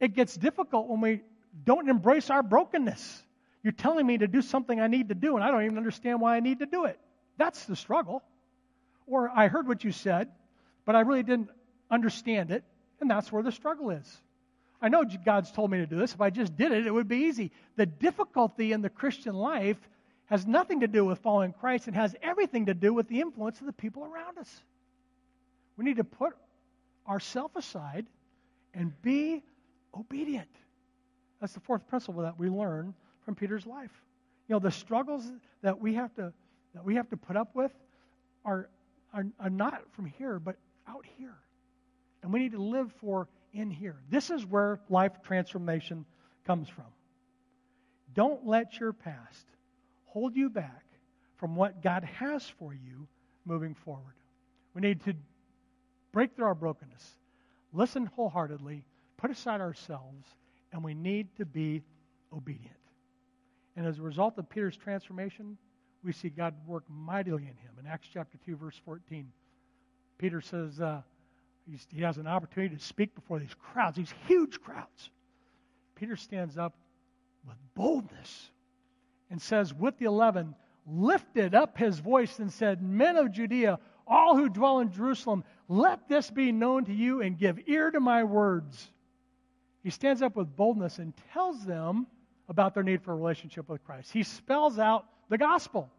It 0.00 0.14
gets 0.14 0.36
difficult 0.36 0.88
when 0.88 1.00
we 1.00 1.22
don't 1.64 1.88
embrace 1.88 2.30
our 2.30 2.42
brokenness. 2.42 3.22
You're 3.62 3.72
telling 3.72 4.06
me 4.06 4.18
to 4.18 4.26
do 4.26 4.42
something 4.42 4.80
I 4.80 4.86
need 4.86 5.08
to 5.08 5.14
do, 5.14 5.36
and 5.36 5.44
I 5.44 5.50
don't 5.50 5.64
even 5.64 5.78
understand 5.78 6.20
why 6.20 6.36
I 6.36 6.40
need 6.40 6.58
to 6.58 6.66
do 6.66 6.84
it. 6.84 6.98
That's 7.36 7.64
the 7.64 7.76
struggle. 7.76 8.22
Or 9.06 9.28
I 9.28 9.48
heard 9.48 9.68
what 9.68 9.84
you 9.84 9.92
said, 9.92 10.28
but 10.84 10.96
I 10.96 11.00
really 11.00 11.22
didn't 11.22 11.50
understand 11.90 12.50
it, 12.50 12.64
and 13.00 13.10
that's 13.10 13.30
where 13.30 13.42
the 13.42 13.52
struggle 13.52 13.90
is. 13.90 14.20
I 14.80 14.88
know 14.88 15.04
God's 15.24 15.50
told 15.50 15.70
me 15.70 15.78
to 15.78 15.86
do 15.86 15.96
this. 15.96 16.14
If 16.14 16.20
I 16.20 16.30
just 16.30 16.56
did 16.56 16.72
it, 16.72 16.86
it 16.86 16.90
would 16.90 17.08
be 17.08 17.18
easy. 17.18 17.52
The 17.76 17.86
difficulty 17.86 18.72
in 18.72 18.82
the 18.82 18.90
Christian 18.90 19.34
life 19.34 19.78
has 20.26 20.46
nothing 20.46 20.80
to 20.80 20.86
do 20.86 21.04
with 21.04 21.18
following 21.20 21.52
Christ 21.52 21.86
and 21.86 21.96
has 21.96 22.14
everything 22.22 22.66
to 22.66 22.74
do 22.74 22.92
with 22.92 23.08
the 23.08 23.20
influence 23.20 23.60
of 23.60 23.66
the 23.66 23.72
people 23.72 24.04
around 24.04 24.38
us. 24.38 24.62
We 25.76 25.84
need 25.84 25.96
to 25.96 26.04
put 26.04 26.34
ourselves 27.08 27.54
aside 27.56 28.06
and 28.72 28.92
be 29.02 29.42
obedient. 29.94 30.48
That's 31.40 31.52
the 31.52 31.60
fourth 31.60 31.86
principle 31.88 32.22
that 32.22 32.38
we 32.38 32.48
learn 32.48 32.94
from 33.24 33.34
Peter's 33.34 33.66
life. 33.66 33.92
You 34.48 34.54
know, 34.54 34.58
the 34.58 34.70
struggles 34.70 35.30
that 35.62 35.80
we 35.80 35.94
have 35.94 36.14
to 36.16 36.32
that 36.74 36.84
we 36.84 36.96
have 36.96 37.08
to 37.10 37.16
put 37.16 37.36
up 37.36 37.54
with 37.54 37.72
are, 38.44 38.68
are, 39.12 39.26
are 39.40 39.50
not 39.50 39.82
from 39.92 40.06
here, 40.06 40.38
but 40.38 40.56
out 40.88 41.04
here. 41.18 41.36
And 42.22 42.32
we 42.32 42.40
need 42.40 42.52
to 42.52 42.62
live 42.62 42.92
for 43.00 43.28
in 43.52 43.70
here. 43.70 43.96
This 44.10 44.30
is 44.30 44.44
where 44.44 44.80
life 44.88 45.12
transformation 45.22 46.04
comes 46.46 46.68
from. 46.68 46.86
Don't 48.14 48.46
let 48.46 48.78
your 48.78 48.92
past 48.92 49.46
hold 50.06 50.36
you 50.36 50.50
back 50.50 50.84
from 51.36 51.56
what 51.56 51.82
God 51.82 52.04
has 52.04 52.46
for 52.58 52.72
you 52.72 53.06
moving 53.44 53.74
forward. 53.74 54.14
We 54.74 54.80
need 54.80 55.04
to 55.04 55.14
break 56.12 56.34
through 56.34 56.46
our 56.46 56.54
brokenness, 56.54 57.16
listen 57.72 58.06
wholeheartedly, 58.06 58.84
put 59.16 59.30
aside 59.30 59.60
ourselves, 59.60 60.26
and 60.72 60.82
we 60.82 60.94
need 60.94 61.28
to 61.36 61.44
be 61.44 61.82
obedient. 62.32 62.70
And 63.76 63.86
as 63.86 63.98
a 63.98 64.02
result 64.02 64.38
of 64.38 64.48
Peter's 64.48 64.76
transformation, 64.76 65.58
we 66.04 66.12
see 66.12 66.28
God 66.28 66.54
work 66.66 66.84
mightily 66.88 67.42
in 67.42 67.48
him. 67.48 67.72
In 67.80 67.86
Acts 67.86 68.08
chapter 68.12 68.38
2, 68.44 68.56
verse 68.56 68.80
14, 68.84 69.26
Peter 70.18 70.40
says 70.40 70.80
uh, 70.80 71.00
he 71.88 72.02
has 72.02 72.18
an 72.18 72.26
opportunity 72.26 72.76
to 72.76 72.82
speak 72.82 73.14
before 73.14 73.38
these 73.38 73.54
crowds, 73.72 73.96
these 73.96 74.12
huge 74.26 74.60
crowds. 74.60 75.10
Peter 75.94 76.16
stands 76.16 76.58
up 76.58 76.74
with 77.46 77.56
boldness 77.74 78.50
and 79.30 79.40
says, 79.40 79.72
with 79.72 79.98
the 79.98 80.04
eleven, 80.04 80.54
lifted 80.86 81.54
up 81.54 81.78
his 81.78 81.98
voice 81.98 82.38
and 82.38 82.52
said, 82.52 82.82
Men 82.82 83.16
of 83.16 83.32
Judea, 83.32 83.78
all 84.06 84.36
who 84.36 84.50
dwell 84.50 84.80
in 84.80 84.92
Jerusalem, 84.92 85.44
let 85.68 86.08
this 86.08 86.30
be 86.30 86.52
known 86.52 86.84
to 86.84 86.92
you 86.92 87.22
and 87.22 87.38
give 87.38 87.58
ear 87.66 87.90
to 87.90 88.00
my 88.00 88.24
words. 88.24 88.90
He 89.82 89.90
stands 89.90 90.20
up 90.20 90.36
with 90.36 90.54
boldness 90.54 90.98
and 90.98 91.14
tells 91.32 91.64
them 91.64 92.06
about 92.48 92.74
their 92.74 92.82
need 92.82 93.02
for 93.02 93.12
a 93.12 93.16
relationship 93.16 93.68
with 93.68 93.82
Christ. 93.84 94.12
He 94.12 94.22
spells 94.22 94.78
out 94.78 95.06
the 95.28 95.38
gospel. 95.38 95.90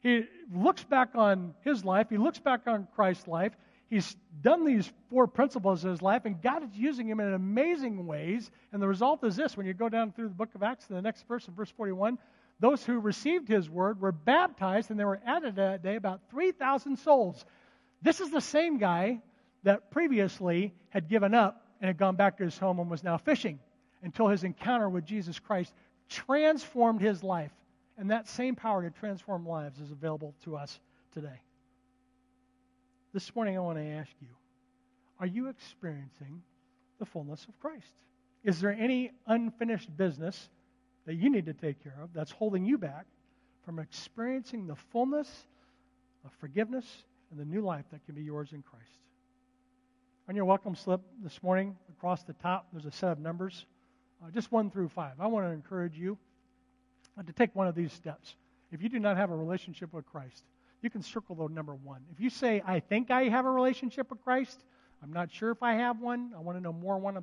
He 0.00 0.24
looks 0.54 0.84
back 0.84 1.10
on 1.14 1.54
his 1.62 1.84
life, 1.84 2.08
he 2.10 2.16
looks 2.16 2.38
back 2.38 2.66
on 2.66 2.86
Christ's 2.94 3.26
life. 3.26 3.52
He's 3.88 4.16
done 4.42 4.64
these 4.64 4.90
four 5.10 5.28
principles 5.28 5.84
in 5.84 5.90
his 5.90 6.02
life, 6.02 6.24
and 6.24 6.42
God 6.42 6.64
is 6.64 6.76
using 6.76 7.08
him 7.08 7.20
in 7.20 7.32
amazing 7.32 8.06
ways. 8.06 8.50
And 8.72 8.82
the 8.82 8.88
result 8.88 9.22
is 9.22 9.36
this 9.36 9.56
when 9.56 9.64
you 9.64 9.74
go 9.74 9.88
down 9.88 10.10
through 10.10 10.28
the 10.28 10.34
book 10.34 10.54
of 10.56 10.62
Acts, 10.64 10.86
the 10.86 11.00
next 11.00 11.26
verse, 11.28 11.46
in 11.46 11.54
verse 11.54 11.70
41, 11.76 12.18
those 12.58 12.84
who 12.84 12.98
received 12.98 13.48
his 13.48 13.70
word 13.70 14.00
were 14.00 14.12
baptized, 14.12 14.90
and 14.90 14.98
there 14.98 15.06
were 15.06 15.20
added 15.24 15.56
that 15.56 15.82
day 15.84 15.94
about 15.94 16.20
3,000 16.30 16.96
souls. 16.96 17.44
This 18.02 18.20
is 18.20 18.30
the 18.30 18.40
same 18.40 18.78
guy 18.78 19.20
that 19.62 19.90
previously 19.90 20.74
had 20.90 21.08
given 21.08 21.34
up 21.34 21.64
and 21.80 21.88
had 21.88 21.98
gone 21.98 22.16
back 22.16 22.38
to 22.38 22.44
his 22.44 22.58
home 22.58 22.80
and 22.80 22.90
was 22.90 23.04
now 23.04 23.18
fishing 23.18 23.58
until 24.02 24.28
his 24.28 24.42
encounter 24.42 24.88
with 24.88 25.04
Jesus 25.04 25.38
Christ 25.38 25.72
transformed 26.08 27.00
his 27.00 27.22
life. 27.22 27.52
And 27.98 28.10
that 28.10 28.28
same 28.28 28.54
power 28.54 28.82
to 28.82 28.90
transform 28.90 29.46
lives 29.46 29.80
is 29.80 29.90
available 29.90 30.34
to 30.44 30.56
us 30.56 30.80
today. 31.12 31.40
This 33.14 33.34
morning, 33.34 33.56
I 33.56 33.60
want 33.60 33.78
to 33.78 33.84
ask 33.84 34.10
you 34.20 34.28
are 35.18 35.26
you 35.26 35.48
experiencing 35.48 36.42
the 36.98 37.06
fullness 37.06 37.46
of 37.48 37.58
Christ? 37.58 37.92
Is 38.44 38.60
there 38.60 38.72
any 38.72 39.12
unfinished 39.26 39.96
business 39.96 40.50
that 41.06 41.14
you 41.14 41.30
need 41.30 41.46
to 41.46 41.54
take 41.54 41.82
care 41.82 41.96
of 42.02 42.10
that's 42.12 42.30
holding 42.30 42.66
you 42.66 42.76
back 42.76 43.06
from 43.64 43.78
experiencing 43.78 44.66
the 44.66 44.76
fullness 44.76 45.46
of 46.24 46.32
forgiveness 46.38 47.04
and 47.30 47.40
the 47.40 47.44
new 47.44 47.62
life 47.62 47.86
that 47.92 48.04
can 48.04 48.14
be 48.14 48.22
yours 48.22 48.52
in 48.52 48.62
Christ? 48.62 48.84
On 50.28 50.36
your 50.36 50.44
welcome 50.44 50.74
slip 50.74 51.00
this 51.22 51.42
morning, 51.42 51.76
across 51.96 52.24
the 52.24 52.34
top, 52.34 52.66
there's 52.72 52.84
a 52.84 52.90
set 52.90 53.12
of 53.12 53.18
numbers, 53.20 53.64
uh, 54.22 54.30
just 54.30 54.52
one 54.52 54.70
through 54.70 54.88
five. 54.88 55.12
I 55.18 55.26
want 55.28 55.46
to 55.46 55.50
encourage 55.50 55.96
you 55.96 56.18
to 57.24 57.32
take 57.32 57.54
one 57.54 57.66
of 57.66 57.74
these 57.74 57.92
steps. 57.92 58.34
If 58.72 58.82
you 58.82 58.88
do 58.88 58.98
not 58.98 59.16
have 59.16 59.30
a 59.30 59.36
relationship 59.36 59.92
with 59.92 60.06
Christ, 60.06 60.44
you 60.82 60.90
can 60.90 61.02
circle 61.02 61.36
the 61.36 61.48
number 61.48 61.74
one. 61.74 62.02
If 62.12 62.20
you 62.20 62.30
say, 62.30 62.62
I 62.66 62.80
think 62.80 63.10
I 63.10 63.24
have 63.28 63.46
a 63.46 63.50
relationship 63.50 64.10
with 64.10 64.22
Christ, 64.22 64.64
I'm 65.02 65.12
not 65.12 65.32
sure 65.32 65.50
if 65.50 65.62
I 65.62 65.74
have 65.74 66.00
one, 66.00 66.32
I 66.36 66.40
want 66.40 66.58
to 66.58 66.62
know 66.62 66.72
more, 66.72 66.98
one, 66.98 67.22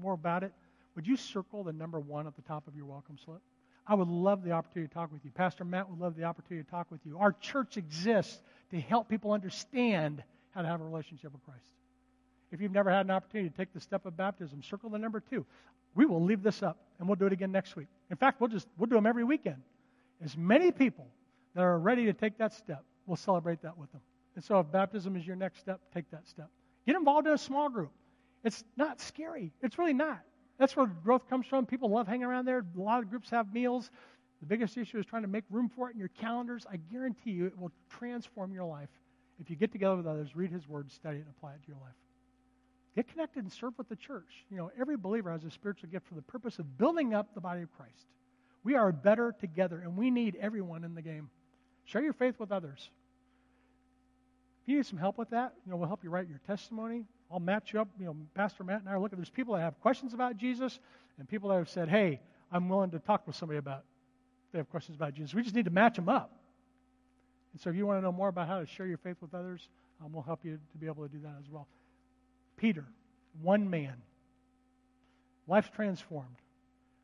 more 0.00 0.14
about 0.14 0.44
it, 0.44 0.52
would 0.94 1.06
you 1.06 1.16
circle 1.16 1.64
the 1.64 1.72
number 1.72 2.00
one 2.00 2.26
at 2.26 2.36
the 2.36 2.42
top 2.42 2.66
of 2.66 2.74
your 2.74 2.86
welcome 2.86 3.16
slip? 3.24 3.40
I 3.86 3.94
would 3.94 4.08
love 4.08 4.44
the 4.44 4.52
opportunity 4.52 4.88
to 4.88 4.94
talk 4.94 5.12
with 5.12 5.24
you. 5.24 5.30
Pastor 5.30 5.64
Matt 5.64 5.90
would 5.90 5.98
love 5.98 6.16
the 6.16 6.24
opportunity 6.24 6.64
to 6.64 6.70
talk 6.70 6.90
with 6.90 7.00
you. 7.04 7.18
Our 7.18 7.32
church 7.32 7.76
exists 7.76 8.40
to 8.70 8.80
help 8.80 9.08
people 9.08 9.32
understand 9.32 10.22
how 10.50 10.62
to 10.62 10.68
have 10.68 10.80
a 10.80 10.84
relationship 10.84 11.32
with 11.32 11.44
Christ. 11.44 11.64
If 12.52 12.60
you've 12.60 12.72
never 12.72 12.90
had 12.90 13.06
an 13.06 13.10
opportunity 13.10 13.50
to 13.50 13.56
take 13.56 13.72
the 13.72 13.80
step 13.80 14.06
of 14.06 14.16
baptism, 14.16 14.62
circle 14.62 14.90
the 14.90 14.98
number 14.98 15.20
two. 15.20 15.46
We 15.94 16.06
will 16.06 16.22
leave 16.22 16.42
this 16.42 16.62
up 16.62 16.78
and 16.98 17.08
we'll 17.08 17.16
do 17.16 17.26
it 17.26 17.32
again 17.32 17.52
next 17.52 17.76
week. 17.76 17.88
In 18.10 18.16
fact, 18.16 18.40
we'll 18.40 18.50
just 18.50 18.68
we'll 18.76 18.88
do 18.88 18.94
them 18.94 19.06
every 19.06 19.24
weekend. 19.24 19.62
As 20.22 20.36
many 20.36 20.70
people 20.70 21.06
that 21.54 21.62
are 21.62 21.78
ready 21.78 22.04
to 22.06 22.12
take 22.12 22.38
that 22.38 22.52
step, 22.52 22.84
we'll 23.06 23.16
celebrate 23.16 23.62
that 23.62 23.76
with 23.76 23.90
them. 23.92 24.02
And 24.34 24.44
so 24.44 24.60
if 24.60 24.70
baptism 24.70 25.16
is 25.16 25.26
your 25.26 25.36
next 25.36 25.60
step, 25.60 25.80
take 25.92 26.10
that 26.10 26.26
step. 26.28 26.48
Get 26.86 26.96
involved 26.96 27.26
in 27.26 27.32
a 27.32 27.38
small 27.38 27.68
group. 27.68 27.90
It's 28.44 28.64
not 28.76 29.00
scary. 29.00 29.52
It's 29.62 29.78
really 29.78 29.92
not. 29.92 30.20
That's 30.58 30.76
where 30.76 30.86
growth 30.86 31.28
comes 31.28 31.46
from. 31.46 31.66
People 31.66 31.90
love 31.90 32.06
hanging 32.06 32.24
around 32.24 32.44
there. 32.46 32.58
A 32.58 32.80
lot 32.80 33.02
of 33.02 33.10
groups 33.10 33.30
have 33.30 33.52
meals. 33.52 33.90
The 34.40 34.46
biggest 34.46 34.76
issue 34.78 34.98
is 34.98 35.06
trying 35.06 35.22
to 35.22 35.28
make 35.28 35.44
room 35.50 35.70
for 35.74 35.88
it 35.88 35.94
in 35.94 35.98
your 35.98 36.08
calendars. 36.20 36.66
I 36.70 36.76
guarantee 36.76 37.30
you 37.30 37.46
it 37.46 37.58
will 37.58 37.72
transform 37.88 38.52
your 38.52 38.64
life. 38.64 38.88
If 39.40 39.50
you 39.50 39.56
get 39.56 39.72
together 39.72 39.96
with 39.96 40.06
others, 40.06 40.36
read 40.36 40.50
His 40.50 40.68
Word, 40.68 40.90
study 40.92 41.18
it, 41.18 41.20
and 41.20 41.30
apply 41.36 41.52
it 41.52 41.62
to 41.62 41.68
your 41.68 41.80
life. 41.80 41.94
Get 42.96 43.08
connected 43.08 43.44
and 43.44 43.52
serve 43.52 43.74
with 43.78 43.88
the 43.88 43.96
church. 43.96 44.44
You 44.50 44.56
know, 44.56 44.70
every 44.78 44.96
believer 44.96 45.30
has 45.30 45.44
a 45.44 45.50
spiritual 45.50 45.90
gift 45.90 46.06
for 46.08 46.14
the 46.14 46.22
purpose 46.22 46.58
of 46.58 46.78
building 46.78 47.14
up 47.14 47.34
the 47.34 47.40
body 47.40 47.62
of 47.62 47.72
Christ. 47.76 48.06
We 48.64 48.74
are 48.74 48.90
better 48.92 49.34
together, 49.38 49.80
and 49.82 49.96
we 49.96 50.10
need 50.10 50.36
everyone 50.40 50.84
in 50.84 50.94
the 50.94 51.02
game. 51.02 51.30
Share 51.84 52.02
your 52.02 52.12
faith 52.12 52.38
with 52.38 52.52
others. 52.52 52.90
If 54.62 54.68
you 54.68 54.76
need 54.76 54.86
some 54.86 54.98
help 54.98 55.18
with 55.18 55.30
that, 55.30 55.54
you 55.64 55.70
know, 55.70 55.76
we'll 55.76 55.88
help 55.88 56.04
you 56.04 56.10
write 56.10 56.28
your 56.28 56.40
testimony. 56.46 57.04
I'll 57.30 57.40
match 57.40 57.72
you 57.72 57.80
up. 57.80 57.88
You 57.98 58.06
know, 58.06 58.16
Pastor 58.34 58.64
Matt 58.64 58.80
and 58.80 58.88
I 58.88 58.92
are 58.92 59.00
looking. 59.00 59.18
There's 59.18 59.30
people 59.30 59.54
that 59.54 59.60
have 59.60 59.80
questions 59.80 60.12
about 60.12 60.36
Jesus, 60.36 60.78
and 61.18 61.28
people 61.28 61.48
that 61.50 61.56
have 61.56 61.70
said, 61.70 61.88
"Hey, 61.88 62.20
I'm 62.50 62.68
willing 62.68 62.90
to 62.90 62.98
talk 62.98 63.26
with 63.26 63.36
somebody 63.36 63.58
about." 63.58 63.84
They 64.52 64.58
have 64.58 64.68
questions 64.68 64.96
about 64.96 65.14
Jesus. 65.14 65.32
We 65.32 65.42
just 65.42 65.54
need 65.54 65.66
to 65.66 65.70
match 65.70 65.94
them 65.94 66.08
up. 66.08 66.32
And 67.52 67.60
so, 67.60 67.70
if 67.70 67.76
you 67.76 67.86
want 67.86 67.98
to 67.98 68.02
know 68.02 68.12
more 68.12 68.28
about 68.28 68.48
how 68.48 68.58
to 68.58 68.66
share 68.66 68.86
your 68.86 68.98
faith 68.98 69.16
with 69.20 69.32
others, 69.32 69.68
um, 70.04 70.12
we'll 70.12 70.22
help 70.22 70.44
you 70.44 70.58
to 70.72 70.78
be 70.78 70.86
able 70.86 71.06
to 71.06 71.12
do 71.12 71.20
that 71.22 71.34
as 71.40 71.48
well. 71.48 71.66
Peter, 72.60 72.84
one 73.42 73.70
man, 73.70 73.94
life 75.48 75.72
transformed, 75.74 76.36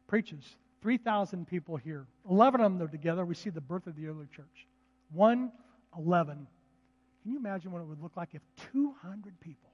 preaches. 0.07 0.44
3,000 0.82 1.48
people 1.48 1.76
here. 1.76 2.07
11 2.30 2.61
of 2.61 2.72
them 2.72 2.82
are 2.82 2.90
together. 2.90 3.24
We 3.24 3.34
see 3.34 3.50
the 3.50 3.61
birth 3.61 3.88
of 3.88 3.96
the 3.96 4.07
early 4.07 4.26
church. 4.36 4.66
1, 5.12 5.50
11. 5.98 6.46
Can 7.22 7.32
you 7.32 7.38
imagine 7.38 7.72
what 7.72 7.80
it 7.80 7.88
would 7.88 8.00
look 8.00 8.16
like 8.16 8.28
if 8.34 8.42
200 8.72 9.40
people, 9.40 9.70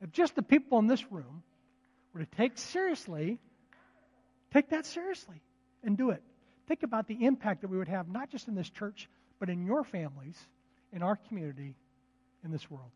if 0.00 0.12
just 0.12 0.36
the 0.36 0.42
people 0.42 0.78
in 0.78 0.86
this 0.86 1.10
room 1.10 1.42
were 2.12 2.20
to 2.20 2.36
take 2.36 2.58
seriously, 2.58 3.38
take 4.52 4.68
that 4.70 4.86
seriously 4.86 5.40
and 5.82 5.96
do 5.96 6.10
it? 6.10 6.22
Think 6.68 6.84
about 6.84 7.08
the 7.08 7.24
impact 7.24 7.62
that 7.62 7.68
we 7.68 7.78
would 7.78 7.88
have, 7.88 8.08
not 8.08 8.30
just 8.30 8.46
in 8.46 8.54
this 8.54 8.70
church, 8.70 9.08
but 9.40 9.48
in 9.48 9.64
your 9.64 9.82
families, 9.82 10.38
in 10.92 11.02
our 11.02 11.16
community, 11.16 11.74
in 12.44 12.52
this 12.52 12.70
world. 12.70 12.90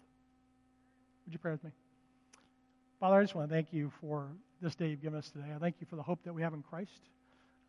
Would 1.26 1.32
you 1.32 1.38
pray 1.40 1.52
with 1.52 1.64
me? 1.64 1.70
Father, 3.01 3.16
I 3.16 3.22
just 3.22 3.34
want 3.34 3.49
to 3.49 3.55
thank 3.55 3.72
you 3.72 3.92
for 4.01 4.28
this 4.62 4.74
day 4.74 4.88
you've 4.88 5.03
given 5.03 5.18
us 5.18 5.28
today. 5.30 5.47
I 5.55 5.59
thank 5.59 5.76
you 5.80 5.86
for 5.90 5.97
the 5.97 6.03
hope 6.03 6.22
that 6.24 6.32
we 6.32 6.42
have 6.42 6.55
in 6.55 6.62
Christ. 6.62 7.03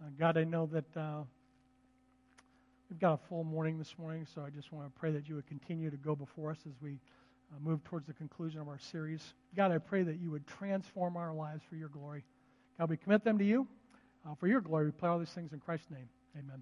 Uh, 0.01 0.09
God, 0.19 0.38
I 0.38 0.43
know 0.43 0.67
that 0.67 0.97
uh, 0.97 1.23
we've 2.89 2.99
got 2.99 3.13
a 3.13 3.17
full 3.28 3.43
morning 3.43 3.78
this 3.80 3.95
morning, 3.97 4.28
so 4.34 4.43
I 4.45 4.49
just 4.49 4.71
want 4.71 4.86
to 4.88 4.99
pray 4.99 5.11
that 5.11 5.28
you 5.28 5.36
would 5.36 5.47
continue 5.47 5.89
to 5.89 5.97
go 5.97 6.15
before 6.15 6.51
us 6.51 6.59
as 6.67 6.73
we 6.82 6.99
uh, 7.51 7.59
move 7.59 7.84
towards 7.84 8.07
the 8.07 8.13
conclusion 8.13 8.61
of 8.61 8.67
our 8.67 8.80
series. 8.80 9.34
God, 9.55 9.71
I 9.71 9.80
pray 9.80 10.03
that 10.03 10.19
you 10.19 10.30
would 10.32 10.45
transform 10.47 11.17
our 11.17 11.34
lives 11.34 11.63
for 11.67 11.76
your 11.76 11.89
glory. 11.89 12.23
God, 12.78 12.89
we 12.89 12.97
commit 12.97 13.23
them 13.23 13.38
to 13.39 13.45
you. 13.45 13.67
Uh, 14.26 14.36
for 14.36 14.47
your 14.47 14.61
glory, 14.61 14.86
we 14.86 14.91
pray 14.91 15.09
all 15.09 15.19
these 15.19 15.30
things 15.30 15.53
in 15.53 15.59
Christ's 15.59 15.89
name. 15.91 16.07
Amen. 16.38 16.61